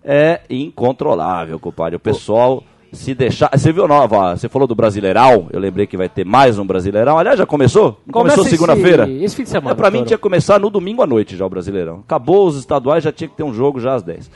é 0.04 0.40
incontrolável, 0.50 1.58
compadre. 1.60 1.96
O 1.96 2.00
pessoal 2.00 2.62
se 2.92 3.14
deixar. 3.14 3.50
Você 3.56 3.72
viu 3.72 3.88
nova? 3.88 4.36
Você 4.36 4.48
falou 4.48 4.68
do 4.68 4.74
Brasileirão. 4.74 5.48
Eu 5.50 5.58
lembrei 5.58 5.86
que 5.86 5.96
vai 5.96 6.08
ter 6.08 6.24
mais 6.24 6.58
um 6.58 6.66
Brasileirão. 6.66 7.18
Aliás, 7.18 7.38
já 7.38 7.46
começou? 7.46 7.98
Começa 8.12 8.36
começou 8.36 8.44
segunda-feira? 8.44 9.08
esse 9.08 9.34
fim 9.34 9.44
de 9.44 9.48
semana, 9.48 9.72
É, 9.72 9.74
pra 9.74 9.90
mim 9.90 9.98
Toro. 9.98 10.06
tinha 10.08 10.18
que 10.18 10.22
começar 10.22 10.60
no 10.60 10.68
domingo 10.70 11.02
à 11.02 11.06
noite 11.06 11.36
já 11.36 11.46
o 11.46 11.48
Brasileirão. 11.48 12.00
Acabou 12.06 12.46
os 12.46 12.56
estaduais, 12.58 13.02
já 13.02 13.10
tinha 13.10 13.28
que 13.28 13.36
ter 13.36 13.42
um 13.42 13.54
jogo 13.54 13.80
já 13.80 13.94
às 13.94 14.02
10. 14.02 14.30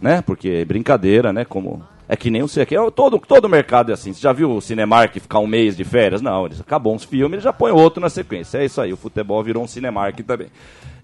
Né? 0.00 0.22
Porque 0.22 0.48
é 0.48 0.64
brincadeira, 0.64 1.32
né? 1.32 1.44
Como. 1.44 1.82
É 2.08 2.16
que 2.16 2.30
nem 2.30 2.42
o 2.42 2.46
aqui. 2.46 2.74
É, 2.74 2.90
todo, 2.90 3.18
todo 3.18 3.48
mercado 3.48 3.90
é 3.90 3.94
assim. 3.94 4.12
Você 4.14 4.20
já 4.20 4.32
viu 4.32 4.50
o 4.52 4.60
Cinemark 4.62 5.12
ficar 5.18 5.40
um 5.40 5.46
mês 5.46 5.76
de 5.76 5.84
férias? 5.84 6.22
Não, 6.22 6.46
eles 6.46 6.60
acabou 6.60 6.94
uns 6.94 7.04
filmes, 7.04 7.32
eles 7.34 7.44
já 7.44 7.52
põem 7.52 7.72
outro 7.72 8.00
na 8.00 8.08
sequência. 8.08 8.58
É 8.58 8.64
isso 8.64 8.80
aí, 8.80 8.92
o 8.92 8.96
futebol 8.96 9.42
virou 9.42 9.62
um 9.62 9.66
Cinemark 9.66 10.18
também. 10.22 10.46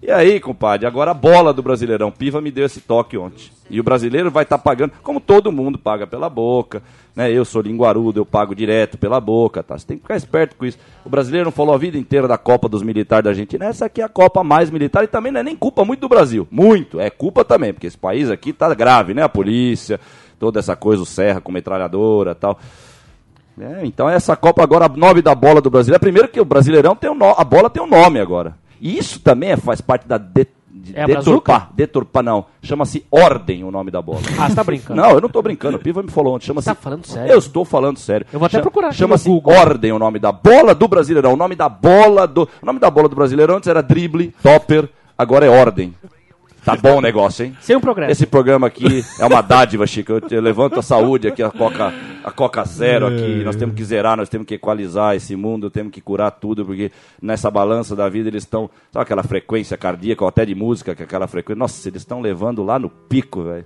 E 0.05 0.11
aí, 0.11 0.39
compadre, 0.39 0.85
agora 0.85 1.09
a 1.09 1.13
bola 1.15 1.51
do 1.51 1.63
Brasileirão. 1.63 2.11
Piva 2.11 2.39
me 2.39 2.51
deu 2.51 2.65
esse 2.65 2.79
toque 2.79 3.17
ontem. 3.17 3.49
E 3.71 3.79
o 3.79 3.83
brasileiro 3.83 4.29
vai 4.29 4.43
estar 4.43 4.59
pagando, 4.59 4.91
como 5.01 5.19
todo 5.19 5.51
mundo 5.51 5.79
paga 5.79 6.05
pela 6.05 6.29
boca, 6.29 6.83
né? 7.15 7.31
Eu 7.31 7.43
sou 7.43 7.59
linguarudo, 7.59 8.19
eu 8.19 8.25
pago 8.25 8.53
direto 8.53 8.99
pela 8.99 9.19
boca, 9.19 9.63
tá? 9.63 9.75
Você 9.75 9.87
tem 9.87 9.97
que 9.97 10.03
ficar 10.03 10.15
esperto 10.15 10.55
com 10.55 10.63
isso. 10.65 10.77
O 11.03 11.09
brasileiro 11.09 11.45
não 11.45 11.51
falou 11.51 11.73
a 11.73 11.77
vida 11.79 11.97
inteira 11.97 12.27
da 12.27 12.37
Copa 12.37 12.69
dos 12.69 12.83
Militares 12.83 13.23
da 13.23 13.31
Argentina. 13.31 13.65
Essa 13.65 13.87
aqui 13.87 13.99
é 13.99 14.03
a 14.03 14.09
Copa 14.09 14.43
mais 14.43 14.69
militar 14.69 15.03
e 15.03 15.07
também 15.07 15.31
não 15.31 15.39
é 15.39 15.43
nem 15.43 15.55
culpa 15.55 15.83
muito 15.83 16.01
do 16.01 16.09
Brasil. 16.09 16.47
Muito, 16.51 16.99
é 16.99 17.09
culpa 17.09 17.43
também, 17.43 17.73
porque 17.73 17.87
esse 17.87 17.97
país 17.97 18.29
aqui 18.29 18.53
tá 18.53 18.71
grave, 18.75 19.15
né? 19.15 19.23
A 19.23 19.29
polícia, 19.29 19.99
toda 20.37 20.59
essa 20.59 20.75
coisa, 20.75 21.01
o 21.01 21.05
Serra 21.07 21.41
com 21.41 21.51
metralhadora 21.51 22.35
tal. 22.35 22.59
É, 23.59 23.79
então 23.85 24.07
essa 24.07 24.35
Copa 24.35 24.61
agora, 24.61 24.85
o 24.85 24.95
nome 24.95 25.23
da 25.23 25.33
bola 25.33 25.59
do 25.61 25.71
Brasileiro. 25.71 25.99
Primeiro 25.99 26.27
que 26.27 26.39
o 26.39 26.45
Brasileirão 26.45 26.95
tem 26.95 27.09
um 27.09 27.15
no- 27.15 27.33
a 27.35 27.43
bola 27.43 27.71
tem 27.71 27.81
um 27.81 27.87
nome 27.87 28.19
agora. 28.19 28.53
E 28.85 28.97
isso 28.99 29.19
também 29.19 29.49
é- 29.51 29.57
faz 29.57 29.81
parte 29.81 30.07
da 30.07 30.17
de- 30.19 30.45
de 30.69 30.95
É 30.95 31.07
deturpar. 31.07 31.71
Deturpar, 31.73 32.21
não. 32.21 32.45
Chama-se 32.61 33.03
Ordem 33.09 33.63
o 33.63 33.71
nome 33.71 33.89
da 33.89 33.99
bola. 34.01 34.19
Ah, 34.37 34.47
você 34.47 34.55
tá 34.55 34.63
brincando. 34.63 35.01
Não, 35.01 35.09
eu 35.11 35.19
não 35.21 35.27
tô 35.29 35.41
brincando. 35.41 35.77
O 35.77 35.79
Piva 35.79 36.03
me 36.03 36.11
falou 36.11 36.35
ontem. 36.35 36.45
Chama-se. 36.45 36.65
Você 36.69 36.75
tá 36.75 36.79
falando 36.79 37.07
sério? 37.07 37.31
Eu 37.31 37.39
estou 37.39 37.65
falando 37.65 37.97
sério. 37.97 38.27
Eu 38.31 38.37
vou 38.37 38.45
até 38.45 38.51
Chama- 38.57 38.61
procurar 38.61 38.91
Chama-se. 38.93 39.27
Ordem 39.43 39.91
o 39.91 39.97
nome 39.97 40.19
da 40.19 40.31
bola 40.31 40.75
do 40.75 40.87
Brasileirão. 40.87 41.33
O 41.33 41.37
nome 41.37 41.55
da 41.55 41.67
bola 41.67 42.27
do. 42.27 42.43
O 42.61 42.65
nome 42.65 42.77
da 42.79 42.91
bola 42.91 43.09
do 43.09 43.15
Brasileirão 43.15 43.55
antes 43.57 43.67
era 43.67 43.81
drible, 43.81 44.31
topper, 44.43 44.87
agora 45.17 45.45
é 45.45 45.49
ordem. 45.49 45.95
Tá 46.65 46.75
bom 46.75 46.97
o 46.97 47.01
negócio, 47.01 47.45
hein? 47.45 47.55
Sem 47.61 47.75
um 47.75 47.79
progresso. 47.79 48.11
Esse 48.11 48.25
programa 48.25 48.65
aqui 48.65 49.05
é 49.19 49.25
uma 49.25 49.41
dádiva, 49.41 49.85
Chico. 49.85 50.13
Eu, 50.31 50.41
levanto 50.41 50.79
a 50.79 50.81
saúde 50.81 51.27
aqui, 51.27 51.43
a 51.43 51.51
Coca, 51.51 51.93
a 52.23 52.31
Coca 52.31 52.65
Zero 52.65 53.05
aqui. 53.05 53.43
Nós 53.43 53.55
temos 53.55 53.75
que 53.75 53.83
zerar, 53.83 54.17
nós 54.17 54.29
temos 54.29 54.47
que 54.47 54.55
equalizar 54.55 55.15
esse 55.15 55.35
mundo, 55.35 55.69
temos 55.69 55.93
que 55.93 56.01
curar 56.01 56.31
tudo, 56.31 56.65
porque 56.65 56.91
nessa 57.21 57.51
balança 57.51 57.95
da 57.95 58.09
vida 58.09 58.29
eles 58.29 58.43
estão. 58.43 58.67
Sabe 58.91 59.03
aquela 59.03 59.21
frequência 59.21 59.77
cardíaca, 59.77 60.23
ou 60.23 60.27
até 60.27 60.43
de 60.43 60.55
música, 60.55 60.95
que 60.95 61.03
é 61.03 61.05
aquela 61.05 61.27
frequência. 61.27 61.59
Nossa, 61.59 61.87
eles 61.87 62.01
estão 62.01 62.19
levando 62.19 62.63
lá 62.63 62.79
no 62.79 62.89
pico, 62.89 63.43
velho. 63.43 63.65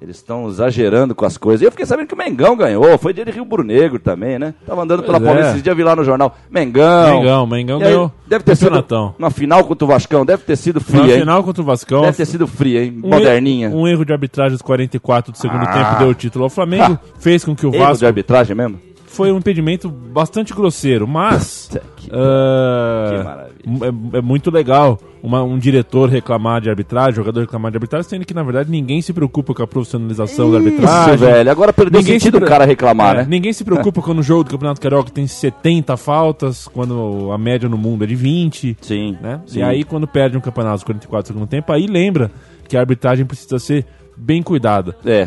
Eles 0.00 0.16
estão 0.16 0.46
exagerando 0.48 1.14
com 1.14 1.24
as 1.24 1.38
coisas. 1.38 1.62
E 1.62 1.64
eu 1.64 1.70
fiquei 1.70 1.86
sabendo 1.86 2.06
que 2.06 2.14
o 2.14 2.18
Mengão 2.18 2.54
ganhou. 2.54 2.98
Foi 2.98 3.14
dia 3.14 3.24
de 3.24 3.30
Rio 3.30 3.44
Brunegro 3.46 3.82
Negro 3.82 3.98
também, 3.98 4.38
né? 4.38 4.52
Tava 4.66 4.82
andando 4.82 5.02
pela 5.02 5.18
Pois 5.18 5.24
Paulista 5.26 5.48
é. 5.48 5.50
esses 5.52 5.62
dias, 5.62 5.76
vi 5.76 5.82
lá 5.82 5.96
no 5.96 6.04
jornal. 6.04 6.36
Mengão. 6.50 7.18
Mengão, 7.20 7.46
Mengão 7.46 7.78
aí, 7.78 7.84
ganhou 7.84 8.12
Deve 8.26 8.44
ter 8.44 8.56
sido. 8.56 8.84
Na 9.18 9.30
final 9.30 9.64
contra 9.64 9.84
o 9.84 9.88
Vascão, 9.88 10.24
deve 10.26 10.42
ter 10.42 10.56
sido 10.56 10.76
Na 10.76 10.80
fria, 10.80 11.14
hein? 11.14 11.20
final 11.20 11.42
contra 11.42 11.62
o 11.62 11.64
Vascão. 11.64 12.02
Deve 12.02 12.16
ter 12.16 12.26
sido 12.26 12.46
fria, 12.46 12.84
hein? 12.84 13.00
um 13.02 13.08
Moderninha. 13.08 13.66
erro- 13.68 13.78
Um 13.80 13.88
erro 13.88 14.04
de 14.04 14.12
arbitragem 14.12 14.52
aos 14.52 14.62
44 14.62 15.32
do 15.32 15.38
segundo 15.38 15.62
Ah. 15.64 15.72
tempo 15.72 15.98
deu 15.98 16.08
o 16.08 16.14
título 16.14 16.44
ao 16.44 16.50
Flamengo. 16.50 16.98
fez 17.18 17.44
com 17.44 17.54
que 17.56 17.66
o 17.66 17.74
Erro 17.74 17.84
Vasco 17.84 17.98
de 18.00 18.06
arbitragem 18.06 18.54
mesmo? 18.54 18.78
Foi 19.06 19.32
um 19.32 19.38
impedimento 19.38 19.88
bastante 19.88 20.52
grosseiro, 20.54 21.06
mas 21.06 21.70
Que- 21.96 22.10
ah, 22.12 23.06
que 23.10 23.24
maravilha. 23.24 23.96
é, 24.14 24.18
é 24.18 24.20
muito 24.20 24.50
legal 24.50 24.98
uma- 25.22 25.42
um 25.42 25.58
diretor 25.58 26.08
reclamar 26.08 26.60
de 26.60 26.68
arbitragem, 26.70 27.14
jogador 27.14 27.40
reclamar 27.40 27.70
de 27.70 27.76
arbitragem, 27.78 28.08
sendo 28.08 28.24
que 28.24 28.34
na 28.34 28.42
verdade 28.42 28.70
ninguém 28.70 29.00
se 29.02 29.12
preocupa 29.12 29.54
com 29.54 29.62
a 29.62 29.66
profissionalização 29.66 30.50
da 30.50 30.58
arbitragem. 30.58 31.14
Isso, 31.14 31.24
velho. 31.24 31.50
Agora 31.50 31.72
perdeu 31.72 32.00
Ninguém 32.00 32.18
sentido 32.18 32.34
se 32.34 32.36
o 32.38 32.40
pre- 32.40 32.48
cara 32.48 32.64
reclamar, 32.64 33.14
É, 33.14 33.18
né? 33.20 33.26
Ninguém 33.28 33.52
se 33.52 33.64
preocupa 33.64 34.02
quando 34.02 34.18
o 34.18 34.22
jogo 34.22 34.44
do 34.44 34.50
Campeonato 34.50 34.80
Carioca 34.80 35.10
tem 35.10 35.26
70 35.26 35.96
faltas, 35.96 36.68
quando 36.68 37.30
a 37.32 37.38
média 37.38 37.68
no 37.68 37.78
mundo 37.78 38.04
é 38.04 38.06
de 38.06 38.14
20. 38.14 38.76
Sim, 38.80 39.16
Né? 39.20 39.40
sim. 39.46 39.60
E 39.60 39.62
aí, 39.62 39.82
quando 39.84 40.06
perde 40.06 40.36
um 40.36 40.40
campeonato 40.40 40.74
aos 40.74 40.84
44 40.84 41.32
do 41.32 41.34
segundo 41.34 41.48
tempo, 41.48 41.72
aí 41.72 41.86
lembra 41.86 42.30
que 42.68 42.76
a 42.76 42.80
arbitragem 42.80 43.24
precisa 43.24 43.58
ser 43.58 43.84
bem 44.16 44.42
cuidada. 44.42 44.96
É. 45.04 45.26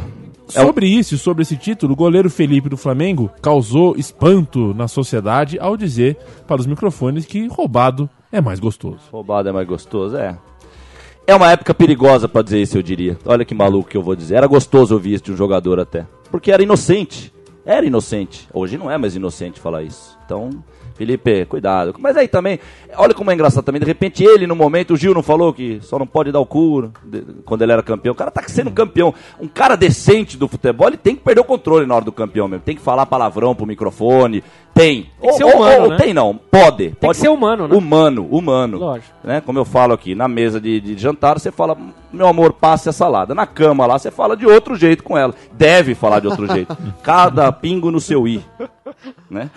É 0.53 0.61
Sobre 0.61 0.87
isso, 0.87 1.17
sobre 1.17 1.43
esse 1.43 1.55
título, 1.55 1.93
o 1.93 1.95
goleiro 1.95 2.29
Felipe 2.29 2.69
do 2.69 2.77
Flamengo 2.77 3.29
causou 3.41 3.95
espanto 3.95 4.73
na 4.73 4.87
sociedade 4.87 5.59
ao 5.59 5.77
dizer 5.77 6.17
para 6.47 6.59
os 6.59 6.65
microfones 6.65 7.25
que 7.25 7.47
roubado 7.47 8.09
é 8.31 8.41
mais 8.41 8.59
gostoso. 8.59 8.99
Roubado 9.11 9.49
é 9.49 9.51
mais 9.51 9.67
gostoso, 9.67 10.17
é. 10.17 10.37
É 11.27 11.35
uma 11.35 11.51
época 11.51 11.75
perigosa 11.75 12.27
pra 12.27 12.41
dizer 12.41 12.59
isso, 12.59 12.77
eu 12.77 12.81
diria. 12.81 13.15
Olha 13.23 13.45
que 13.45 13.53
maluco 13.53 13.89
que 13.89 13.95
eu 13.95 14.01
vou 14.01 14.15
dizer. 14.15 14.35
Era 14.35 14.47
gostoso 14.47 14.95
ouvir 14.95 15.13
isso 15.13 15.25
de 15.25 15.33
um 15.33 15.37
jogador 15.37 15.79
até. 15.79 16.07
Porque 16.31 16.51
era 16.51 16.63
inocente. 16.63 17.31
Era 17.63 17.85
inocente. 17.85 18.47
Hoje 18.51 18.79
não 18.79 18.89
é 18.89 18.97
mais 18.97 19.15
inocente 19.15 19.59
falar 19.59 19.83
isso. 19.83 20.17
Então, 20.25 20.49
Felipe, 20.99 21.45
cuidado. 21.45 21.95
Mas 21.97 22.17
aí 22.17 22.27
também, 22.27 22.59
olha 22.97 23.13
como 23.13 23.31
é 23.31 23.33
engraçado 23.33 23.63
também. 23.63 23.79
De 23.79 23.87
repente 23.87 24.21
ele, 24.21 24.45
no 24.45 24.53
momento, 24.53 24.95
o 24.95 24.97
Gil 24.97 25.13
não 25.13 25.23
falou 25.23 25.53
que 25.53 25.79
só 25.81 25.97
não 25.97 26.05
pode 26.05 26.29
dar 26.29 26.41
o 26.41 26.45
cu 26.45 26.91
quando 27.45 27.61
ele 27.61 27.71
era 27.71 27.81
campeão. 27.81 28.11
O 28.11 28.15
cara 28.15 28.29
tá 28.29 28.43
sendo 28.45 28.69
campeão. 28.69 29.13
Um 29.39 29.47
cara 29.47 29.77
decente 29.77 30.35
do 30.35 30.45
futebol, 30.45 30.89
ele 30.89 30.97
tem 30.97 31.15
que 31.15 31.23
perder 31.23 31.39
o 31.39 31.45
controle 31.45 31.85
na 31.85 31.95
hora 31.95 32.03
do 32.03 32.11
campeão 32.11 32.49
mesmo. 32.49 32.65
Tem 32.65 32.75
que 32.75 32.81
falar 32.81 33.05
palavrão 33.05 33.55
pro 33.55 33.65
microfone. 33.65 34.43
Tem. 34.79 35.09
Tem 35.19 35.29
que 35.29 35.35
ser 35.35 35.43
humano, 35.45 35.83
ou 35.83 35.89
né? 35.89 35.97
Tem 35.97 36.13
não. 36.13 36.35
Pode. 36.35 36.91
Tem 36.91 37.09
que 37.09 37.17
ser 37.17 37.29
humano, 37.29 37.67
né? 37.67 37.75
Humano, 37.75 38.27
humano. 38.29 38.77
Lógico. 38.77 39.11
Né? 39.23 39.41
Como 39.41 39.59
eu 39.59 39.65
falo 39.65 39.93
aqui, 39.93 40.15
na 40.15 40.27
mesa 40.27 40.59
de, 40.59 40.79
de 40.79 40.97
jantar, 40.97 41.39
você 41.39 41.51
fala, 41.51 41.77
meu 42.11 42.27
amor, 42.27 42.53
passe 42.53 42.87
a 42.89 42.91
salada. 42.93 43.35
Na 43.35 43.45
cama 43.45 43.85
lá, 43.85 43.99
você 43.99 44.09
fala 44.11 44.35
de 44.37 44.45
outro 44.45 44.75
jeito 44.75 45.03
com 45.03 45.17
ela. 45.17 45.33
Deve 45.53 45.95
falar 45.95 46.19
de 46.19 46.27
outro 46.27 46.47
jeito. 46.47 46.75
Cada 47.03 47.51
pingo 47.51 47.91
no 47.91 47.99
seu 47.99 48.27
i. 48.27 48.43
Né? 49.29 49.49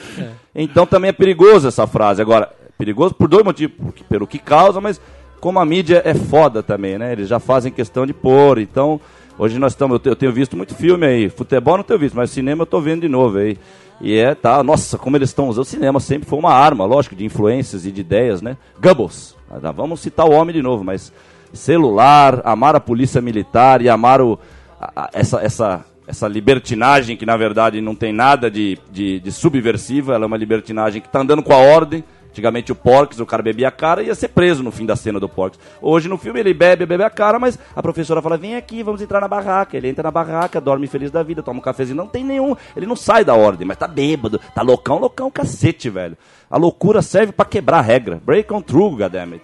Então 0.55 0.87
também 0.87 1.09
é 1.09 1.13
perigoso 1.13 1.69
essa 1.69 1.87
frase. 1.87 2.21
Agora, 2.21 2.51
perigoso 2.77 3.15
por 3.15 3.29
dois 3.29 3.45
motivos. 3.45 3.75
Pelo 4.09 4.27
que 4.27 4.39
causa, 4.39 4.81
mas 4.81 5.01
como 5.41 5.59
a 5.59 5.65
mídia 5.65 6.03
é 6.05 6.15
foda 6.15 6.63
também, 6.63 6.99
né? 6.99 7.13
Eles 7.13 7.29
já 7.29 7.39
fazem 7.41 7.73
questão 7.73 8.07
de 8.07 8.13
pôr. 8.13 8.59
Então, 8.59 9.01
hoje 9.39 9.59
nós 9.59 9.73
estamos. 9.73 9.95
Eu 9.95 9.99
te- 10.01 10.09
eu 10.09 10.17
tenho 10.17 10.33
visto 10.33 10.57
muito 10.57 10.75
filme 10.75 11.07
aí. 11.07 11.29
Futebol 11.29 11.77
não 11.77 11.85
tenho 11.85 11.99
visto, 11.99 12.15
mas 12.15 12.31
cinema 12.31 12.63
eu 12.63 12.67
tô 12.67 12.81
vendo 12.81 13.01
de 13.03 13.09
novo 13.09 13.39
aí. 13.39 13.57
E 14.01 14.17
é, 14.17 14.35
tá, 14.35 14.63
nossa, 14.65 14.99
como 14.99 15.17
eles 15.17 15.31
estão 15.31 15.49
usando. 15.49 15.63
O 15.63 15.67
cinema 15.67 16.01
sempre 16.01 16.29
foi 16.29 16.39
uma 16.39 16.53
arma, 16.53 16.85
lógico, 16.85 17.15
de 17.15 17.25
influências 17.25 17.87
e 17.87 17.93
de 17.93 18.01
ideias, 18.01 18.43
né? 18.43 18.57
Goebbels. 18.83 19.37
Ah, 19.51 19.71
Vamos 19.71 20.01
citar 20.01 20.27
o 20.27 20.33
homem 20.33 20.55
de 20.55 20.63
novo, 20.63 20.83
mas 20.83 21.13
celular, 21.53 22.41
amar 22.45 22.75
a 22.75 22.81
polícia 22.81 23.21
militar 23.21 23.81
e 23.83 23.89
amar 23.89 24.21
o, 24.21 24.39
a- 24.81 25.03
a- 25.05 25.11
essa, 25.13 25.41
essa, 25.41 25.85
essa 26.07 26.27
libertinagem 26.27 27.17
que 27.17 27.27
na 27.27 27.37
verdade 27.37 27.81
não 27.81 27.95
tem 27.95 28.13
nada 28.13 28.51
de, 28.51 28.79
de, 28.91 29.21
de 29.21 29.31
subversiva, 29.31 30.15
ela 30.15 30.25
é 30.25 30.27
uma 30.27 30.37
libertinagem 30.37 31.01
que 31.01 31.07
está 31.07 31.21
andando 31.21 31.43
com 31.43 31.53
a 31.53 31.59
ordem. 31.59 32.03
Antigamente 32.33 32.73
o 32.73 32.75
Porks, 32.75 33.21
o 33.21 33.27
cara 33.27 33.43
bebia 33.43 33.69
a 33.69 33.71
cara 33.71 34.03
e 34.03 34.07
ia 34.07 34.15
ser 34.15 34.29
preso 34.29 34.63
no 34.63 34.73
fim 34.73 34.87
da 34.87 34.97
cena 34.97 35.21
do 35.21 35.29
Porks. 35.29 35.61
Hoje 35.83 36.09
no 36.09 36.17
filme 36.17 36.41
ele 36.41 36.55
bebe, 36.55 36.87
bebe 36.87 37.05
a 37.05 37.11
cara, 37.11 37.39
mas 37.39 37.59
a 37.77 37.83
professora 37.83 38.23
fala: 38.23 38.39
vem 38.39 38.57
aqui, 38.57 38.83
vamos 38.83 39.03
entrar 39.03 39.21
na 39.21 39.29
barraca. 39.29 39.77
Ele 39.77 39.87
entra 39.89 40.03
na 40.03 40.11
barraca, 40.11 40.59
dorme 40.59 40.87
feliz 40.87 41.11
da 41.11 41.23
vida, 41.23 41.43
toma 41.43 41.59
um 41.59 41.63
cafezinho. 41.63 41.95
Não 41.95 42.07
tem 42.07 42.25
nenhum, 42.25 42.57
ele 42.75 42.87
não 42.87 42.97
sai 42.97 43.23
da 43.23 43.35
ordem, 43.35 43.67
mas 43.67 43.77
tá 43.77 43.87
bêbado, 43.87 44.41
tá 44.55 44.63
loucão, 44.63 44.99
loucão, 44.99 45.31
cacete, 45.31 45.91
velho. 45.91 46.17
A 46.51 46.57
loucura 46.57 47.03
serve 47.03 47.33
pra 47.33 47.45
quebrar 47.45 47.81
a 47.81 47.83
regra. 47.83 48.19
Break 48.25 48.51
on 48.51 48.63
through, 48.63 48.97
goddammit. 48.97 49.43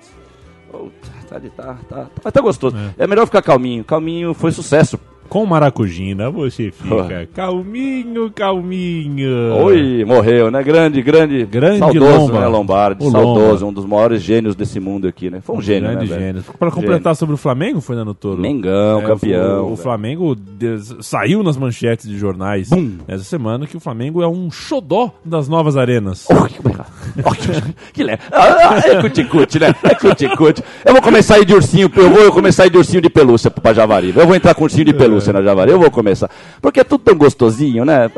Oh, 0.73 0.89
tá, 1.29 1.39
tá, 1.41 1.77
tá, 1.89 2.07
tá, 2.23 2.31
tá 2.31 2.41
gostoso. 2.41 2.75
É. 2.99 3.07
melhor 3.07 3.27
ficar 3.27 3.43
calminho. 3.43 3.85
Calminho 3.85 4.33
foi 4.33 4.51
sucesso. 4.51 4.99
Com 5.29 5.45
maracujina, 5.45 6.31
você 6.31 6.71
fica 6.71 7.29
calminho, 7.35 8.31
calminho. 8.31 9.55
Oi, 9.63 10.03
morreu, 10.07 10.51
né? 10.51 10.63
Grande, 10.63 11.03
grande. 11.03 11.45
Grande 11.45 11.79
saudoso, 11.81 12.19
Lomba. 12.19 12.41
né, 12.41 12.47
Lombardi? 12.47 13.07
O 13.07 13.11
saudoso, 13.11 13.51
Lomba. 13.51 13.67
um 13.67 13.73
dos 13.75 13.85
maiores 13.85 14.23
gênios 14.23 14.57
desse 14.57 14.81
mundo 14.81 15.07
aqui, 15.07 15.29
né? 15.29 15.41
Foi 15.43 15.55
um 15.57 15.61
gênio, 15.61 15.91
Grande 15.91 16.07
né, 16.07 16.17
velho? 16.17 16.27
gênio. 16.39 16.45
Pra 16.59 16.71
completar 16.71 17.15
sobre 17.15 17.35
o 17.35 17.39
Flamengo, 17.39 17.81
foi 17.83 17.95
dando 17.95 18.15
Toro. 18.15 18.41
Mengão, 18.41 19.01
É, 19.01 19.03
campeão. 19.03 19.67
O, 19.69 19.73
o. 19.75 19.77
Flamengo 19.77 20.35
des- 20.35 20.95
saiu 21.03 21.43
nas 21.43 21.57
manchetes 21.59 22.09
de 22.09 22.17
jornais 22.17 22.71
essa 23.07 23.25
semana 23.25 23.67
que 23.67 23.77
o 23.77 23.81
Flamengo 23.81 24.23
é 24.23 24.29
um 24.29 24.51
xodó 24.51 25.11
das 25.25 25.47
novas 25.47 25.77
arenas. 25.77 26.27
Oh, 26.31 26.45
que. 26.47 26.59
Oh, 27.25 27.31
que- 27.33 27.75
que 27.93 28.03
legal. 28.03 28.27
Ah, 28.33 28.71
ah, 28.83 28.89
é 28.89 29.01
cuticute, 29.03 29.59
né? 29.59 29.75
É 29.83 29.95
cuticute. 29.95 30.63
Eu 30.87 30.93
vou 30.95 31.03
começar 31.03 31.35
a 31.35 31.39
ir 31.41 31.45
de 31.45 31.53
ursinho, 31.55 31.91
eu 31.95 32.11
vou 32.11 32.33
começar 32.33 32.63
a 32.63 32.67
ir 32.67 32.71
de 32.71 32.79
ursinho 32.79 33.03
de 33.03 33.11
pelúcia 33.11 33.51
pra 33.51 33.75
Javari. 33.75 34.13
Eu 34.17 34.27
vou 34.27 34.35
entrar 34.35 34.55
com 34.55 34.65
ursinho 34.65 34.85
de 34.87 34.95
pelúcia 34.95 35.18
na 35.33 35.43
Javari. 35.43 35.71
Eu 35.71 35.79
vou 35.79 35.91
começar. 35.91 36.31
Porque 36.61 36.81
é 36.81 36.85
tudo 36.85 37.05
tão 37.05 37.17
gostosinho, 37.17 37.85
né? 37.85 38.11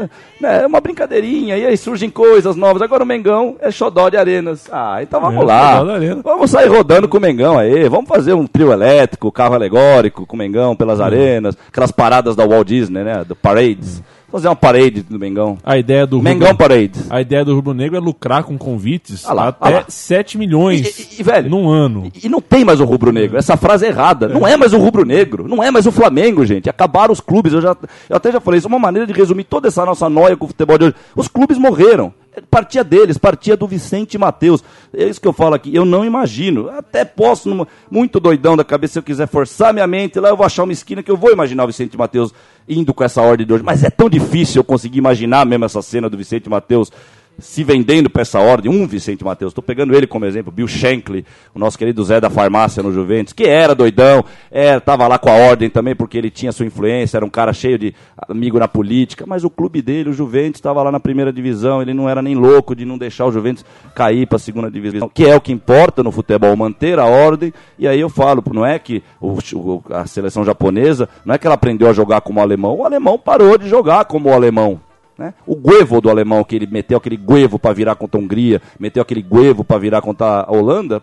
É 0.42 0.66
uma 0.66 0.80
brincadeirinha, 0.80 1.56
e 1.56 1.66
aí 1.66 1.76
surgem 1.76 2.10
coisas 2.10 2.56
novas. 2.56 2.82
Agora 2.82 3.02
o 3.04 3.06
Mengão 3.06 3.56
é 3.60 3.70
xodó 3.70 4.08
de 4.08 4.16
arenas. 4.16 4.68
Ah, 4.72 4.98
então 5.02 5.20
vamos 5.20 5.42
É, 5.42 5.44
lá. 5.44 5.82
Vamos 6.22 6.50
sair 6.50 6.68
rodando 6.68 7.08
com 7.08 7.18
o 7.18 7.20
Mengão 7.20 7.58
aí. 7.58 7.88
Vamos 7.88 8.08
fazer 8.08 8.32
um 8.34 8.46
trio 8.46 8.72
elétrico, 8.72 9.30
carro 9.32 9.54
alegórico 9.54 10.26
com 10.26 10.36
o 10.36 10.38
Mengão 10.38 10.74
pelas 10.76 11.00
arenas. 11.00 11.56
Aquelas 11.68 11.90
paradas 11.92 12.34
da 12.36 12.46
Walt 12.46 12.66
Disney, 12.66 13.02
né? 13.04 13.24
Do 13.26 13.34
Parades. 13.36 14.02
Fazer 14.30 14.48
uma 14.48 14.56
parade 14.56 15.02
do 15.02 15.18
Mengão. 15.18 15.58
A 15.64 15.76
ideia 15.78 16.06
do 16.06 16.22
Mengão 16.22 16.48
Rubro, 16.48 16.66
a 17.10 17.20
ideia 17.20 17.44
do 17.44 17.54
Rubro 17.54 17.74
Negro 17.74 17.96
é 17.96 18.00
lucrar 18.00 18.44
com 18.44 18.56
convites 18.56 19.24
Ah 19.26 19.32
lá, 19.32 19.44
ah 19.46 19.48
até 19.48 19.70
lá. 19.76 19.84
7 19.88 20.38
milhões 20.38 20.98
E- 20.98 21.02
e- 21.16 21.20
e, 21.20 21.22
velho, 21.22 21.50
num 21.50 21.68
ano. 21.68 22.10
E 22.22 22.28
não 22.28 22.40
tem 22.40 22.64
mais 22.64 22.80
o 22.80 22.84
rubro-negro. 22.84 23.36
Essa 23.36 23.56
frase 23.56 23.86
é 23.86 23.88
errada. 23.88 24.28
Não 24.28 24.46
é 24.46 24.56
mais 24.56 24.72
o 24.72 24.78
rubro-negro. 24.78 25.48
Não 25.48 25.62
é 25.62 25.70
mais 25.70 25.86
o 25.86 25.92
Flamengo, 25.92 26.44
gente. 26.46 26.70
Acabaram 26.70 27.12
os 27.12 27.20
clubes. 27.20 27.52
Eu, 27.52 27.60
já, 27.60 27.76
eu 28.08 28.16
até 28.16 28.30
já 28.30 28.40
falei 28.40 28.58
isso. 28.58 28.66
é 28.66 28.70
Uma 28.70 28.78
maneira 28.78 29.06
de 29.06 29.12
resumir 29.12 29.44
toda 29.44 29.68
essa 29.68 29.84
nossa 29.84 30.08
noia 30.08 30.36
com 30.36 30.44
o 30.44 30.48
futebol 30.48 30.78
de 30.78 30.84
hoje. 30.86 30.94
Os 31.16 31.26
clubes 31.28 31.58
morreram. 31.58 32.12
Partia 32.48 32.84
deles, 32.84 33.18
partia 33.18 33.56
do 33.56 33.66
Vicente 33.66 34.16
Matheus. 34.16 34.62
É 34.94 35.04
isso 35.04 35.20
que 35.20 35.26
eu 35.26 35.32
falo 35.32 35.54
aqui. 35.54 35.74
Eu 35.74 35.84
não 35.84 36.04
imagino. 36.04 36.68
Até 36.70 37.04
posso, 37.04 37.48
numa- 37.48 37.66
muito 37.90 38.20
doidão 38.20 38.56
da 38.56 38.64
cabeça, 38.64 38.94
se 38.94 38.98
eu 39.00 39.02
quiser 39.02 39.26
forçar 39.26 39.72
minha 39.74 39.86
mente, 39.86 40.20
lá 40.20 40.28
eu 40.28 40.36
vou 40.36 40.46
achar 40.46 40.62
uma 40.62 40.72
esquina 40.72 41.02
que 41.02 41.10
eu 41.10 41.16
vou 41.16 41.32
imaginar 41.32 41.64
o 41.64 41.66
Vicente 41.66 41.96
Matheus 41.98 42.32
indo 42.68 42.94
com 42.94 43.02
essa 43.02 43.20
ordem 43.20 43.44
de 43.46 43.52
hoje. 43.52 43.64
Mas 43.64 43.82
é 43.82 43.90
tão 43.90 44.08
difícil 44.08 44.60
eu 44.60 44.64
conseguir 44.64 44.98
imaginar 44.98 45.44
mesmo 45.44 45.64
essa 45.64 45.82
cena 45.82 46.08
do 46.08 46.16
Vicente 46.16 46.48
Matheus 46.48 46.92
se 47.40 47.64
vendendo 47.64 48.08
para 48.10 48.22
essa 48.22 48.38
ordem, 48.38 48.70
um 48.70 48.86
Vicente 48.86 49.24
Matheus, 49.24 49.50
estou 49.50 49.62
pegando 49.62 49.94
ele 49.94 50.06
como 50.06 50.24
exemplo, 50.24 50.52
Bill 50.52 50.68
Shankly, 50.68 51.24
o 51.54 51.58
nosso 51.58 51.78
querido 51.78 52.02
Zé 52.04 52.20
da 52.20 52.30
farmácia 52.30 52.82
no 52.82 52.92
Juventus, 52.92 53.32
que 53.32 53.44
era 53.44 53.74
doidão, 53.74 54.24
estava 54.50 55.06
lá 55.08 55.18
com 55.18 55.28
a 55.30 55.34
ordem 55.34 55.68
também, 55.70 55.94
porque 55.94 56.16
ele 56.18 56.30
tinha 56.30 56.52
sua 56.52 56.66
influência, 56.66 57.16
era 57.16 57.24
um 57.24 57.30
cara 57.30 57.52
cheio 57.52 57.78
de 57.78 57.94
amigo 58.28 58.58
na 58.58 58.68
política, 58.68 59.24
mas 59.26 59.44
o 59.44 59.50
clube 59.50 59.80
dele, 59.82 60.10
o 60.10 60.12
Juventus, 60.12 60.58
estava 60.58 60.82
lá 60.82 60.92
na 60.92 61.00
primeira 61.00 61.32
divisão, 61.32 61.80
ele 61.82 61.94
não 61.94 62.08
era 62.08 62.20
nem 62.22 62.34
louco 62.34 62.74
de 62.74 62.84
não 62.84 62.98
deixar 62.98 63.26
o 63.26 63.32
Juventus 63.32 63.64
cair 63.94 64.26
para 64.26 64.36
a 64.36 64.40
segunda 64.40 64.70
divisão, 64.70 65.08
que 65.08 65.26
é 65.26 65.34
o 65.34 65.40
que 65.40 65.52
importa 65.52 66.02
no 66.02 66.12
futebol, 66.12 66.54
manter 66.56 66.98
a 66.98 67.06
ordem, 67.06 67.52
e 67.78 67.86
aí 67.88 68.00
eu 68.00 68.08
falo, 68.08 68.42
não 68.52 68.64
é 68.66 68.78
que 68.78 69.02
o- 69.20 69.82
a 69.90 70.06
seleção 70.06 70.44
japonesa, 70.44 71.08
não 71.24 71.34
é 71.34 71.38
que 71.38 71.46
ela 71.46 71.54
aprendeu 71.54 71.88
a 71.88 71.92
jogar 71.92 72.20
como 72.20 72.40
o 72.40 72.42
alemão, 72.42 72.74
o 72.76 72.84
alemão 72.84 73.18
parou 73.18 73.56
de 73.56 73.68
jogar 73.68 74.04
como 74.04 74.28
o 74.28 74.32
alemão, 74.32 74.80
né? 75.20 75.34
O 75.46 75.54
guevo 75.54 76.00
do 76.00 76.08
alemão, 76.08 76.42
que 76.42 76.56
ele 76.56 76.66
meteu 76.66 76.96
aquele 76.96 77.16
guevo 77.16 77.58
para 77.58 77.74
virar 77.74 77.94
contra 77.94 78.18
a 78.18 78.22
Hungria, 78.24 78.60
meteu 78.78 79.02
aquele 79.02 79.20
guevo 79.22 79.62
para 79.62 79.78
virar 79.78 80.00
contra 80.00 80.40
a 80.48 80.50
Holanda, 80.50 81.02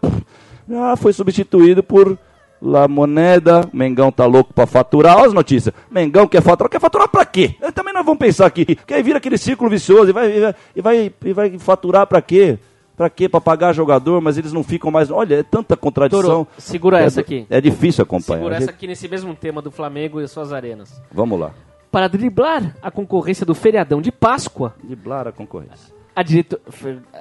já 0.68 0.96
foi 0.98 1.14
substituído 1.14 1.84
por 1.84 2.18
La 2.60 2.88
Moneda, 2.88 3.70
Mengão 3.72 4.12
tá 4.12 4.26
louco 4.26 4.52
pra 4.54 4.66
faturar. 4.66 5.18
Olha 5.18 5.28
as 5.28 5.34
notícias. 5.34 5.74
Mengão 5.92 6.28
quer 6.28 6.42
faturar. 6.42 6.72
Quer 6.72 6.82
faturar 6.82 7.08
pra 7.08 7.24
quê? 7.24 7.54
Também 7.76 7.94
nós 7.94 8.04
vamos 8.04 8.18
pensar 8.18 8.48
aqui. 8.48 8.66
Que 8.66 8.96
aí 8.96 9.04
vira 9.04 9.20
aquele 9.20 9.38
círculo 9.38 9.70
vicioso 9.70 10.10
e 10.10 10.12
vai, 10.12 10.36
e 10.36 10.40
vai, 10.42 10.56
e 10.76 10.82
vai, 10.82 11.14
e 11.26 11.34
vai 11.34 11.60
faturar 11.60 12.08
pra 12.08 12.20
quê? 12.20 12.58
Pra 12.96 13.12
quê? 13.12 13.30
Pra 13.30 13.40
pagar 13.40 13.74
jogador, 13.74 14.20
mas 14.22 14.40
eles 14.40 14.52
não 14.52 14.64
ficam 14.64 14.90
mais. 14.90 15.12
Olha, 15.12 15.36
é 15.36 15.44
tanta 15.44 15.78
contradição. 15.78 16.24
Toro, 16.24 16.48
segura 16.58 17.00
É 17.00 17.06
essa 17.06 17.22
aqui. 17.22 17.46
É 17.48 17.62
difícil 17.62 18.02
acompanhar. 18.02 18.40
Segura 18.40 18.56
A 18.56 18.58
essa 18.58 18.66
gente- 18.66 18.74
aqui 18.76 18.88
nesse 18.88 19.08
mesmo 19.08 19.36
tema 19.36 19.62
do 19.62 19.70
Flamengo 19.70 20.20
e 20.20 20.28
suas 20.28 20.52
arenas. 20.52 21.00
Vamos 21.12 21.40
lá. 21.40 21.52
Para 21.98 22.08
driblar 22.10 22.76
a 22.80 22.92
concorrência 22.92 23.44
do 23.44 23.56
feriadão 23.56 24.00
de 24.04 24.12
Páscoa, 24.12 24.76
Driblar 24.84 25.28
a 25.28 25.32
concorrência. 25.32 25.92
a, 26.16 26.22
direto- 26.22 26.60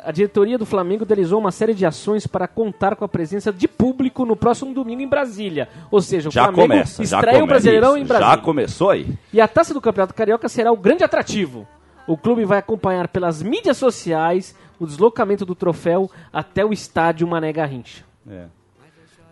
a 0.05 0.12
diretoria 0.12 0.59
do 0.59 0.66
Flamengo 0.66 1.07
realizou 1.09 1.41
uma 1.41 1.51
série 1.51 1.72
de 1.72 1.87
ações 1.87 2.27
para 2.27 2.47
contar 2.47 2.95
com 2.95 3.03
a 3.03 3.09
presença 3.09 3.51
de 3.51 3.66
público 3.66 4.27
no 4.27 4.37
próximo 4.37 4.74
domingo 4.74 5.01
em 5.01 5.09
Brasília. 5.09 5.66
Ou 5.91 6.03
seja, 6.03 6.29
o 6.29 6.31
Já 6.31 6.43
Flamengo 6.43 6.68
começa. 6.68 7.03
Estreia 7.03 7.43
o. 7.43 7.47
Brasileirão 7.47 7.97
Isso, 7.97 8.05
em 8.05 8.07
Brasília. 8.07 8.35
Já 8.35 8.37
começou 8.43 8.91
aí. 8.91 9.07
E 9.33 9.41
a 9.41 9.49
taça 9.49 9.72
do 9.72 9.81
Campeonato 9.81 10.12
Carioca 10.12 10.47
será 10.47 10.70
o 10.70 10.77
grande 10.77 11.03
atrativo. 11.03 11.66
O 12.07 12.18
clube 12.18 12.45
vai 12.45 12.59
acompanhar 12.59 13.09
pelas 13.09 13.43
mídias 13.43 13.79
sociais 13.79 14.55
o 14.79 14.85
deslocamento 14.87 15.47
do 15.47 15.55
troféu 15.55 16.11
até 16.31 16.62
o 16.66 16.70
estádio 16.70 17.27
Mané 17.27 17.51
Garrincha. 17.51 18.05
É. 18.29 18.45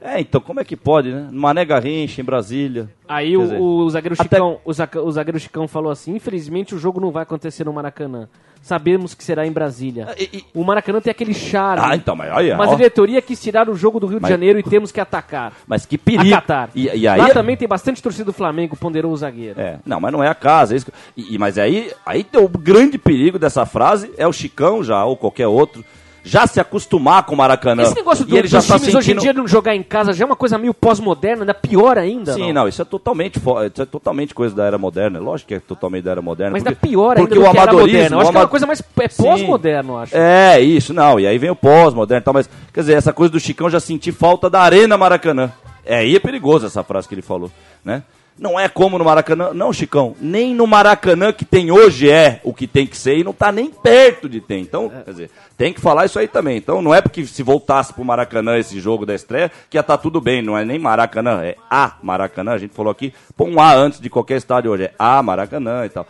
É, 0.07 0.21
então, 0.21 0.39
como 0.39 0.61
é 0.61 0.65
que 0.65 0.77
pode, 0.77 1.11
né? 1.11 1.29
Mané 1.33 1.65
Garrincha, 1.65 2.21
em 2.21 2.25
Brasília. 2.25 2.91
Aí 3.09 3.31
Quer 3.31 3.39
o, 3.39 3.43
dizer, 3.43 3.59
o 3.59 3.89
zagueiro 3.91 4.15
até- 4.19 4.37
Chicão, 4.37 4.61
zaca- 4.71 5.01
o 5.03 5.11
zagueiro 5.11 5.41
Chicão 5.41 5.67
falou 5.67 5.91
assim: 5.91 6.15
infelizmente 6.15 6.75
o 6.75 6.79
jogo 6.79 7.01
não 7.01 7.11
vai 7.11 7.23
acontecer 7.23 7.65
no 7.65 7.73
Maracanã. 7.73 8.29
Sabemos 8.61 9.15
que 9.15 9.23
será 9.23 9.47
em 9.47 9.53
Brasília. 9.53 10.07
Ah, 10.11 10.15
e- 10.19 10.39
e- 10.39 10.45
O 10.55 10.65
Maracanã 10.65 10.99
tem 11.01 11.11
aquele 11.11 11.35
charme. 11.35 11.83
Ah, 11.87 11.95
então, 11.97 12.15
mas 12.17 12.33
olha, 12.33 12.57
Mas 12.57 12.71
ó. 12.71 12.73
a 12.73 12.77
diretoria 12.77 13.21
quis 13.21 13.41
tirar 13.43 13.69
o 13.69 13.75
jogo 13.75 14.01
do 14.01 14.07
Rio 14.07 14.17
de 14.19 14.23
Mas- 14.23 14.31
Janeiro 14.31 14.59
e 14.59 14.63
temos 14.63 14.91
que 14.93 15.01
atacar. 15.01 15.53
Mas 15.67 15.85
que 15.85 15.99
perigo. 15.99 16.35
Acatar. 16.35 16.71
E, 16.75 16.85
e 16.89 17.07
aí... 17.09 17.19
Lá 17.21 17.29
também 17.31 17.57
tem 17.59 17.69
bastante 17.69 18.03
torcida 18.03 18.25
do 18.25 18.33
Flamengo, 18.33 18.75
ponderou 18.77 19.13
o 19.13 19.17
zagueiro. 19.17 19.61
É, 19.61 19.79
não, 19.85 20.01
mas 20.01 20.13
não 20.13 20.23
é 20.25 20.29
a 20.29 20.35
casa. 20.35 20.73
é 20.75 20.77
isso 20.79 20.87
que- 21.17 21.39
mas 21.39 21.59
aí, 21.59 21.93
aí 22.07 22.25
tem 22.25 22.41
o 22.43 22.49
grande 22.49 22.97
perigo 22.97 23.39
dessa 23.39 23.67
frase 23.67 24.11
é 24.17 24.27
o 24.27 24.33
Chicão 24.33 24.83
já, 24.83 25.05
ou 25.05 25.15
qualquer 25.15 25.47
outro, 25.47 25.85
já 26.27 26.47
se 26.47 26.59
acostumar 26.59 27.23
com 27.25 27.35
o 27.35 27.39
Maracanã. 27.39 27.83
Esse 27.83 27.95
negócio 27.95 28.25
do, 28.25 28.35
e 28.35 28.39
ele 28.39 28.49
já 28.49 28.59
dos 28.59 28.67
tá 28.67 28.79
times 28.79 28.95
hoje 28.95 29.11
em 29.11 29.15
sentindo- 29.15 29.21
dia 29.21 29.33
não 29.35 29.47
jogar 29.47 29.77
em 29.77 29.83
casa 29.83 30.13
já 30.15 30.25
é 30.25 30.27
uma 30.27 30.35
coisa 30.35 30.57
meio 30.57 30.73
pós-moderna, 30.73 31.43
ainda 31.43 31.53
pior 31.55 31.99
ainda. 31.99 32.33
Sim, 32.33 32.53
não, 32.53 32.67
isso 32.67 32.81
é 32.81 32.85
totalmente 32.85 33.39
fo- 33.39 33.63
isso 33.63 33.83
é 33.83 33.85
totalmente 33.85 34.35
coisa 34.35 34.55
da 34.57 34.65
era 34.65 34.79
moderna. 34.79 35.21
Lógico 35.21 35.49
que 35.49 35.55
é 35.55 35.61
totalmente 35.61 36.05
da 36.05 36.13
era 36.13 36.23
moderna. 36.23 36.53
Mas 36.53 36.63
porque, 36.63 36.75
ainda 36.75 36.81
pior 36.81 37.17
ainda 37.19 37.29
porque 37.29 37.35
do 37.35 37.41
o 37.41 37.51
que 37.51 37.59
era 37.59 37.63
amadorismo, 37.71 37.99
moderna. 37.99 38.17
Eu 38.17 38.21
acho 38.21 38.31
que 38.31 38.37
é 38.37 38.41
uma 38.41 38.49
coisa 38.49 38.67
mais 38.67 38.81
é 39.01 39.09
Sim. 39.09 39.23
pós-moderno, 39.23 39.93
eu 39.93 39.99
acho. 39.99 40.17
É, 40.17 40.61
isso, 40.61 40.95
não. 40.95 41.21
E 41.21 41.27
aí 41.27 41.37
vem 41.37 41.51
o 41.51 41.57
pós-moderno 41.57 42.23
e 42.23 42.25
tal, 42.25 42.33
mas, 42.35 42.49
quer 42.73 42.81
dizer, 42.81 42.95
essa 42.95 43.13
coisa 43.13 43.31
do 43.31 43.39
Chicão 43.39 43.69
já 43.69 43.79
sentir 43.79 44.13
falta 44.13 44.49
da 44.49 44.61
Arena 44.63 44.97
Maracanã. 44.97 45.53
É, 45.85 45.97
aí 45.99 46.17
é 46.17 46.19
perigoso 46.19 46.65
essa 46.65 46.83
frase 46.83 47.07
que 47.07 47.15
ele 47.15 47.21
falou, 47.21 47.51
né? 47.85 48.03
Não 48.37 48.59
é 48.59 48.69
como 48.69 48.99
no 48.99 49.05
Maracanã. 49.05 49.55
Não, 49.55 49.73
Chicão, 49.73 50.17
nem 50.21 50.55
no 50.55 50.67
Maracanã 50.67 51.33
que 51.33 51.45
tem 51.45 51.71
hoje 51.71 52.11
é 52.11 52.41
o 52.43 52.53
que 52.53 52.67
tem 52.67 52.85
que 52.87 52.97
ser 52.97 53.19
e 53.19 53.25
não 53.25 53.33
tá 53.33 53.53
nem 53.53 53.71
perto 53.71 54.29
de 54.29 54.41
ter. 54.41 54.59
Então, 54.59 54.89
quer 54.89 55.11
dizer, 55.11 55.31
tem 55.57 55.73
que 55.73 55.81
falar 55.81 56.07
isso 56.07 56.19
aí 56.19 56.27
também. 56.27 56.57
Então, 56.57 56.83
não 56.83 56.93
é 56.93 57.01
porque 57.01 57.25
se 57.27 57.43
voltasse 57.45 57.93
pro 57.93 58.05
Maracanã 58.05 58.59
esse 58.59 58.81
jogo 58.81 59.07
da 59.07 59.15
estreia 59.15 59.53
que 59.71 59.77
ia 59.77 59.81
estar 59.83 59.99
tudo 59.99 60.21
bem. 60.21 60.43
Não 60.43 60.59
é 60.59 60.65
nem 60.65 60.79
Maracanã, 60.81 61.43
é 61.45 61.57
a 61.71 61.97
Maracanã. 62.03 62.53
A 62.53 62.59
gente 62.59 62.75
falou 62.75 62.91
aqui, 62.91 63.15
põe 63.37 63.55
um 63.55 63.61
A 63.61 63.73
antes 63.73 64.01
de 64.01 64.11
qualquer 64.11 64.37
estádio 64.37 64.73
hoje. 64.73 64.85
É 64.85 64.93
a 64.99 65.23
Maracanã 65.23 65.87
e 65.87 65.89
tal. 65.89 66.05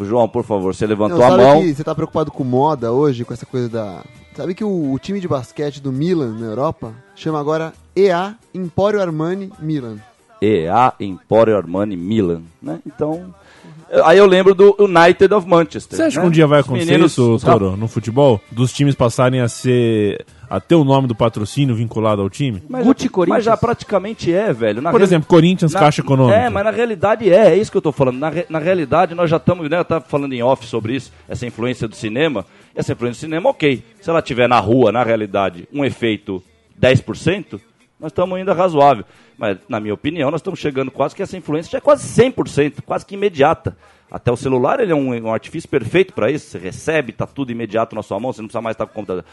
João, 0.00 0.28
por 0.28 0.44
favor, 0.44 0.72
você 0.74 0.86
levantou 0.86 1.18
Não, 1.18 1.26
a 1.26 1.36
mão. 1.36 1.62
você 1.62 1.84
tá 1.84 1.94
preocupado 1.94 2.30
com 2.30 2.44
moda 2.44 2.92
hoje, 2.92 3.24
com 3.24 3.34
essa 3.34 3.44
coisa 3.44 3.68
da. 3.68 4.04
Sabe 4.34 4.54
que 4.54 4.64
o, 4.64 4.92
o 4.92 4.98
time 4.98 5.20
de 5.20 5.26
basquete 5.28 5.80
do 5.80 5.92
Milan 5.92 6.38
na 6.38 6.46
Europa 6.46 6.94
chama 7.14 7.38
agora 7.40 7.72
EA 7.94 8.34
Emporio 8.54 9.00
Armani 9.02 9.52
Milan. 9.58 9.98
EA 10.40 10.92
Emporio 11.00 11.56
Armani 11.56 11.96
Milan, 11.96 12.42
né? 12.62 12.78
Então, 12.86 13.34
aí 14.04 14.18
eu 14.18 14.26
lembro 14.26 14.54
do 14.54 14.74
United 14.78 15.32
of 15.34 15.46
Manchester. 15.48 15.96
Você 15.96 16.02
acha 16.04 16.16
né? 16.16 16.22
que 16.22 16.28
um 16.28 16.30
dia 16.30 16.46
vai 16.46 16.60
acontecer 16.60 16.86
meninos- 16.92 17.12
isso, 17.12 17.38
Toro, 17.44 17.76
no 17.76 17.86
futebol? 17.88 18.40
Dos 18.50 18.72
times 18.72 18.94
passarem 18.94 19.40
a 19.40 19.48
ser. 19.48 20.24
a 20.48 20.58
ter 20.58 20.74
o 20.74 20.82
nome 20.82 21.06
do 21.06 21.14
patrocínio 21.14 21.76
vinculado 21.76 22.20
ao 22.22 22.28
time? 22.28 22.60
Mas, 22.68 22.84
Gucci 22.84 23.04
já, 23.04 23.10
Corinthians. 23.10 23.36
mas 23.36 23.44
já 23.44 23.56
praticamente 23.56 24.32
é, 24.32 24.52
velho. 24.52 24.82
Na 24.82 24.90
Por 24.90 24.96
reali- 24.98 25.08
exemplo, 25.08 25.28
Corinthians, 25.28 25.72
na- 25.72 25.78
Caixa 25.78 26.00
Econômica. 26.00 26.36
É, 26.38 26.50
mas 26.50 26.64
na 26.64 26.70
realidade 26.72 27.30
é, 27.32 27.52
é 27.52 27.56
isso 27.56 27.70
que 27.70 27.76
eu 27.76 27.82
tô 27.82 27.92
falando. 27.92 28.18
Na, 28.18 28.30
re- 28.30 28.46
na 28.50 28.58
realidade, 28.58 29.14
nós 29.14 29.30
já 29.30 29.36
estamos, 29.36 29.70
né? 29.70 29.78
Eu 29.78 29.84
tava 29.84 30.04
falando 30.08 30.32
em 30.32 30.42
off 30.42 30.66
sobre 30.66 30.96
isso, 30.96 31.12
essa 31.28 31.46
influência 31.46 31.86
do 31.86 31.94
cinema. 31.94 32.44
Essa 32.74 32.92
influência 32.94 33.18
do 33.18 33.20
cinema, 33.30 33.48
ok. 33.50 33.80
Se 34.00 34.10
ela 34.10 34.20
tiver 34.22 34.48
na 34.48 34.58
rua, 34.58 34.90
na 34.90 35.04
realidade, 35.04 35.68
um 35.72 35.84
efeito 35.84 36.42
10%, 36.80 37.60
nós 38.00 38.10
estamos 38.10 38.36
ainda 38.36 38.54
razoável. 38.54 39.04
Mas, 39.36 39.58
na 39.68 39.78
minha 39.78 39.94
opinião, 39.94 40.30
nós 40.30 40.40
estamos 40.40 40.58
chegando 40.58 40.90
quase 40.90 41.14
que 41.14 41.22
essa 41.22 41.36
influência 41.36 41.72
já 41.72 41.78
é 41.78 41.80
quase 41.80 42.06
100%, 42.22 42.82
quase 42.84 43.04
que 43.04 43.14
imediata. 43.14 43.76
Até 44.10 44.32
o 44.32 44.36
celular 44.36 44.80
ele 44.80 44.90
é 44.90 44.94
um, 44.94 45.14
um 45.26 45.32
artifício 45.32 45.68
perfeito 45.68 46.12
para 46.12 46.30
isso. 46.30 46.50
Você 46.50 46.58
recebe, 46.58 47.12
tá 47.12 47.26
tudo 47.26 47.52
imediato 47.52 47.94
na 47.94 48.02
sua 48.02 48.18
mão, 48.18 48.32
você 48.32 48.40
não 48.40 48.48
precisa 48.48 48.62
mais 48.62 48.74
estar 48.74 48.86
com 48.86 48.92
o 48.92 48.94
computador. 48.94 49.24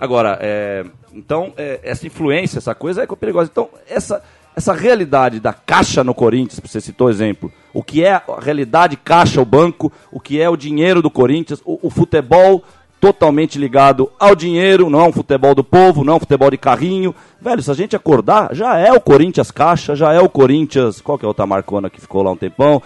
Agora, 0.00 0.38
é, 0.40 0.84
então, 1.12 1.52
é, 1.56 1.80
essa 1.82 2.06
influência, 2.06 2.58
essa 2.58 2.74
coisa 2.74 3.02
é 3.02 3.06
perigosa. 3.06 3.50
Então, 3.50 3.68
essa, 3.88 4.22
essa 4.54 4.72
realidade 4.72 5.40
da 5.40 5.52
caixa 5.52 6.04
no 6.04 6.14
Corinthians, 6.14 6.60
você 6.60 6.80
citou 6.80 7.08
exemplo, 7.08 7.52
o 7.72 7.82
que 7.82 8.04
é 8.04 8.12
a 8.12 8.22
realidade 8.40 8.96
caixa, 8.96 9.40
o 9.40 9.44
banco, 9.44 9.92
o 10.12 10.20
que 10.20 10.40
é 10.40 10.48
o 10.48 10.56
dinheiro 10.56 11.00
do 11.02 11.10
Corinthians, 11.10 11.60
o, 11.64 11.86
o 11.86 11.90
futebol 11.90 12.62
totalmente 13.00 13.58
ligado 13.58 14.10
ao 14.18 14.34
dinheiro, 14.34 14.90
não 14.90 15.00
é 15.00 15.08
um 15.08 15.12
futebol 15.12 15.54
do 15.54 15.64
povo, 15.64 16.04
não 16.04 16.14
é 16.14 16.16
um 16.16 16.20
futebol 16.20 16.50
de 16.50 16.58
carrinho. 16.58 17.14
Velho, 17.40 17.62
se 17.62 17.70
a 17.70 17.74
gente 17.74 17.94
acordar, 17.94 18.54
já 18.54 18.76
é 18.76 18.92
o 18.92 19.00
Corinthians 19.00 19.50
Caixa, 19.50 19.94
já 19.94 20.12
é 20.12 20.20
o 20.20 20.28
Corinthians, 20.28 21.00
qual 21.00 21.18
que 21.18 21.24
é 21.24 21.26
a 21.26 21.28
outra 21.28 21.46
marcona 21.46 21.88
que 21.88 22.00
ficou 22.00 22.22
lá 22.22 22.30
um 22.30 22.36
tempão? 22.36 22.82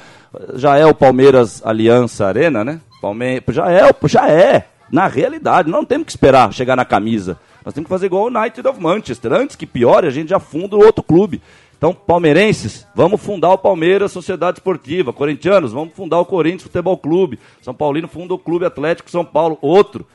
Já 0.55 0.77
é 0.77 0.87
o 0.87 0.95
Palmeiras 0.95 1.65
Aliança 1.65 2.27
Arena, 2.27 2.65
né? 2.65 2.81
Palme... 3.01 3.43
Já 3.49 3.71
é, 3.71 3.95
já 4.05 4.31
é, 4.31 4.67
na 4.91 5.07
realidade, 5.07 5.71
não 5.71 5.85
temos 5.85 6.07
que 6.07 6.13
esperar 6.13 6.53
chegar 6.53 6.77
na 6.77 6.85
camisa. 6.85 7.39
Nós 7.65 7.73
temos 7.73 7.87
que 7.87 7.95
fazer 7.95 8.07
igual 8.07 8.25
o 8.25 8.27
United 8.27 8.67
of 8.67 8.81
Manchester. 8.81 9.33
Antes 9.33 9.57
que 9.57 9.67
piore, 9.67 10.07
a 10.07 10.11
gente 10.11 10.29
já 10.29 10.39
funda 10.39 10.77
o 10.77 10.85
outro 10.85 11.03
clube. 11.03 11.41
Então, 11.83 11.93
palmeirenses, 11.93 12.87
vamos 12.95 13.21
fundar 13.21 13.51
o 13.51 13.59
Palmeiras 13.59 14.13
Sociedade 14.13 14.59
Esportiva. 14.59 15.13
Corintianos, 15.13 15.73
vamos 15.73 15.93
fundar 15.93 16.21
o 16.21 16.25
Corinthians 16.25 16.63
Futebol 16.63 16.97
Clube. 16.97 17.41
São 17.61 17.75
Paulino 17.75 18.07
funda 18.07 18.33
o 18.35 18.39
Clube 18.39 18.65
Atlético 18.65 19.11
São 19.11 19.25
Paulo. 19.25 19.59
Outro. 19.61 20.07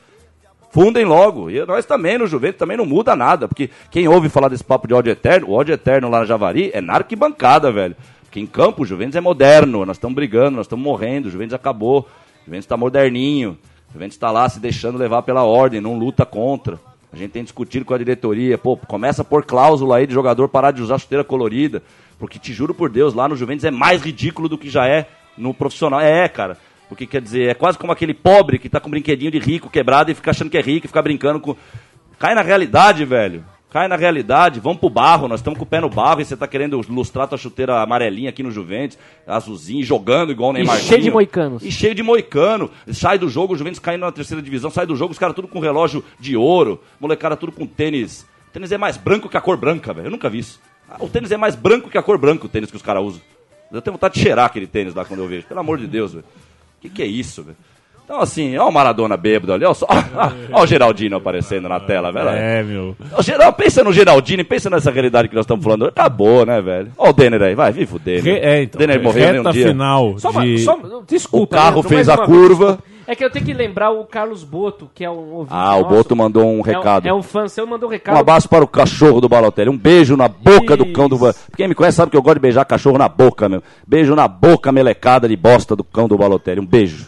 Fundem 0.70 1.04
logo. 1.04 1.50
E 1.50 1.62
nós 1.66 1.84
também, 1.84 2.16
no 2.16 2.26
Juventus, 2.26 2.58
também 2.58 2.78
não 2.78 2.86
muda 2.86 3.14
nada. 3.14 3.46
Porque 3.46 3.68
quem 3.90 4.08
ouve 4.08 4.30
falar 4.30 4.48
desse 4.48 4.64
papo 4.64 4.88
de 4.88 4.94
ódio 4.94 5.12
eterno, 5.12 5.48
o 5.48 5.52
ódio 5.52 5.74
eterno 5.74 6.08
lá 6.08 6.20
na 6.20 6.24
Javari 6.24 6.70
é 6.72 6.80
na 6.80 6.94
arquibancada, 6.94 7.70
velho. 7.70 7.94
Porque 8.22 8.40
em 8.40 8.46
campo 8.46 8.80
o 8.80 8.86
Juventus 8.86 9.16
é 9.16 9.20
moderno. 9.20 9.84
Nós 9.84 9.98
estamos 9.98 10.14
brigando, 10.14 10.56
nós 10.56 10.64
estamos 10.64 10.82
morrendo. 10.82 11.28
O 11.28 11.30
Juventus 11.30 11.52
acabou. 11.52 11.98
O 11.98 12.44
Juventus 12.46 12.64
está 12.64 12.78
moderninho. 12.78 13.58
O 13.90 13.92
Juventus 13.92 14.16
está 14.16 14.30
lá 14.30 14.48
se 14.48 14.58
deixando 14.58 14.96
levar 14.96 15.20
pela 15.20 15.44
ordem, 15.44 15.82
não 15.82 15.98
luta 15.98 16.24
contra. 16.24 16.80
A 17.12 17.16
gente 17.16 17.30
tem 17.30 17.42
discutido 17.42 17.84
com 17.84 17.94
a 17.94 17.98
diretoria. 17.98 18.58
Pô, 18.58 18.76
começa 18.76 19.24
por 19.24 19.44
cláusula 19.44 19.96
aí 19.96 20.06
de 20.06 20.12
jogador 20.12 20.48
parar 20.48 20.72
de 20.72 20.82
usar 20.82 20.98
chuteira 20.98 21.24
colorida. 21.24 21.82
Porque 22.18 22.38
te 22.38 22.52
juro 22.52 22.74
por 22.74 22.90
Deus, 22.90 23.14
lá 23.14 23.28
no 23.28 23.36
Juventus 23.36 23.64
é 23.64 23.70
mais 23.70 24.02
ridículo 24.02 24.48
do 24.48 24.58
que 24.58 24.68
já 24.68 24.86
é 24.86 25.08
no 25.36 25.54
profissional. 25.54 26.00
É, 26.00 26.28
cara. 26.28 26.58
Porque 26.88 27.06
quer 27.06 27.20
dizer, 27.20 27.50
é 27.50 27.54
quase 27.54 27.78
como 27.78 27.92
aquele 27.92 28.14
pobre 28.14 28.58
que 28.58 28.68
tá 28.68 28.80
com 28.80 28.88
um 28.88 28.90
brinquedinho 28.90 29.30
de 29.30 29.38
rico 29.38 29.70
quebrado 29.70 30.10
e 30.10 30.14
fica 30.14 30.30
achando 30.30 30.50
que 30.50 30.58
é 30.58 30.60
rico 30.60 30.86
e 30.86 30.88
fica 30.88 31.02
brincando 31.02 31.38
com. 31.38 31.54
Cai 32.18 32.34
na 32.34 32.42
realidade, 32.42 33.04
velho. 33.04 33.44
Cai 33.70 33.86
na 33.86 33.96
realidade, 33.96 34.60
vamos 34.60 34.78
pro 34.78 34.88
barro, 34.88 35.28
nós 35.28 35.40
estamos 35.40 35.58
com 35.58 35.64
o 35.64 35.68
pé 35.68 35.78
no 35.78 35.90
barro 35.90 36.22
e 36.22 36.24
você 36.24 36.34
tá 36.34 36.48
querendo 36.48 36.80
lustrar 36.88 37.28
tua 37.28 37.36
chuteira 37.36 37.82
amarelinha 37.82 38.30
aqui 38.30 38.42
no 38.42 38.50
Juventus, 38.50 38.96
azulzinho, 39.26 39.84
jogando 39.84 40.32
igual 40.32 40.50
o 40.52 40.54
E 40.54 40.58
Neymar. 40.60 40.78
cheio 40.78 41.02
de 41.02 41.10
moicanos. 41.10 41.62
E 41.62 41.70
cheio 41.70 41.94
de 41.94 42.02
moicano. 42.02 42.70
Sai 42.92 43.18
do 43.18 43.28
jogo, 43.28 43.52
o 43.52 43.56
Juventus 43.58 43.78
caindo 43.78 44.00
na 44.00 44.10
terceira 44.12 44.42
divisão, 44.42 44.70
sai 44.70 44.86
do 44.86 44.96
jogo, 44.96 45.12
os 45.12 45.18
caras 45.18 45.36
tudo 45.36 45.46
com 45.48 45.60
relógio 45.60 46.02
de 46.18 46.34
ouro, 46.34 46.80
molecada 46.98 47.36
tudo 47.36 47.52
com 47.52 47.66
tênis. 47.66 48.22
O 48.48 48.50
tênis 48.52 48.72
é 48.72 48.78
mais 48.78 48.96
branco 48.96 49.28
que 49.28 49.36
a 49.36 49.40
cor 49.40 49.58
branca, 49.58 49.92
velho. 49.92 50.06
Eu 50.06 50.10
nunca 50.12 50.30
vi 50.30 50.38
isso. 50.38 50.58
Ah, 50.88 50.96
O 51.00 51.08
tênis 51.08 51.30
é 51.30 51.36
mais 51.36 51.54
branco 51.54 51.90
que 51.90 51.98
a 51.98 52.02
cor 52.02 52.16
branca, 52.16 52.46
o 52.46 52.48
tênis 52.48 52.70
que 52.70 52.76
os 52.76 52.82
caras 52.82 53.02
usam. 53.02 53.20
Eu 53.70 53.82
tenho 53.82 53.92
vontade 53.92 54.14
de 54.14 54.20
cheirar 54.22 54.46
aquele 54.46 54.66
tênis 54.66 54.94
lá 54.94 55.04
quando 55.04 55.20
eu 55.20 55.28
vejo. 55.28 55.46
Pelo 55.46 55.60
amor 55.60 55.76
de 55.76 55.86
Deus, 55.86 56.14
velho. 56.14 56.24
O 56.78 56.80
que, 56.80 56.88
que 56.88 57.02
é 57.02 57.06
isso, 57.06 57.42
velho? 57.42 57.56
Então, 58.10 58.22
assim, 58.22 58.56
ó 58.56 58.66
o 58.68 58.72
Maradona 58.72 59.18
bêbado 59.18 59.52
ali, 59.52 59.66
ó, 59.66 59.74
só, 59.74 59.86
ó, 60.50 60.62
o 60.62 60.66
Geraldino 60.66 61.16
aparecendo 61.16 61.68
na 61.68 61.78
tela, 61.78 62.10
velho. 62.10 62.28
É, 62.30 62.62
meu. 62.62 62.96
Ô, 63.14 63.22
Geral, 63.22 63.52
pensa 63.52 63.84
no 63.84 63.92
Geraldino, 63.92 64.42
pensa 64.46 64.70
nessa 64.70 64.90
realidade 64.90 65.28
que 65.28 65.34
nós 65.34 65.44
estamos 65.44 65.62
falando. 65.62 65.86
Acabou, 65.88 66.46
né, 66.46 66.58
velho? 66.62 66.90
Ó 66.96 67.10
o 67.10 67.12
Denner 67.12 67.42
aí, 67.42 67.54
vai, 67.54 67.70
viva 67.70 67.96
o 67.96 67.98
Denner. 67.98 68.24
Re- 68.24 68.38
é, 68.40 68.62
então, 68.62 68.78
Denner 68.78 69.02
morreu 69.02 69.24
nem 69.32 69.40
um 69.40 69.44
reta 69.44 69.52
dia. 69.52 69.68
final 69.68 70.18
Só, 70.18 70.30
uma- 70.30 70.42
de... 70.42 70.58
só- 70.60 70.78
desculpa. 71.06 71.44
O 71.44 71.46
carro 71.58 71.70
Leandro, 71.82 71.88
fez 71.90 72.08
a 72.08 72.16
vez, 72.16 72.26
curva. 72.28 72.66
desculpa. 72.68 72.98
É 73.10 73.14
que 73.14 73.24
eu 73.24 73.30
tenho 73.30 73.44
que 73.44 73.54
lembrar 73.54 73.90
o 73.90 74.04
Carlos 74.04 74.42
Boto, 74.44 74.90
que 74.94 75.02
é 75.04 75.10
um 75.10 75.32
ouvinte 75.32 75.54
Ah, 75.54 75.76
o 75.76 75.80
nosso. 75.82 75.94
Boto 75.94 76.16
mandou 76.16 76.44
um 76.46 76.56
É 76.56 76.60
um- 76.60 76.62
recado. 76.62 77.06
É 77.08 77.12
um, 77.12 77.22
fã 77.22 77.46
seu, 77.48 77.66
mandou 77.66 77.88
um 77.88 77.90
Um 77.90 77.94
recado. 77.94 78.16
abraço 78.18 78.48
para 78.48 78.64
o 78.64 78.68
cachorro 78.68 79.20
do 79.20 79.28
Balotelli. 79.28 79.68
Um 79.70 79.76
beijo 79.78 80.14
na 80.16 80.28
boca 80.28 80.76
do 80.76 80.86
cão 80.92 81.08
do. 81.10 81.16
Isso. 81.28 81.46
Quem 81.56 81.68
me 81.68 81.74
conhece 81.74 81.96
sabe 81.96 82.10
que 82.10 82.16
eu 82.16 82.22
gosto 82.22 82.34
de 82.36 82.40
beijar 82.40 82.64
cachorro 82.66 82.96
na 82.98 83.08
boca, 83.08 83.48
meu. 83.48 83.62
Beijo 83.86 84.14
na 84.14 84.26
boca 84.28 84.70
melecada 84.72 85.26
de 85.28 85.36
bosta 85.36 85.74
do 85.76 85.84
cão 85.84 86.06
do 86.08 86.16
Balotelli. 86.18 86.60
Um 86.60 86.66
beijo. 86.66 87.06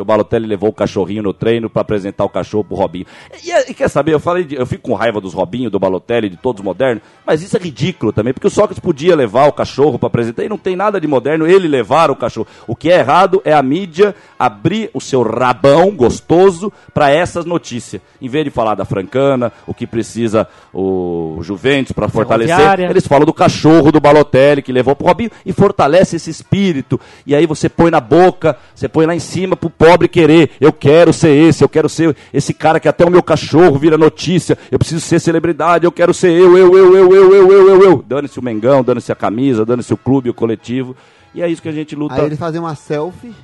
Que 0.00 0.02
o 0.02 0.04
Balotelli 0.06 0.46
levou 0.46 0.70
o 0.70 0.72
cachorrinho 0.72 1.22
no 1.22 1.34
treino 1.34 1.68
pra 1.68 1.82
apresentar 1.82 2.24
o 2.24 2.28
cachorro 2.30 2.64
pro 2.64 2.74
Robinho. 2.74 3.04
E, 3.44 3.70
e 3.70 3.74
quer 3.74 3.88
saber, 3.88 4.14
eu 4.14 4.18
falei, 4.18 4.44
de- 4.44 4.54
eu 4.54 4.64
fico 4.64 4.84
com 4.84 4.94
raiva 4.94 5.20
dos 5.20 5.34
Robinho, 5.34 5.68
do 5.68 5.78
Balotelli, 5.78 6.30
de 6.30 6.38
todos 6.38 6.62
modernos, 6.62 7.02
mas 7.26 7.42
isso 7.42 7.54
é 7.54 7.60
ridículo 7.60 8.12
também, 8.12 8.32
porque 8.32 8.46
o 8.46 8.50
Sócrates 8.50 8.78
podia 8.80 9.14
levar 9.14 9.46
o 9.46 9.52
cachorro 9.52 9.98
pra 9.98 10.06
apresentar, 10.06 10.42
e 10.42 10.48
não 10.48 10.56
tem 10.56 10.74
nada 10.74 10.98
de 10.98 11.06
moderno 11.06 11.46
ele 11.46 11.68
levar 11.68 12.10
o 12.10 12.16
cachorro. 12.16 12.46
O 12.66 12.74
que 12.74 12.90
é 12.90 12.98
errado 13.00 13.42
é 13.44 13.52
a 13.52 13.62
mídia 13.62 14.14
abrir 14.38 14.88
o 14.94 15.00
seu 15.02 15.22
rabão 15.22 15.90
gostoso 15.94 16.72
pra 16.94 17.10
essas 17.10 17.44
notícias. 17.44 18.00
Em 18.22 18.28
vez 18.28 18.44
de 18.46 18.50
falar 18.50 18.74
da 18.74 18.86
Francana, 18.86 19.52
o 19.66 19.74
que 19.74 19.86
precisa 19.86 20.48
o 20.72 21.38
Juventus 21.42 21.92
pra 21.92 22.08
fortalecer, 22.08 22.56
eles 22.90 23.06
falam 23.06 23.26
do 23.26 23.34
cachorro 23.34 23.92
do 23.92 24.00
Balotelli 24.00 24.62
que 24.62 24.72
levou 24.72 24.96
pro 24.96 25.06
Robinho 25.06 25.30
e 25.44 25.52
fortalece 25.52 26.16
esse 26.16 26.30
espírito. 26.30 26.98
E 27.26 27.34
aí 27.34 27.44
você 27.46 27.68
põe 27.68 27.90
na 27.90 28.00
boca, 28.00 28.56
você 28.74 28.88
põe 28.88 29.04
lá 29.04 29.14
em 29.14 29.18
cima 29.20 29.56
pro 29.56 29.68
pobre 29.68 29.89
pobre 29.90 30.06
querer, 30.06 30.50
eu 30.60 30.72
quero 30.72 31.12
ser 31.12 31.30
esse, 31.30 31.64
eu 31.64 31.68
quero 31.68 31.88
ser 31.88 32.16
esse 32.32 32.54
cara 32.54 32.78
que 32.78 32.86
até 32.86 33.04
o 33.04 33.10
meu 33.10 33.24
cachorro 33.24 33.76
vira 33.76 33.98
notícia, 33.98 34.56
eu 34.70 34.78
preciso 34.78 35.00
ser 35.00 35.18
celebridade, 35.18 35.84
eu 35.84 35.90
quero 35.90 36.14
ser 36.14 36.30
eu, 36.30 36.56
eu, 36.56 36.76
eu, 36.76 36.96
eu, 36.96 37.12
eu, 37.12 37.34
eu, 37.34 37.50
eu, 37.50 37.68
eu. 37.68 37.82
eu. 37.82 38.04
Dane-se 38.06 38.38
o 38.38 38.42
Mengão, 38.42 38.84
dane-se 38.84 39.10
a 39.10 39.16
camisa, 39.16 39.66
dane-se 39.66 39.92
o 39.92 39.96
clube, 39.96 40.30
o 40.30 40.34
coletivo. 40.34 40.94
E 41.34 41.42
é 41.42 41.48
isso 41.48 41.60
que 41.60 41.68
a 41.68 41.72
gente 41.72 41.96
luta. 41.96 42.14
Aí 42.14 42.24
ele 42.24 42.36
fazer 42.36 42.60
uma 42.60 42.76
selfie 42.76 43.34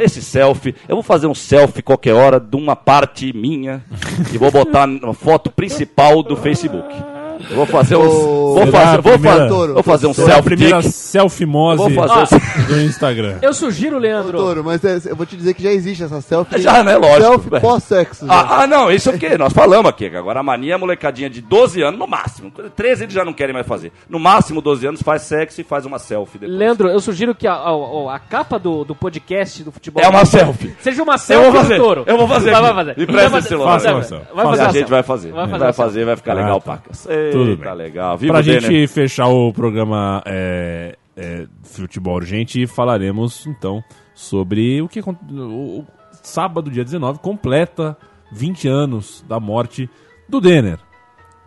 esse 0.00 0.20
selfie, 0.20 0.74
eu 0.88 0.96
vou 0.96 1.02
fazer 1.02 1.28
um 1.28 1.34
selfie 1.34 1.80
qualquer 1.80 2.12
hora 2.12 2.40
de 2.40 2.56
uma 2.56 2.74
parte 2.74 3.32
minha 3.32 3.84
e 4.32 4.36
vou 4.36 4.50
botar 4.50 4.84
na 4.84 5.12
foto 5.12 5.48
principal 5.48 6.24
do 6.24 6.36
Facebook. 6.36 7.13
Eu 7.50 7.56
vou 7.56 7.66
fazer 7.66 7.96
um, 7.96 8.00
Ô, 8.06 8.54
vou 8.54 8.66
fazer, 8.68 9.00
vou, 9.02 9.12
primeira- 9.12 9.48
fazer, 9.48 9.72
vou 9.72 9.82
fazer 9.82 10.06
um 10.06 10.14
Será 10.14 10.26
a 10.26 10.30
selfie 10.34 10.48
primeira 10.50 10.82
tic. 10.82 10.90
selfie-mose 10.92 11.76
Vou 11.76 11.90
fazer 12.08 12.40
do 12.68 12.80
Instagram. 12.82 13.38
Eu 13.42 13.52
sugiro, 13.52 13.98
Leandro. 13.98 14.38
Toro, 14.38 14.64
mas 14.64 14.84
é- 14.84 15.00
eu 15.10 15.16
vou 15.16 15.26
te 15.26 15.36
dizer 15.36 15.54
que 15.54 15.62
já 15.62 15.70
existe 15.70 16.02
essa 16.02 16.20
selfie. 16.20 16.60
Já, 16.60 16.82
né? 16.82 16.96
Lógico. 16.96 17.22
Selfie 17.22 17.60
pós-sexo. 17.60 18.26
Ah, 18.28 18.62
ah, 18.62 18.66
não, 18.66 18.90
isso 18.90 19.10
é 19.10 19.14
o 19.14 19.18
quê? 19.18 19.36
Nós 19.38 19.52
falamos 19.52 19.88
aqui. 19.90 20.08
que 20.10 20.16
Agora 20.16 20.40
a 20.40 20.42
mania 20.42 20.74
é 20.74 20.76
molecadinha 20.76 21.28
de 21.30 21.40
12 21.40 21.82
anos, 21.82 21.98
no 21.98 22.06
máximo. 22.06 22.50
13 22.74 23.04
eles 23.04 23.14
já 23.14 23.24
não 23.24 23.32
querem 23.32 23.52
mais 23.54 23.66
fazer. 23.66 23.92
No 24.08 24.18
máximo 24.18 24.60
12 24.60 24.86
anos 24.86 25.02
faz 25.02 25.22
sexo 25.22 25.60
e 25.60 25.64
faz 25.64 25.84
uma 25.86 25.98
selfie 25.98 26.38
depois. 26.38 26.58
Leandro, 26.58 26.88
eu 26.88 27.00
sugiro 27.00 27.34
que 27.34 27.46
a, 27.46 27.54
a- 27.54 28.14
a 28.14 28.18
capa 28.18 28.58
do, 28.58 28.84
do 28.84 28.94
podcast 28.94 29.62
do 29.62 29.72
futebol 29.72 30.02
É 30.02 30.08
uma 30.08 30.24
selfie. 30.24 30.74
seja 30.80 31.02
uma 31.02 31.14
Eu 31.14 31.18
selfie 31.18 31.50
vou 31.50 31.60
fazer. 31.60 31.76
do 31.78 31.82
touro. 31.84 32.04
Eu 32.06 32.16
vou 32.18 32.28
fazer. 32.28 32.50
Vai, 32.52 32.62
vai 32.62 32.74
fazer. 32.74 32.94
Me 32.98 33.06
presta 33.06 33.38
esse 33.38 33.48
celular. 33.48 33.78
Vai 33.78 33.92
fazer. 33.92 34.08
selfie. 34.08 34.26
Vai 34.34 34.44
a 34.44 34.48
fazer 34.48 34.62
a 34.62 34.64
gente 34.66 34.72
selfie. 34.74 34.90
vai 34.90 35.02
fazer. 35.02 35.32
Vai 35.32 35.46
Vai 35.64 35.72
fazer 35.72 36.04
vai, 36.04 36.16
ficar 36.16 36.32
Ah, 36.32 36.34
legal, 36.34 36.60
pacas. 36.60 37.06
Tudo 37.38 37.50
Eita, 37.50 37.64
bem. 37.64 37.74
legal. 37.74 38.16
Viva 38.18 38.32
Pra 38.34 38.42
gente 38.42 38.68
Denner. 38.68 38.88
fechar 38.88 39.28
o 39.28 39.52
programa 39.52 40.22
é, 40.26 40.96
é, 41.16 41.46
Futebol 41.62 42.16
Urgente, 42.16 42.66
falaremos 42.66 43.46
então 43.46 43.82
sobre 44.14 44.80
o 44.80 44.88
que 44.88 45.00
o, 45.00 45.16
o 45.32 45.86
sábado, 46.22 46.70
dia 46.70 46.84
19, 46.84 47.18
completa 47.18 47.96
20 48.32 48.68
anos 48.68 49.24
da 49.28 49.38
morte 49.38 49.88
do 50.28 50.40
Denner. 50.40 50.78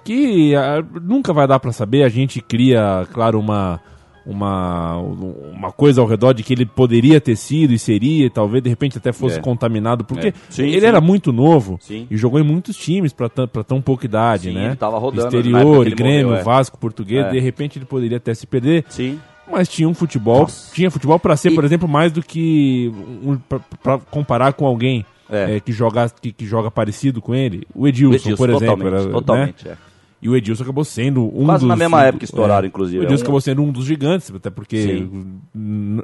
Que 0.04 0.56
ah, 0.56 0.84
nunca 1.02 1.34
vai 1.34 1.48
dar 1.48 1.60
pra 1.60 1.72
saber, 1.72 2.04
a 2.04 2.10
gente 2.10 2.42
cria, 2.42 3.06
claro, 3.12 3.40
uma, 3.40 3.82
uma, 4.28 4.98
uma 4.98 5.72
coisa 5.72 6.02
ao 6.02 6.08
redor 6.08 6.34
de 6.34 6.44
que 6.44 6.54
ele 6.54 6.66
poderia 6.66 7.20
ter 7.22 7.36
sido 7.36 7.74
e 7.74 7.80
seria, 7.80 8.26
e 8.26 8.30
talvez 8.30 8.62
de 8.62 8.70
repente 8.70 8.98
até 8.98 9.14
fosse 9.14 9.40
É. 9.40 9.42
contaminado, 9.42 10.04
porque 10.04 10.28
É. 10.28 10.34
Sim, 10.50 10.64
ele 10.68 10.82
sim. 10.82 10.86
era 10.86 11.00
muito 11.02 11.32
novo 11.32 11.78
Sim. 11.82 12.06
e 12.12 12.18
jogou 12.18 12.40
em 12.40 12.44
muitos 12.44 12.76
times 12.76 13.14
pra 13.14 13.30
tão, 13.30 13.82
pouca 13.82 14.06
idade, 14.06 14.52
né? 14.52 14.66
ele 14.68 14.76
tava 14.76 14.98
rodando 14.98 15.28
época 15.28 15.38
Exterior, 15.38 15.90
Grêmio, 15.90 16.28
morreu, 16.28 16.42
é. 16.42 16.44
Vasco, 16.44 16.78
Português, 16.78 17.26
É. 17.26 17.32
de 17.32 17.40
repente 17.40 17.80
ele 17.80 17.86
poderia 17.86 18.18
até 18.18 18.34
se 18.34 18.46
perder, 18.46 18.84
Sim. 18.90 19.18
mas 19.50 19.68
tinha 19.70 19.88
um 19.88 19.94
futebol, 19.94 20.42
Nossa. 20.42 20.74
tinha 20.76 20.92
futebol 20.92 21.18
pra 21.18 21.38
ser, 21.38 21.52
E- 21.52 21.56
por 21.56 21.64
exemplo, 21.64 21.88
mais 21.88 22.12
do 22.12 22.22
que 22.22 22.92
um, 23.24 23.38
pra, 23.38 23.60
pra 23.82 23.98
comparar 23.98 24.54
com 24.54 24.66
alguém 24.66 25.06
É. 25.30 25.56
é, 25.56 25.60
que, 25.60 25.72
joga, 25.72 26.10
que, 26.22 26.32
que 26.32 26.46
joga 26.46 26.70
parecido 26.72 27.22
com 27.22 27.34
ele. 27.36 27.64
O 27.76 27.88
Edilson, 27.88 28.16
Edilson, 28.16 28.36
por 28.38 28.50
exemplo. 28.50 28.66
totalmente, 28.78 28.88
era, 28.96 29.06
né? 29.06 29.12
totalmente, 29.12 29.68
é. 29.70 29.78
E 30.22 30.28
o 30.30 30.36
Edilson 30.36 30.64
acabou 30.64 30.84
sendo 30.84 31.24
um 31.26 31.46
Quase 31.46 31.62
dos... 31.62 31.68
na 31.70 31.76
mesma 31.76 32.04
época 32.04 32.26
estouraram, 32.26 32.66
é, 32.66 32.68
inclusive. 32.70 33.00
O 33.00 33.04
Edilson 33.04 33.16
É 33.16 33.18
um- 33.20 33.26
acabou 33.28 33.42
sendo 33.42 33.62
um 33.62 33.72
dos 33.72 33.86
gigantes, 33.86 34.32
até 34.34 34.50
porque, 34.50 35.08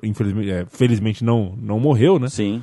infelizmente, 0.03 0.49
é, 0.51 0.65
felizmente 0.69 1.23
não, 1.23 1.53
não 1.61 1.79
morreu, 1.79 2.19
né? 2.19 2.27
Sim. 2.29 2.61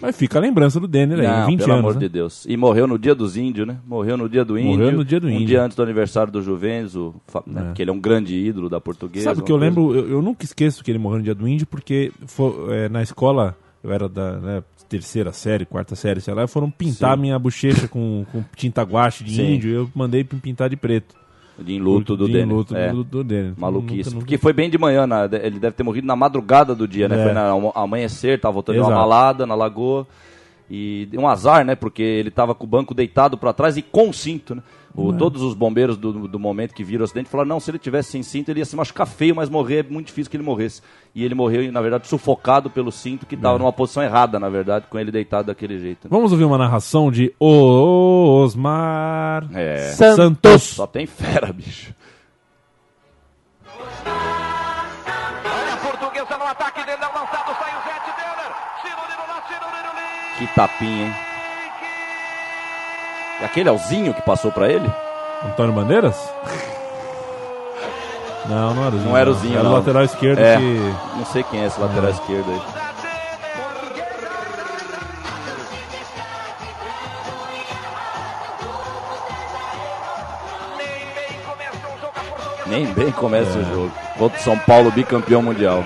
Mas 0.00 0.16
fica 0.16 0.38
a 0.38 0.40
lembrança 0.40 0.80
do 0.80 0.88
Denner 0.88 1.20
aí, 1.20 1.26
Não, 1.26 1.46
20 1.46 1.58
pelo 1.60 1.72
anos. 1.72 1.80
amor 1.84 1.94
né? 1.94 2.00
de 2.00 2.08
Deus. 2.08 2.46
E 2.48 2.56
morreu 2.56 2.86
no 2.86 2.98
dia 2.98 3.14
dos 3.14 3.36
índios, 3.36 3.66
né? 3.66 3.76
Morreu 3.86 4.16
no 4.16 4.28
dia 4.28 4.44
do 4.44 4.58
índio. 4.58 4.72
Morreu 4.78 4.92
no 4.92 5.04
dia 5.04 5.20
do 5.20 5.26
um 5.26 5.30
índio. 5.30 5.46
dia 5.46 5.62
antes 5.62 5.76
do 5.76 5.82
aniversário 5.82 6.32
do 6.32 6.40
Juventus, 6.42 6.96
o 6.96 7.14
fa- 7.28 7.42
né, 7.46 7.60
É. 7.60 7.64
porque 7.66 7.82
ele 7.82 7.90
é 7.90 7.92
um 7.92 8.00
grande 8.00 8.34
ídolo 8.34 8.68
da 8.68 8.80
portuguesa. 8.80 9.24
Sabe 9.26 9.40
o 9.40 9.44
que 9.44 9.52
eu 9.52 9.58
coisa- 9.58 9.68
lembro? 9.78 9.94
Eu, 9.94 10.08
eu 10.08 10.22
nunca 10.22 10.44
esqueço 10.44 10.82
que 10.82 10.90
ele 10.90 10.98
morreu 10.98 11.18
no 11.18 11.24
dia 11.24 11.34
do 11.34 11.46
índio, 11.46 11.66
porque 11.66 12.10
fo- 12.26 12.66
é, 12.70 12.88
na 12.88 13.02
escola, 13.02 13.56
eu 13.84 13.92
era 13.92 14.08
da 14.08 14.32
né, 14.40 14.64
terceira 14.88 15.30
série, 15.32 15.64
quarta 15.66 15.94
série, 15.94 16.20
sei 16.20 16.32
lá, 16.34 16.46
foram 16.48 16.70
pintar 16.70 17.14
Sim. 17.16 17.20
minha 17.22 17.38
bochecha 17.38 17.86
com, 17.86 18.24
com 18.32 18.42
tinta 18.56 18.82
guache 18.82 19.22
de 19.22 19.36
Sim. 19.36 19.54
índio, 19.54 19.70
e 19.70 19.74
eu 19.74 19.90
mandei 19.94 20.24
pintar 20.24 20.68
de 20.70 20.76
preto. 20.76 21.14
De 21.58 21.78
luto 21.78 22.16
do 22.16 22.26
de 22.26 22.32
Denner. 22.32 22.56
luto 22.56 22.74
é. 22.76 22.90
do, 22.90 23.04
do 23.04 23.22
Denner. 23.22 23.52
Maluquice. 23.56 23.96
Nunca- 23.96 24.10
nunca- 24.10 24.18
Porque 24.20 24.38
foi 24.38 24.52
bem 24.52 24.68
de 24.68 24.76
manhã, 24.78 25.06
na- 25.06 25.26
ele 25.26 25.60
deve 25.60 25.76
ter 25.76 25.84
morrido 25.84 26.06
na 26.06 26.16
madrugada 26.16 26.74
do 26.74 26.88
dia, 26.88 27.08
né? 27.08 27.20
É. 27.20 27.24
Foi 27.24 27.32
na 27.32 27.50
amanhecer, 27.76 28.40
tava 28.40 28.54
voltando 28.54 28.74
de 28.76 28.80
uma 28.80 28.88
Exato. 28.88 29.00
malada 29.00 29.46
na 29.46 29.54
lagoa. 29.54 30.04
E 30.68 31.06
deu 31.10 31.20
um 31.20 31.28
azar, 31.28 31.64
né? 31.64 31.74
Porque 31.76 32.02
ele 32.02 32.30
tava 32.30 32.54
com 32.54 32.64
o 32.64 32.66
banco 32.66 32.94
deitado 32.94 33.36
pra 33.38 33.52
trás 33.52 33.76
e 33.76 33.82
com 33.82 34.12
cinto, 34.12 34.54
né? 34.54 34.62
O, 34.96 35.12
É. 35.12 35.16
Todos 35.16 35.42
os 35.42 35.54
bombeiros 35.54 35.96
do, 35.96 36.28
do 36.28 36.38
momento 36.38 36.72
que 36.72 36.84
viram 36.84 37.00
o 37.02 37.04
acidente 37.04 37.28
falaram: 37.28 37.48
não, 37.48 37.58
se 37.58 37.68
ele 37.70 37.78
tivesse 37.80 38.12
sem 38.12 38.22
cinto, 38.22 38.48
ele 38.50 38.60
ia 38.60 38.64
se 38.64 38.76
machucar 38.76 39.06
feio, 39.08 39.34
mas 39.34 39.48
morrer 39.50 39.80
é 39.80 39.82
muito 39.82 40.06
difícil 40.06 40.30
que 40.30 40.36
ele 40.36 40.44
morresse. 40.44 40.80
E 41.14 41.24
ele 41.24 41.34
morreu, 41.34 41.70
na 41.72 41.80
verdade, 41.80 42.06
sufocado 42.06 42.70
pelo 42.70 42.92
cinto, 42.92 43.26
que 43.26 43.34
É. 43.34 43.38
tava 43.38 43.58
numa 43.58 43.72
posição 43.72 44.02
errada, 44.04 44.38
na 44.38 44.48
verdade, 44.48 44.86
com 44.88 44.96
ele 44.98 45.10
deitado 45.10 45.46
daquele 45.46 45.80
jeito. 45.80 46.04
né? 46.04 46.10
Vamos 46.10 46.30
ouvir 46.30 46.44
uma 46.44 46.58
narração 46.58 47.10
de 47.10 47.34
Osmar 47.40 49.48
É. 49.52 49.78
Santos. 49.94 50.62
Só 50.62 50.86
tem 50.86 51.06
fera, 51.06 51.52
bicho. 51.52 51.92
Olha 54.06 55.72
a 55.72 55.76
portuguesa 55.78 56.36
no 56.38 56.44
ataque 56.44 56.84
dele, 56.84 57.00
lançado, 57.02 57.56
sai 57.58 57.70
o 57.70 57.82
Denner. 58.16 58.52
Que 60.38 60.46
tapinha, 60.54 61.06
hein? 61.06 61.12
Aquele 63.44 63.68
Alzinho 63.68 64.14
que 64.14 64.22
passou 64.22 64.50
pra 64.50 64.68
ele? 64.68 64.90
Antônio 65.44 65.72
Bandeiras? 65.74 66.16
Não, 68.46 68.74
não 68.74 68.84
era 68.86 68.94
o 68.94 68.98
Zinho. 68.98 69.08
Não 69.10 69.16
era 69.16 69.30
o 69.30 69.34
Zinho, 69.34 69.54
Era 69.58 69.62
o 69.62 69.64
não. 69.70 69.72
lateral 69.74 70.04
esquerdo 70.04 70.38
É. 70.38 70.56
que... 70.56 70.94
Não 71.16 71.24
sei 71.26 71.42
quem 71.44 71.60
é 71.62 71.66
esse 71.66 71.80
lateral 71.80 72.10
esquerdo 72.10 72.50
aí. 72.50 72.60
Nem 82.66 82.86
bem 82.92 83.10
começa 83.12 83.58
o 83.58 83.64
jogo. 83.64 83.92
O 84.18 84.30
São 84.38 84.58
Paulo, 84.58 84.90
bicampeão 84.90 85.42
mundial. 85.42 85.84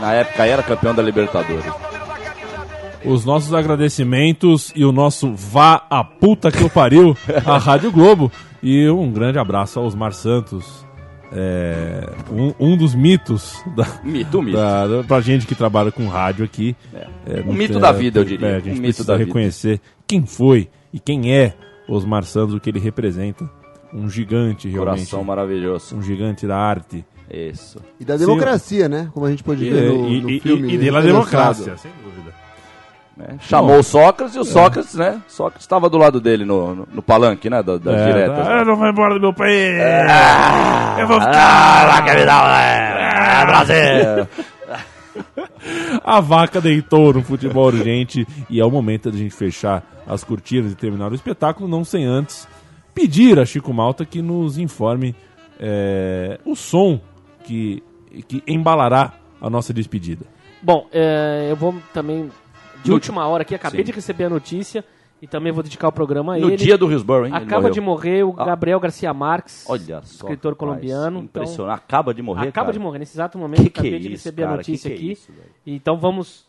Na 0.00 0.12
época 0.12 0.44
era 0.46 0.62
campeão 0.62 0.94
da 0.94 1.02
Libertadores. 1.02 1.64
Os 3.06 3.24
nossos 3.24 3.52
agradecimentos 3.54 4.72
e 4.74 4.84
o 4.84 4.92
nosso 4.92 5.32
vá 5.34 5.86
a 5.88 6.02
puta 6.02 6.50
que 6.50 6.62
eu 6.62 6.68
pariu 6.70 7.16
à 7.44 7.56
Rádio 7.58 7.90
Globo. 7.92 8.30
E 8.62 8.88
um 8.88 9.10
grande 9.12 9.38
abraço 9.38 9.78
ao 9.78 9.86
Osmar 9.86 10.12
Santos, 10.12 10.84
é, 11.32 12.08
um, 12.32 12.52
um 12.72 12.76
dos 12.76 12.94
mitos 12.94 13.62
da, 13.76 13.86
Mito, 14.02 14.42
mito. 14.42 14.56
da, 14.56 14.86
da- 14.86 15.02
pra 15.04 15.20
gente 15.20 15.46
que 15.46 15.54
trabalha 15.54 15.92
com 15.92 16.06
rádio 16.08 16.44
aqui. 16.44 16.74
É, 17.26 17.40
Um 17.42 17.46
não 17.46 17.52
mito 17.54 17.78
da 17.78 17.92
vida, 17.92 18.20
eu 18.20 18.24
diria. 18.24 18.46
é, 18.48 18.56
a 18.56 18.58
gente 18.58 18.68
Um 18.70 18.72
mito 18.74 18.82
precisa 18.82 19.06
da 19.08 19.16
vida. 19.16 19.26
reconhecer 19.26 19.80
quem 20.06 20.24
foi 20.26 20.68
e 20.92 20.98
quem 20.98 21.32
é 21.34 21.54
Osmar 21.88 22.24
Santos, 22.24 22.54
o 22.54 22.60
que 22.60 22.70
ele 22.70 22.80
representa. 22.80 23.48
Um 23.94 24.10
gigante, 24.10 24.68
realmente. 24.68 24.96
Coração 24.96 25.22
maravilhoso. 25.24 25.96
Um 25.96 26.02
gigante 26.02 26.46
da 26.46 26.56
arte. 26.58 27.04
Isso. 27.30 27.78
E 28.00 28.04
da 28.04 28.16
democracia, 28.16 28.88
né? 28.88 29.08
Como 29.14 29.24
a 29.26 29.30
gente 29.30 29.42
pôde 29.44 29.64
E, 29.64 29.70
ver 29.70 29.88
no, 29.92 30.08
e- 30.08 30.20
no 30.20 30.30
e- 30.30 30.40
filme. 30.40 30.68
e- 30.72 30.74
e 30.74 30.78
pela 30.78 31.00
ilustrado. 31.04 31.58
democracia, 31.58 31.76
sem 31.76 31.90
dúvida. 32.04 32.34
Né? 33.16 33.36
Chamou 33.40 33.78
o 33.78 33.82
Sócrates 33.82 34.34
e 34.34 34.38
o 34.38 34.44
Sócrates, 34.44 34.94
né? 34.94 35.20
Sócrates 35.28 35.62
estava 35.62 35.88
do 35.88 35.96
lado 35.96 36.20
dele 36.20 36.44
no, 36.44 36.74
no, 36.74 36.88
no 36.92 37.02
palanque, 37.02 37.48
né? 37.48 37.62
Da, 37.62 37.76
das 37.78 38.00
É, 38.00 38.06
diretas. 38.06 38.36
tá, 38.46 38.54
né? 38.54 38.60
eu 38.60 38.64
não 38.66 38.76
vou 38.76 38.86
embora 38.88 39.14
do 39.14 39.20
meu 39.20 39.32
país. 39.32 39.80
Ah, 39.80 40.96
eu 41.00 41.06
vou 41.06 41.20
ficar. 41.20 42.06
É, 42.08 43.46
Brasil! 43.46 44.28
A 46.04 46.20
vaca 46.20 46.60
deitou 46.60 47.12
no 47.14 47.22
futebol 47.22 47.66
urgente 47.66 48.26
e 48.50 48.60
é 48.60 48.64
o 48.64 48.70
momento 48.70 49.10
da 49.10 49.16
gente 49.16 49.34
fechar 49.34 49.82
as 50.06 50.22
cortinas 50.22 50.72
e 50.72 50.74
terminar 50.74 51.10
o 51.10 51.14
espetáculo, 51.14 51.66
não 51.68 51.84
sem 51.84 52.04
antes 52.04 52.46
pedir 52.94 53.38
a 53.38 53.44
Chico 53.44 53.72
Malta 53.74 54.04
que 54.06 54.22
nos 54.22 54.56
informe 54.58 55.14
é, 55.60 56.38
o 56.44 56.54
som 56.54 57.00
que, 57.44 57.82
que 58.28 58.42
embalará 58.46 59.12
a 59.40 59.50
nossa 59.50 59.72
despedida. 59.72 60.24
Bom, 60.62 60.86
é, 60.92 61.48
eu 61.50 61.56
vou 61.56 61.74
também, 61.92 62.30
de 62.86 62.90
No- 62.90 62.96
última 62.96 63.26
hora 63.26 63.42
aqui, 63.42 63.54
acabei 63.54 63.80
Sim. 63.80 63.86
de 63.86 63.92
receber 63.92 64.24
a 64.24 64.30
notícia 64.30 64.84
e 65.20 65.26
também 65.26 65.52
vou 65.52 65.62
dedicar 65.62 65.88
o 65.88 65.92
programa 65.92 66.34
a 66.34 66.38
No 66.38 66.48
ele. 66.48 66.56
dia 66.56 66.76
do 66.78 66.90
Hillsborough, 66.90 67.26
hein? 67.26 67.32
Acaba 67.34 67.70
de 67.70 67.80
morrer 67.80 68.22
o 68.24 68.34
Ah. 68.38 68.44
Gabriel 68.44 68.78
Garcia 68.80 69.12
Marques, 69.14 69.64
Olha 69.68 70.00
só. 70.02 70.26
escritor 70.26 70.52
rapaz, 70.52 70.58
colombiano. 70.58 71.18
então, 71.20 71.42
Impressionante. 71.42 71.76
Acaba 71.76 72.12
de 72.14 72.22
morrer, 72.22 72.48
acaba 72.48 72.66
cara. 72.66 72.72
de 72.72 72.78
morrer 72.78 72.98
nesse 72.98 73.16
exato 73.16 73.38
momento. 73.38 73.62
Que 73.62 73.70
que 73.70 73.80
acabei 73.80 73.94
é 73.96 73.98
de 73.98 74.06
isso, 74.12 74.24
receber 74.24 74.42
a 74.42 74.46
cara? 74.46 74.56
notícia 74.58 74.90
Que 74.90 74.96
que 74.96 75.02
é 75.02 75.04
aqui. 75.06 75.12
isso, 75.12 75.32
velho? 75.32 75.48
então 75.66 75.96
vamos 75.98 76.46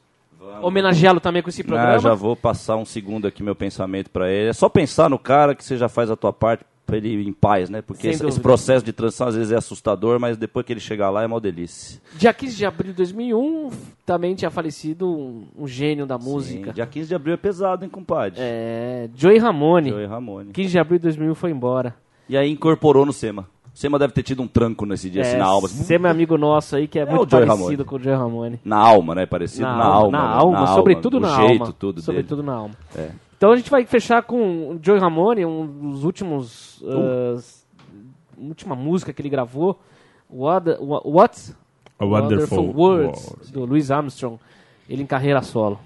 homenageá-lo 0.61 1.19
também 1.19 1.41
com 1.41 1.49
esse 1.49 1.63
programa. 1.63 1.93
Ah, 1.95 1.97
já 1.97 2.13
vou 2.13 2.35
passar 2.35 2.75
um 2.77 2.85
segundo 2.85 3.27
aqui 3.27 3.41
meu 3.43 3.55
pensamento 3.55 4.09
pra 4.09 4.29
ele. 4.31 4.49
É 4.49 4.53
só 4.53 4.69
pensar 4.69 5.09
no 5.09 5.17
cara 5.19 5.55
que 5.55 5.63
você 5.63 5.77
já 5.77 5.89
faz 5.89 6.09
a 6.11 6.15
tua 6.15 6.31
parte 6.31 6.63
pra 6.87 6.97
ele 6.97 7.09
ir 7.09 7.27
em 7.27 7.33
paz, 7.33 7.69
né? 7.69 7.81
Porque 7.81 8.07
esse, 8.07 8.25
esse 8.25 8.39
processo 8.39 8.83
de 8.83 8.93
transição 8.93 9.27
às 9.27 9.35
vezes 9.35 9.51
é 9.51 9.57
assustador, 9.57 10.19
mas 10.19 10.37
depois 10.37 10.65
que 10.65 10.71
ele 10.73 10.79
chegar 10.79 11.09
lá 11.09 11.21
é 11.21 11.27
uma 11.27 11.39
delícia. 11.41 12.01
Dia 12.15 12.33
15 12.33 12.55
de 12.55 12.65
abril 12.65 12.91
de 12.93 12.97
2001, 12.97 13.69
também 14.05 14.33
tinha 14.33 14.49
falecido 14.49 15.05
um, 15.07 15.43
um 15.55 15.67
gênio 15.67 16.05
da 16.07 16.17
música. 16.17 16.67
Sim, 16.69 16.73
dia 16.75 16.85
15 16.87 17.07
de 17.09 17.13
abril 17.15 17.33
é 17.33 17.37
pesado, 17.37 17.83
hein, 17.83 17.89
compadre? 17.91 18.39
É, 18.39 19.09
Joey 19.13 19.37
Ramone. 19.37 19.89
Joey 19.89 20.05
Ramone. 20.07 20.51
15 20.53 20.69
de 20.69 20.79
abril 20.79 20.97
de 20.97 21.03
2001 21.03 21.35
foi 21.35 21.51
embora. 21.51 21.93
E 22.29 22.35
aí 22.37 22.49
incorporou 22.49 23.05
no 23.05 23.11
SEMA. 23.13 23.45
O 23.73 23.77
SEMA 23.77 23.99
deve 23.99 24.11
ter 24.13 24.23
tido 24.23 24.41
um 24.41 24.47
tranco 24.47 24.85
nesse 24.87 25.09
dia, 25.09 25.21
assim, 25.21 25.37
na 25.37 25.45
alma. 25.45 25.67
assim, 25.67 25.83
Você 25.83 25.95
é 25.95 26.07
amigo 26.07 26.35
nosso 26.37 26.75
aí, 26.75 26.87
que 26.87 26.97
é, 26.97 27.03
É 27.03 27.05
muito 27.05 27.27
parecido 27.29 27.53
Ramone. 27.53 27.83
com 27.83 27.95
o 27.95 27.99
Joey 27.99 28.15
Ramone. 28.17 28.59
Na 28.65 28.77
alma, 28.77 29.13
né? 29.13 29.25
Parecido 29.27 29.63
na, 29.67 29.83
alma. 29.83 30.17
na 30.17 30.23
alma, 30.29 30.59
Na 30.61 30.67
sobretudo 30.67 31.17
o 31.17 31.19
na 31.19 31.35
jeito, 31.35 31.61
alma. 31.63 31.75
tudo 31.77 31.93
dele. 31.93 32.05
sobretudo 32.05 32.41
na 32.41 32.53
alma. 32.53 32.73
É. 32.95 33.09
Então 33.37 33.51
a 33.51 33.55
gente 33.55 33.69
vai 33.69 33.85
fechar 33.85 34.23
com 34.23 34.71
o 34.71 34.79
Joey 34.81 34.99
Ramone, 34.99 35.45
um 35.45 35.91
dos 35.91 36.03
últimos. 36.03 36.81
Uh. 36.81 37.37
ah, 37.37 37.41
última 38.37 38.75
música 38.75 39.13
que 39.13 39.21
ele 39.21 39.29
gravou. 39.29 39.79
What, 40.29 40.77
what 40.79 41.55
A 41.99 42.05
Wonderful 42.05 42.73
Words, 42.75 43.25
World. 43.27 43.51
do 43.51 43.65
Louis 43.65 43.89
Armstrong. 43.91 44.39
Ele 44.89 45.03
em 45.03 45.05
carreira 45.05 45.41
solo. 45.41 45.79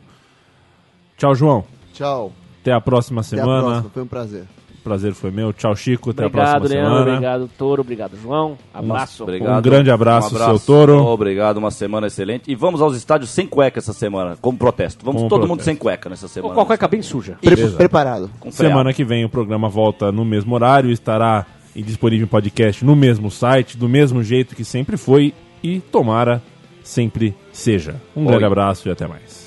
Tchau, 1.17 1.35
João. 1.35 1.63
Tchau. 1.93 2.31
Até 2.61 2.71
a 2.71 2.81
próxima 2.81 3.21
Até 3.21 3.35
a 3.35 3.39
semana. 3.39 3.61
próxima. 3.63 3.89
Foi 3.89 4.03
um 4.03 4.07
prazer. 4.07 4.47
Prazer 4.83 5.13
foi 5.13 5.29
meu. 5.31 5.53
Tchau, 5.53 5.75
Chico. 5.75 6.09
Até 6.09 6.23
a 6.23 6.27
Obrigado, 6.27 6.49
próxima 6.59 6.73
Leandro. 6.79 6.93
semana. 6.97 7.11
Obrigado, 7.11 7.49
Toro. 7.57 7.81
Obrigado, 7.81 8.17
João. 8.21 8.57
Abraço. 8.73 9.23
Obrigado. 9.23 9.59
Um 9.59 9.61
grande 9.61 9.91
abraço, 9.91 10.35
seu 10.37 10.59
Toro. 10.59 10.97
Obrigado, 11.05 11.57
uma 11.57 11.69
semana 11.71 12.07
excelente. 12.07 12.49
E 12.51 12.55
vamos 12.55 12.81
aos 12.81 12.95
estádios 12.95 13.29
sem 13.29 13.45
cueca 13.45 13.79
essa 13.79 13.93
semana, 13.93 14.37
como 14.41 14.57
protesto. 14.57 15.05
Vamos 15.05 15.19
Como 15.21 15.29
todo 15.29 15.39
protesto. 15.41 15.49
mundo 15.57 15.63
sem 15.63 15.75
cueca 15.75 16.09
nessa 16.09 16.27
semana. 16.27 16.53
com 16.55 16.61
a 16.61 16.65
cueca 16.65 16.87
bem 16.87 17.01
suja. 17.01 17.37
Pre- 17.41 17.53
Exato. 17.53 17.77
preparado. 17.77 18.29
Com. 18.39 18.51
Semana 18.51 18.91
que 18.93 19.03
vem 19.03 19.23
o 19.23 19.29
programa 19.29 19.69
volta 19.69 20.11
no 20.11 20.25
mesmo 20.25 20.55
horário, 20.55 20.89
estará 20.91 21.45
disponível 21.75 22.25
em 22.25 22.29
podcast 22.29 22.83
no 22.83 22.95
mesmo 22.95 23.29
site, 23.31 23.77
do 23.77 23.87
mesmo 23.87 24.21
jeito 24.23 24.55
que 24.55 24.65
sempre 24.65 24.97
foi 24.97 25.33
e 25.63 25.79
tomara 25.79 26.41
sempre 26.83 27.35
seja. 27.53 27.95
Um 28.15 28.21
Oi. 28.21 28.27
grande 28.27 28.45
abraço 28.45 28.87
e 28.89 28.91
até 28.91 29.07
mais. 29.07 29.40